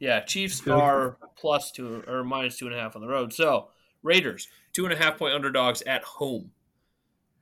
Yeah, 0.01 0.21
Chiefs 0.21 0.61
Good. 0.61 0.73
are 0.75 1.17
plus 1.37 1.71
two 1.71 2.03
or 2.07 2.25
minus 2.25 2.59
two 2.59 2.67
and 2.67 2.75
a 2.75 2.79
half 2.79 2.95
on 2.97 3.03
the 3.03 3.09
road. 3.09 3.33
So 3.33 3.69
Raiders 4.03 4.49
two 4.73 4.85
and 4.85 4.93
a 4.93 4.97
half 4.97 5.17
point 5.19 5.35
underdogs 5.35 5.83
at 5.83 6.03
home. 6.05 6.51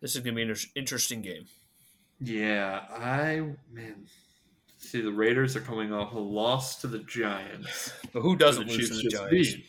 This 0.01 0.14
is 0.14 0.20
gonna 0.22 0.36
be 0.36 0.42
an 0.42 0.55
interesting 0.74 1.22
game. 1.22 1.47
Yeah, 2.20 2.80
I 2.90 3.42
man. 3.70 4.07
See, 4.78 5.01
the 5.03 5.12
Raiders 5.12 5.57
are 5.57 5.61
coming 5.61 5.92
off 5.92 6.12
a 6.14 6.18
loss 6.18 6.76
to 6.82 6.86
the 6.86 7.01
Giants. 7.01 7.92
But 8.12 8.20
who 8.22 8.36
doesn't 8.36 8.68
The 8.68 8.72
lose 8.72 8.88
to 9.03 9.09
the 9.09 9.11
Giants? 9.11 9.30
beat. 9.55 9.66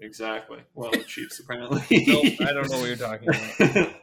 Exactly. 0.00 0.58
Well, 0.74 0.90
the 0.90 0.98
Chiefs 1.06 1.38
apparently. 1.40 1.82
Nope, 2.06 2.24
I 2.40 2.52
don't 2.52 2.68
know 2.70 2.78
what 2.78 2.86
you're 2.88 2.96
talking 2.96 3.28
about. 3.60 3.94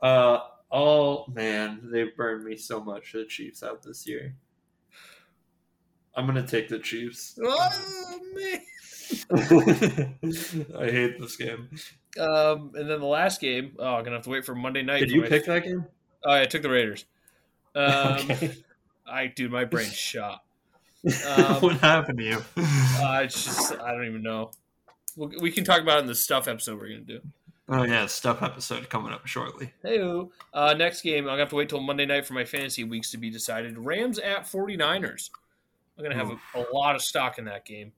uh, 0.00 0.44
oh 0.74 1.24
man, 1.32 1.80
they've 1.84 2.14
burned 2.16 2.44
me 2.44 2.56
so 2.56 2.82
much. 2.82 3.12
The 3.12 3.24
Chiefs 3.24 3.62
out 3.62 3.82
this 3.82 4.06
year. 4.06 4.34
I'm 6.16 6.26
gonna 6.26 6.46
take 6.46 6.68
the 6.68 6.80
Chiefs. 6.80 7.38
Oh 7.42 8.20
man. 8.34 8.60
I 10.78 10.90
hate 10.90 11.20
this 11.20 11.36
game. 11.36 11.68
Um, 12.18 12.72
and 12.74 12.90
then 12.90 13.00
the 13.00 13.06
last 13.06 13.40
game. 13.40 13.76
Oh, 13.78 13.94
I'm 13.94 14.04
gonna 14.04 14.16
have 14.16 14.24
to 14.24 14.30
wait 14.30 14.44
for 14.44 14.54
Monday 14.54 14.82
night. 14.82 15.00
Did 15.00 15.10
you 15.12 15.22
my- 15.22 15.28
pick 15.28 15.46
that 15.46 15.64
game? 15.64 15.86
Oh, 16.24 16.32
I 16.32 16.46
took 16.46 16.62
the 16.62 16.70
Raiders. 16.70 17.04
Um, 17.74 17.84
okay. 18.30 18.54
I 19.06 19.26
dude, 19.28 19.52
my 19.52 19.64
brain's 19.64 19.94
shot. 19.94 20.42
Um, 21.04 21.60
what 21.60 21.76
happened 21.78 22.18
to 22.18 22.24
you? 22.24 22.44
Uh, 22.56 23.20
it's 23.24 23.44
just 23.44 23.72
I 23.80 23.92
don't 23.92 24.06
even 24.06 24.22
know. 24.22 24.50
We'll, 25.16 25.30
we 25.40 25.52
can 25.52 25.64
talk 25.64 25.80
about 25.80 25.98
it 25.98 26.02
in 26.02 26.06
the 26.06 26.14
stuff 26.14 26.48
episode 26.48 26.80
we're 26.80 26.88
gonna 26.88 27.00
do. 27.00 27.20
Oh 27.68 27.82
yeah, 27.84 28.06
stuff 28.06 28.42
episode 28.42 28.90
coming 28.90 29.12
up 29.12 29.26
shortly. 29.26 29.72
Hey, 29.82 29.98
uh, 30.52 30.74
next 30.74 31.00
game 31.00 31.24
I'm 31.24 31.30
gonna 31.30 31.40
have 31.40 31.48
to 31.50 31.56
wait 31.56 31.70
till 31.70 31.80
Monday 31.80 32.04
night 32.04 32.26
for 32.26 32.34
my 32.34 32.44
fantasy 32.44 32.84
weeks 32.84 33.10
to 33.12 33.18
be 33.18 33.30
decided. 33.30 33.78
Rams 33.78 34.18
at 34.18 34.42
49ers. 34.44 35.30
I'm 35.96 36.04
gonna 36.04 36.16
have 36.16 36.30
a, 36.30 36.58
a 36.58 36.64
lot 36.74 36.94
of 36.94 37.02
stock 37.02 37.38
in 37.38 37.46
that 37.46 37.64
game. 37.64 37.92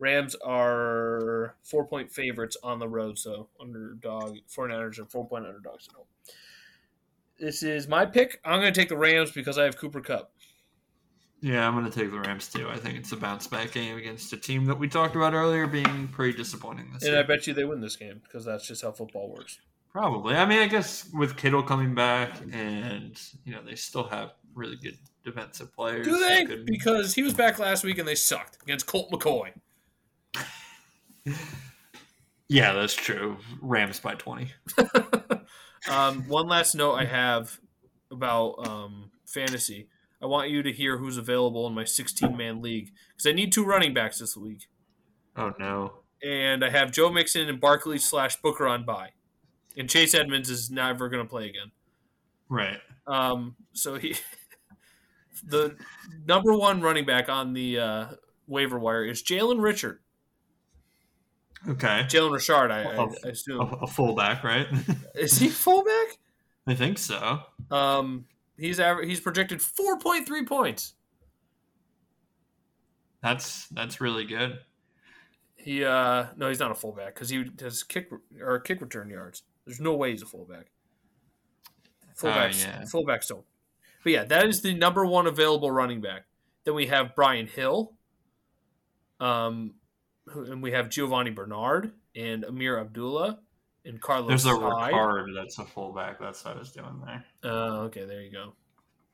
Rams 0.00 0.34
are 0.44 1.54
four 1.62 1.86
point 1.86 2.10
favorites 2.10 2.56
on 2.64 2.80
the 2.80 2.88
road, 2.88 3.16
so 3.16 3.48
underdog 3.60 4.38
49ers 4.48 4.98
are 4.98 5.06
four 5.06 5.28
point 5.28 5.46
underdogs 5.46 5.86
at 5.88 5.94
home. 5.94 6.06
This 7.38 7.62
is 7.62 7.86
my 7.86 8.04
pick. 8.04 8.40
I'm 8.44 8.58
gonna 8.58 8.72
take 8.72 8.88
the 8.88 8.96
Rams 8.96 9.30
because 9.30 9.56
I 9.56 9.64
have 9.64 9.76
Cooper 9.76 10.00
Kupp. 10.00 10.32
Yeah, 11.42 11.66
I'm 11.66 11.74
going 11.74 11.90
to 11.90 11.90
take 11.90 12.10
the 12.10 12.20
Rams 12.20 12.48
too. 12.48 12.68
I 12.70 12.78
think 12.78 12.96
it's 12.96 13.10
a 13.12 13.16
bounce 13.16 13.46
back 13.48 13.72
game 13.72 13.98
against 13.98 14.32
a 14.32 14.36
team 14.36 14.64
that 14.66 14.78
we 14.78 14.88
talked 14.88 15.16
about 15.16 15.34
earlier 15.34 15.66
being 15.66 16.08
pretty 16.08 16.36
disappointing 16.36 16.90
this 16.92 17.02
And 17.02 17.12
year. 17.12 17.20
I 17.20 17.24
bet 17.24 17.46
you 17.46 17.52
they 17.52 17.64
win 17.64 17.80
this 17.80 17.96
game 17.96 18.20
because 18.22 18.44
that's 18.44 18.66
just 18.66 18.82
how 18.82 18.92
football 18.92 19.28
works. 19.28 19.58
Probably. 19.90 20.36
I 20.36 20.46
mean, 20.46 20.60
I 20.60 20.68
guess 20.68 21.10
with 21.12 21.36
Kittle 21.36 21.62
coming 21.62 21.94
back 21.94 22.40
and, 22.52 23.20
you 23.44 23.52
know, 23.52 23.62
they 23.62 23.74
still 23.74 24.04
have 24.04 24.32
really 24.54 24.76
good 24.76 24.96
defensive 25.24 25.74
players. 25.74 26.06
Do 26.06 26.16
they? 26.16 26.46
Because 26.64 27.14
he 27.14 27.22
was 27.22 27.34
back 27.34 27.58
last 27.58 27.82
week 27.84 27.98
and 27.98 28.06
they 28.06 28.14
sucked 28.14 28.62
against 28.62 28.86
Colt 28.86 29.10
McCoy. 29.10 29.50
Yeah, 32.52 32.74
that's 32.74 32.94
true. 32.94 33.38
Rams 33.62 33.98
by 33.98 34.14
20. 34.14 34.52
um, 35.90 36.28
one 36.28 36.48
last 36.48 36.74
note 36.74 36.92
I 36.92 37.06
have 37.06 37.58
about 38.10 38.68
um, 38.68 39.10
fantasy. 39.26 39.88
I 40.22 40.26
want 40.26 40.50
you 40.50 40.62
to 40.62 40.72
hear 40.72 40.98
who's 40.98 41.16
available 41.16 41.66
in 41.66 41.74
my 41.74 41.84
16 41.84 42.36
man 42.36 42.62
league 42.62 42.92
because 43.10 43.26
I 43.26 43.32
need 43.32 43.52
two 43.52 43.64
running 43.64 43.92
backs 43.92 44.18
this 44.20 44.36
week. 44.36 44.68
Oh, 45.36 45.52
no. 45.58 45.92
And 46.22 46.64
I 46.64 46.70
have 46.70 46.92
Joe 46.92 47.10
Mixon 47.10 47.48
and 47.48 47.60
Barkley 47.60 47.98
slash 47.98 48.36
Booker 48.40 48.66
on 48.66 48.84
bye. 48.84 49.10
And 49.76 49.90
Chase 49.90 50.14
Edmonds 50.14 50.48
is 50.50 50.70
never 50.70 51.08
going 51.08 51.24
to 51.24 51.28
play 51.28 51.48
again. 51.48 51.72
Right. 52.48 52.78
Um, 53.06 53.56
so 53.72 53.96
he, 53.96 54.14
the 55.44 55.76
number 56.26 56.54
one 56.54 56.80
running 56.80 57.04
back 57.06 57.28
on 57.28 57.52
the 57.54 57.78
uh, 57.80 58.06
waiver 58.46 58.78
wire 58.78 59.04
is 59.04 59.22
Jalen 59.22 59.60
Richard. 59.60 59.98
Okay. 61.68 62.04
Jalen 62.08 62.32
Richard, 62.32 62.70
I, 62.70 62.82
I, 62.82 62.96
Oh. 62.96 63.14
Assume. 63.24 63.78
a 63.82 63.86
fullback, 63.86 64.44
right? 64.44 64.66
Is 65.14 65.38
he 65.38 65.48
fullback? 65.48 66.18
I 66.66 66.74
think 66.74 66.98
so. 66.98 67.40
Um, 67.70 68.26
he's 68.62 68.78
aver- 68.78 69.02
he's 69.02 69.20
projected 69.20 69.58
4.3 69.58 70.46
points. 70.46 70.94
That's 73.22 73.68
that's 73.68 74.00
really 74.00 74.24
good. 74.24 74.58
He 75.54 75.84
uh 75.84 76.26
no, 76.36 76.48
he's 76.48 76.58
not 76.58 76.70
a 76.70 76.74
fullback 76.74 77.14
because 77.14 77.28
he 77.28 77.44
does 77.44 77.82
kick 77.82 78.10
or 78.40 78.58
kick 78.60 78.80
return 78.80 79.10
yards. 79.10 79.42
There's 79.64 79.80
no 79.80 79.94
way 79.94 80.10
he's 80.10 80.22
a 80.22 80.26
fullback. 80.26 80.66
Fullbacks, 82.18 82.64
yeah. 82.64 82.82
fullbacks 82.82 83.28
don't. 83.28 83.44
But 84.02 84.12
yeah, 84.12 84.24
that 84.24 84.46
is 84.46 84.62
the 84.62 84.74
number 84.74 85.06
one 85.06 85.26
available 85.26 85.70
running 85.70 86.00
back. 86.00 86.24
Then 86.64 86.74
we 86.74 86.86
have 86.86 87.14
Brian 87.14 87.46
Hill, 87.46 87.92
um, 89.20 89.74
and 90.26 90.62
we 90.62 90.72
have 90.72 90.88
Giovani 90.88 91.30
Bernard 91.34 91.92
and 92.14 92.44
Ameer 92.44 92.80
Abdullah 92.80 93.38
and 93.84 94.00
Carlos. 94.00 94.28
There's 94.28 94.46
a 94.46 94.58
Hyde. 94.58 94.92
Ricard 94.92 95.26
that's 95.34 95.58
a 95.58 95.64
fullback. 95.64 96.18
That's 96.20 96.44
what 96.44 96.56
I 96.56 96.58
was 96.58 96.70
doing 96.72 97.02
there. 97.04 97.24
Uh, 97.44 97.80
okay, 97.84 98.04
there 98.04 98.22
you 98.22 98.30
go. 98.30 98.52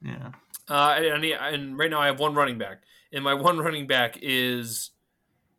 Yeah. 0.02 0.30
Uh, 0.68 0.94
and, 0.96 1.06
and, 1.06 1.24
and 1.24 1.78
right 1.78 1.90
now 1.90 2.00
I 2.00 2.06
have 2.06 2.20
one 2.20 2.34
running 2.34 2.58
back, 2.58 2.82
and 3.12 3.24
my 3.24 3.34
one 3.48 3.58
running 3.58 3.86
back 3.86 4.18
is 4.20 4.90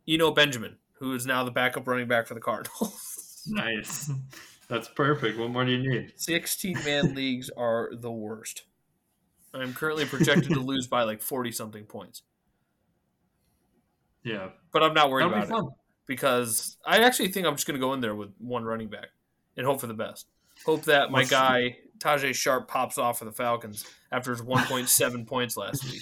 Eno 0.08 0.32
Benjamin, 0.32 0.78
who 1.00 1.14
is 1.14 1.26
now 1.26 1.44
the 1.44 1.52
backup 1.52 1.88
running 1.88 2.08
back 2.08 2.28
for 2.28 2.34
the 2.34 2.40
Cardinals. 2.42 3.16
Nice. 3.48 4.12
That's 4.68 4.90
perfect. 4.90 5.40
What 5.40 5.50
more 5.50 5.66
do 5.66 5.72
you 5.72 5.90
need? 5.90 6.14
16 6.18 6.78
man 6.86 7.16
leagues 7.16 7.50
are 7.58 7.90
the 7.94 8.12
worst. 8.12 8.64
I'm 9.54 9.74
currently 9.74 10.06
projected 10.06 10.50
to 10.52 10.60
lose 10.60 10.86
by 10.88 11.04
like 11.04 11.22
40 11.22 11.52
something 11.54 11.86
points, 11.86 12.22
Yeah. 14.24 14.50
but 14.72 14.84
I'm 14.84 14.94
not 14.94 15.10
worried 15.10 15.32
That'll 15.32 15.40
be 15.40 15.46
about 15.48 15.58
it 15.58 15.62
fun. 15.64 15.70
Because 16.10 16.76
I 16.84 17.04
actually 17.04 17.28
think 17.28 17.46
I'm 17.46 17.54
just 17.54 17.68
going 17.68 17.80
to 17.80 17.86
go 17.86 17.94
in 17.94 18.02
there 18.02 18.16
with 18.16 18.32
one 18.40 18.64
running 18.66 18.90
back 18.90 19.10
and 19.56 19.64
hope 19.64 19.80
for 19.80 19.86
the 19.86 19.94
best. 19.94 20.26
Hope 20.66 20.86
that 20.86 21.12
my 21.12 21.24
guy 21.24 21.78
Tajae 22.00 22.34
Sharpe 22.34 22.68
pops 22.68 22.98
off 22.98 23.20
for 23.20 23.26
the 23.26 23.32
Falcons 23.32 23.86
after 24.12 24.32
his 24.32 24.42
1.7 24.42 25.28
points 25.28 25.56
last 25.56 25.86
week. 25.86 26.02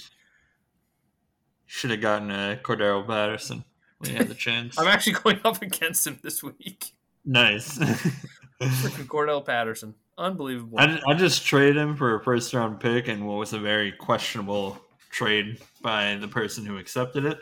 Should 1.65 1.91
have 1.91 1.99
gotten 1.99 2.31
a 2.31 2.57
Cordarrelle 2.63 3.05
Patterson 3.05 3.65
when 3.97 4.11
you 4.11 4.15
had 4.15 4.29
the 4.29 4.33
chance. 4.47 4.79
I'm 4.79 4.87
actually 4.87 5.17
going 5.21 5.41
up 5.43 5.61
against 5.61 6.07
him 6.07 6.17
this 6.23 6.41
week. 6.41 6.93
nice. 7.25 7.77
Freaking 8.61 9.07
Cordell 9.07 9.45
Patterson. 9.45 9.93
Unbelievable. 10.17 10.79
I, 10.79 11.01
I 11.05 11.15
just 11.15 11.45
traded 11.45 11.75
him 11.75 11.97
for 11.97 12.15
a 12.15 12.23
first 12.23 12.53
round 12.53 12.79
pick 12.79 13.09
and 13.09 13.27
what 13.27 13.37
was 13.39 13.51
a 13.51 13.59
very 13.59 13.91
questionable 13.91 14.79
trade 15.11 15.59
by 15.81 16.15
the 16.15 16.29
person 16.29 16.65
who 16.65 16.77
accepted 16.77 17.25
it. 17.25 17.39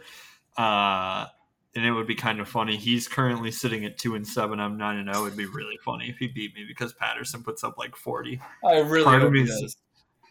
Uh, 0.57 1.28
and 1.76 1.86
it 1.86 1.91
would 1.91 2.07
be 2.07 2.15
kind 2.15 2.39
of 2.39 2.47
funny. 2.47 2.78
He's 2.78 3.07
currently 3.07 3.51
sitting 3.51 3.86
at 3.86 3.97
two 3.97 4.15
and 4.15 4.28
seven. 4.28 4.59
I'm 4.59 4.78
nine 4.78 4.97
and 4.97 5.13
zero. 5.13 5.26
It'd 5.26 5.38
be 5.38 5.45
really 5.45 5.78
funny 5.84 6.09
if 6.09 6.17
he 6.17 6.28
beat 6.28 6.55
me 6.55 6.65
because 6.67 6.93
Patterson 6.93 7.43
puts 7.43 7.63
up 7.63 7.78
like 7.78 7.95
forty. 7.95 8.39
I 8.63 8.80
really 8.80 9.03
Part 9.03 9.23
of 9.23 9.32
me 9.32 9.41
is- 9.41 9.78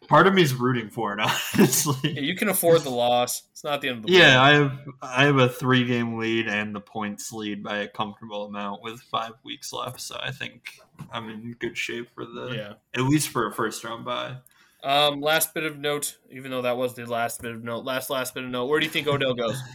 Part 0.07 0.27
of 0.27 0.35
me 0.35 0.43
is 0.43 0.53
rooting 0.53 0.91
for 0.91 1.15
it, 1.15 1.19
Yeah, 1.25 1.35
honestly. 1.55 2.21
you 2.21 2.37
can 2.37 2.51
afford 2.51 2.83
the 2.83 2.91
loss. 2.91 3.45
It's 3.53 3.65
not 3.65 3.81
the 3.81 3.89
end 3.89 4.01
of 4.01 4.05
the 4.07 4.13
Yeah. 4.13 4.39
I 4.43 4.51
have 4.53 4.79
I 5.01 5.25
have 5.25 5.39
a 5.39 5.49
three 5.49 5.87
game 5.87 6.19
lead 6.19 6.47
and 6.47 6.75
the 6.75 6.81
points 6.81 7.33
lead 7.33 7.63
by 7.63 7.79
a 7.79 7.89
comfortable 7.89 8.45
amount 8.45 8.83
with 8.83 9.01
five 9.01 9.33
weeks 9.45 9.73
left. 9.73 10.03
So 10.03 10.19
I 10.23 10.31
think 10.31 10.73
I'm 11.11 11.31
in 11.31 11.57
good 11.59 11.79
shape 11.79 12.11
for 12.15 12.27
the 12.27 12.53
Yeah. 12.55 12.73
at 12.95 13.09
least 13.09 13.31
for 13.31 13.47
a 13.47 13.53
first 13.55 13.83
round 13.83 14.05
bye. 14.05 14.37
Um, 14.83 15.23
last 15.23 15.55
bit 15.55 15.65
of 15.65 15.79
note, 15.79 16.19
even 16.31 16.51
though 16.51 16.61
that 16.61 16.77
was 16.77 16.93
the 16.93 17.07
last 17.07 17.41
bit 17.41 17.53
of 17.53 17.65
note, 17.65 17.87
last 17.87 18.11
last 18.11 18.35
bit 18.35 18.45
of 18.45 18.51
note. 18.51 18.67
Where 18.67 18.81
do 18.81 18.85
you 18.85 18.93
think 18.93 19.07
Odell 19.09 19.33
goes? 19.33 19.59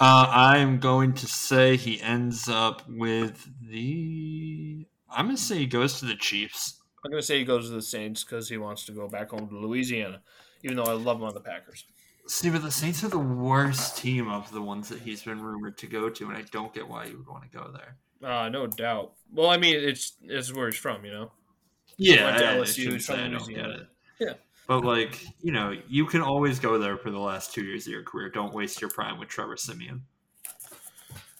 Uh, 0.00 0.26
I'm 0.28 0.78
going 0.78 1.12
to 1.14 1.26
say 1.26 1.76
he 1.76 2.00
ends 2.00 2.48
up 2.48 2.88
with 2.88 3.48
the. 3.60 4.86
I'm 5.10 5.26
going 5.26 5.36
to 5.36 5.42
say 5.42 5.58
he 5.58 5.66
goes 5.66 5.98
to 6.00 6.06
the 6.06 6.16
Chiefs. 6.16 6.80
I'm 7.04 7.10
gonna 7.10 7.22
say 7.22 7.38
he 7.38 7.44
goes 7.44 7.68
to 7.68 7.74
the 7.74 7.82
Saints 7.82 8.24
because 8.24 8.48
he 8.48 8.58
wants 8.58 8.84
to 8.86 8.92
go 8.92 9.08
back 9.08 9.30
home 9.30 9.48
to 9.48 9.56
Louisiana, 9.56 10.20
even 10.62 10.76
though 10.76 10.84
I 10.84 10.92
love 10.92 11.18
him 11.18 11.24
on 11.24 11.34
the 11.34 11.40
Packers. 11.40 11.84
See, 12.26 12.50
but 12.50 12.62
the 12.62 12.70
Saints 12.70 13.02
are 13.02 13.08
the 13.08 13.18
worst 13.18 13.96
team 13.96 14.28
of 14.28 14.52
the 14.52 14.60
ones 14.60 14.88
that 14.90 15.00
he's 15.00 15.22
been 15.22 15.42
rumored 15.42 15.78
to 15.78 15.86
go 15.86 16.10
to, 16.10 16.28
and 16.28 16.36
I 16.36 16.42
don't 16.52 16.72
get 16.72 16.86
why 16.86 17.06
you 17.06 17.18
would 17.18 17.26
want 17.26 17.50
to 17.50 17.58
go 17.58 17.72
there. 17.72 17.96
Uh, 18.22 18.48
no 18.50 18.66
doubt. 18.66 19.14
Well, 19.32 19.48
I 19.48 19.56
mean, 19.56 19.76
it's 19.76 20.12
it's 20.22 20.52
where 20.52 20.66
he's 20.66 20.76
from, 20.76 21.04
you 21.04 21.12
know. 21.12 21.32
Yeah, 21.96 22.26
I, 22.26 22.36
I 22.36 22.56
LSU, 22.56 23.02
from 23.02 23.18
I 23.18 23.28
don't 23.28 23.48
get 23.48 23.66
it. 23.66 23.86
Yeah. 24.20 24.32
But 24.70 24.84
like, 24.84 25.26
you 25.42 25.50
know, 25.50 25.74
you 25.88 26.06
can 26.06 26.20
always 26.20 26.60
go 26.60 26.78
there 26.78 26.96
for 26.96 27.10
the 27.10 27.18
last 27.18 27.52
two 27.52 27.64
years 27.64 27.88
of 27.88 27.92
your 27.92 28.04
career. 28.04 28.28
Don't 28.28 28.54
waste 28.54 28.80
your 28.80 28.88
prime 28.88 29.18
with 29.18 29.28
Trevor 29.28 29.56
Siemian. 29.56 30.02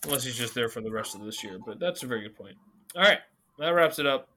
Unless 0.02 0.24
he's 0.24 0.36
just 0.36 0.52
there 0.52 0.68
for 0.68 0.80
the 0.80 0.90
rest 0.90 1.14
of 1.14 1.20
this 1.20 1.44
year, 1.44 1.60
but 1.64 1.78
that's 1.78 2.02
a 2.02 2.08
very 2.08 2.22
good 2.22 2.34
point. 2.34 2.56
All 2.96 3.02
right, 3.02 3.20
that 3.60 3.68
wraps 3.68 4.00
it 4.00 4.06
up. 4.06 4.30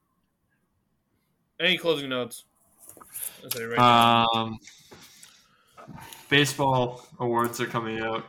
Any 1.60 1.76
closing 1.76 2.08
notes? 2.08 2.46
Right. 3.60 3.80
Um, 3.80 4.60
baseball 6.30 7.04
awards 7.20 7.60
are 7.60 7.66
coming 7.66 8.00
out. 8.00 8.26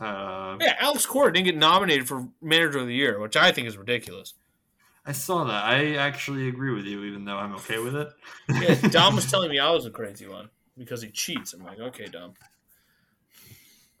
Uh, 0.00 0.56
yeah, 0.62 0.76
Alex 0.80 1.04
Cora 1.04 1.30
didn't 1.30 1.44
get 1.44 1.58
nominated 1.58 2.08
for 2.08 2.26
Manager 2.40 2.78
of 2.78 2.86
the 2.86 2.94
Year, 2.94 3.20
which 3.20 3.36
I 3.36 3.52
think 3.52 3.68
is 3.68 3.76
ridiculous. 3.76 4.32
I 5.06 5.12
saw 5.12 5.44
that. 5.44 5.64
I 5.64 5.96
actually 5.96 6.48
agree 6.48 6.72
with 6.74 6.86
you, 6.86 7.04
even 7.04 7.24
though 7.24 7.36
I'm 7.36 7.54
okay 7.56 7.78
with 7.78 7.94
it. 7.94 8.08
Yeah, 8.48 8.74
Dom 8.90 9.14
was 9.16 9.30
telling 9.30 9.50
me 9.50 9.58
I 9.58 9.70
was 9.70 9.84
a 9.86 9.90
crazy 9.90 10.26
one 10.26 10.48
because 10.78 11.02
he 11.02 11.10
cheats. 11.10 11.52
I'm 11.52 11.62
like, 11.62 11.78
okay, 11.78 12.06
Dom. 12.06 12.34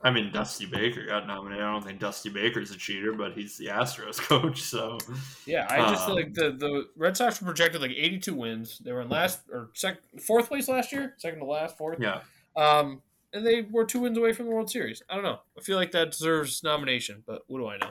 I 0.02 0.10
mean, 0.10 0.30
Dusty 0.32 0.66
Baker 0.66 1.06
got 1.06 1.26
nominated. 1.26 1.64
I 1.64 1.72
don't 1.72 1.82
think 1.82 1.98
Dusty 1.98 2.28
Baker's 2.28 2.70
a 2.70 2.76
cheater, 2.76 3.12
but 3.14 3.32
he's 3.32 3.56
the 3.56 3.66
Astros 3.68 4.18
coach, 4.28 4.60
so 4.60 4.98
Yeah, 5.46 5.66
I 5.70 5.90
just 5.90 6.04
feel 6.04 6.14
Um, 6.14 6.20
like 6.22 6.34
the, 6.34 6.50
the 6.52 6.88
Red 6.96 7.16
Sox 7.16 7.40
were 7.40 7.46
projected 7.46 7.80
like 7.80 7.92
82 7.92 8.34
wins. 8.34 8.78
They 8.84 8.92
were 8.92 9.00
in 9.00 9.08
last 9.08 9.40
or 9.50 9.70
sec, 9.72 9.98
fourth 10.26 10.48
place 10.48 10.68
last 10.68 10.92
year, 10.92 11.14
second 11.18 11.38
to 11.38 11.46
last, 11.46 11.78
fourth. 11.78 11.98
yeah. 12.00 12.20
Um, 12.54 13.00
and 13.32 13.46
they 13.46 13.62
were 13.62 13.84
two 13.86 14.00
wins 14.00 14.18
away 14.18 14.32
from 14.34 14.44
the 14.46 14.52
World 14.52 14.70
Series. 14.70 15.02
I 15.08 15.14
don't 15.14 15.24
know. 15.24 15.40
I 15.58 15.62
feel 15.62 15.76
like 15.78 15.92
that 15.92 16.10
deserves 16.12 16.62
nomination, 16.62 17.22
but 17.26 17.42
what 17.46 17.58
do 17.58 17.66
I 17.68 17.78
know? 17.78 17.90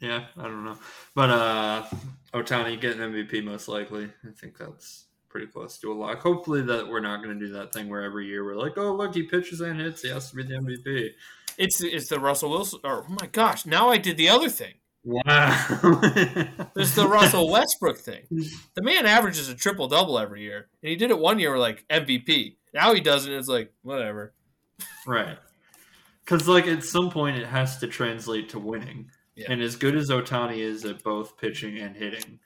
Yeah, 0.00 0.26
I 0.36 0.42
don't 0.42 0.64
know. 0.64 0.78
But 1.14 1.30
uh 1.30 1.86
Ohtani 2.32 2.80
getting 2.80 3.00
MVP 3.00 3.44
most 3.44 3.68
likely. 3.68 4.04
I 4.24 4.30
think 4.38 4.58
that's 4.58 5.06
pretty 5.28 5.46
close 5.46 5.78
to 5.78 5.92
a 5.92 5.94
lock. 5.94 6.20
Hopefully 6.20 6.62
that 6.62 6.88
we're 6.88 7.00
not 7.00 7.22
gonna 7.22 7.38
do 7.38 7.52
that 7.52 7.72
thing 7.72 7.88
where 7.88 8.02
every 8.02 8.26
year 8.26 8.44
we're 8.44 8.56
like, 8.56 8.76
Oh 8.76 8.94
look, 8.94 9.14
he 9.14 9.24
pitches 9.24 9.60
and 9.60 9.80
hits, 9.80 10.02
he 10.02 10.08
has 10.08 10.30
to 10.30 10.36
be 10.36 10.42
the 10.44 10.54
MVP. 10.54 11.10
It's 11.58 11.82
it's 11.82 12.08
the 12.08 12.20
Russell 12.20 12.50
Wilson. 12.50 12.80
Or 12.84 13.04
oh 13.08 13.16
my 13.20 13.26
gosh, 13.26 13.66
now 13.66 13.88
I 13.88 13.98
did 13.98 14.16
the 14.16 14.28
other 14.28 14.48
thing. 14.48 14.74
Wow. 15.04 15.48
There's 16.74 16.94
the 16.94 17.08
Russell 17.08 17.48
Westbrook 17.50 17.98
thing. 17.98 18.26
The 18.74 18.82
man 18.82 19.06
averages 19.06 19.48
a 19.48 19.54
triple 19.54 19.88
double 19.88 20.18
every 20.18 20.42
year, 20.42 20.68
and 20.82 20.90
he 20.90 20.96
did 20.96 21.10
it 21.10 21.18
one 21.18 21.38
year 21.38 21.56
like 21.58 21.84
MVP. 21.88 22.56
Now 22.74 22.92
he 22.94 23.00
does 23.00 23.24
it, 23.26 23.30
and 23.30 23.38
it's 23.38 23.48
like 23.48 23.72
whatever. 23.82 24.34
right. 25.06 25.38
Cause 26.26 26.46
like 26.46 26.66
at 26.66 26.84
some 26.84 27.10
point 27.10 27.38
it 27.38 27.46
has 27.46 27.78
to 27.78 27.86
translate 27.86 28.50
to 28.50 28.58
winning. 28.58 29.10
Yeah. 29.38 29.52
And 29.52 29.62
as 29.62 29.76
good 29.76 29.94
as 29.94 30.10
Ohtani 30.10 30.58
is 30.58 30.84
at 30.84 31.02
both 31.04 31.36
pitching 31.38 31.78
and 31.78 31.96
hitting, 31.96 32.40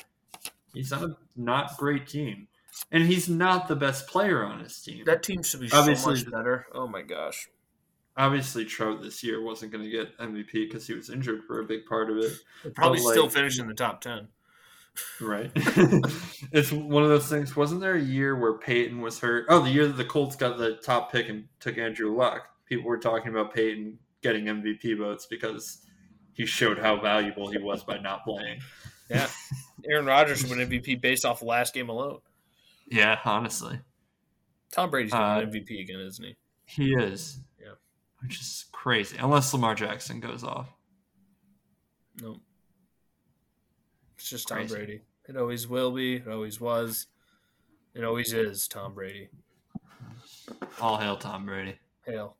he's 0.74 0.92
on 0.92 1.04
a 1.04 1.16
not 1.34 1.76
great 1.78 2.06
team. 2.06 2.48
And 2.90 3.04
he's 3.04 3.28
not 3.28 3.66
the 3.68 3.76
best 3.76 4.06
player 4.08 4.44
on 4.44 4.60
his 4.60 4.78
team. 4.80 5.04
That 5.06 5.22
team 5.22 5.42
should 5.42 5.60
be 5.60 5.70
Obviously- 5.72 6.16
so 6.16 6.24
much 6.24 6.30
better. 6.32 6.66
Oh 6.72 6.86
my 6.86 7.02
gosh. 7.02 7.48
Obviously, 8.14 8.66
Trout 8.66 9.00
this 9.02 9.24
year 9.24 9.42
wasn't 9.42 9.72
going 9.72 9.84
to 9.84 9.90
get 9.90 10.18
MVP 10.18 10.52
because 10.52 10.86
he 10.86 10.92
was 10.92 11.08
injured 11.08 11.44
for 11.46 11.60
a 11.60 11.64
big 11.64 11.86
part 11.86 12.10
of 12.10 12.18
it. 12.18 12.32
Probably 12.74 12.98
But, 12.98 13.04
like- 13.06 13.14
still 13.14 13.28
finish 13.30 13.58
in 13.58 13.68
the 13.68 13.74
top 13.74 14.02
ten. 14.02 14.28
Right. 15.20 15.50
it's 16.52 16.70
one 16.70 17.02
of 17.02 17.08
those 17.08 17.28
things. 17.28 17.56
Wasn't 17.56 17.80
there 17.80 17.94
a 17.94 18.02
year 18.02 18.36
where 18.36 18.58
Peyton 18.58 19.00
was 19.00 19.18
hurt? 19.20 19.46
Oh, 19.48 19.60
the 19.60 19.70
year 19.70 19.86
that 19.86 19.96
the 19.96 20.04
Colts 20.04 20.36
got 20.36 20.58
the 20.58 20.76
top 20.76 21.10
pick 21.10 21.30
and 21.30 21.44
took 21.60 21.78
Andrew 21.78 22.14
Luck. 22.14 22.46
People 22.66 22.88
were 22.90 22.98
talking 22.98 23.30
about 23.30 23.54
Peyton 23.54 23.98
getting 24.22 24.44
MVP 24.44 24.98
votes 24.98 25.26
because 25.26 25.81
he 26.34 26.46
showed 26.46 26.78
how 26.78 27.00
valuable 27.00 27.50
he 27.50 27.58
was 27.58 27.84
by 27.84 27.98
not 27.98 28.24
playing. 28.24 28.60
Yeah. 29.10 29.28
Aaron 29.88 30.06
Rodgers 30.06 30.46
won 30.48 30.58
MVP 30.58 31.00
based 31.00 31.24
off 31.24 31.42
last 31.42 31.74
game 31.74 31.88
alone. 31.88 32.20
Yeah, 32.90 33.18
honestly. 33.24 33.80
Tom 34.72 34.90
Brady's 34.90 35.12
going 35.12 35.22
Uh, 35.22 35.40
MVP 35.50 35.80
again, 35.82 36.00
isn't 36.00 36.24
he? 36.24 36.36
He 36.64 36.94
is. 36.94 37.40
Yeah. 37.60 37.72
Which 38.22 38.40
is 38.40 38.64
crazy. 38.72 39.16
Unless 39.18 39.52
Lamar 39.52 39.74
Jackson 39.74 40.20
goes 40.20 40.44
off. 40.44 40.68
No. 42.20 42.40
It's 44.16 44.30
just 44.30 44.48
Tom 44.48 44.58
Crazy. 44.58 44.74
Brady. 44.74 45.00
It 45.28 45.36
always 45.36 45.66
will 45.68 45.90
be. 45.92 46.16
It 46.16 46.28
always 46.28 46.60
was. 46.60 47.06
It 47.94 48.04
always 48.04 48.32
is 48.32 48.68
Tom 48.68 48.94
Brady. 48.94 49.28
All 50.80 50.96
hail 50.98 51.16
Tom 51.16 51.44
Brady. 51.46 51.74
Hail. 52.06 52.36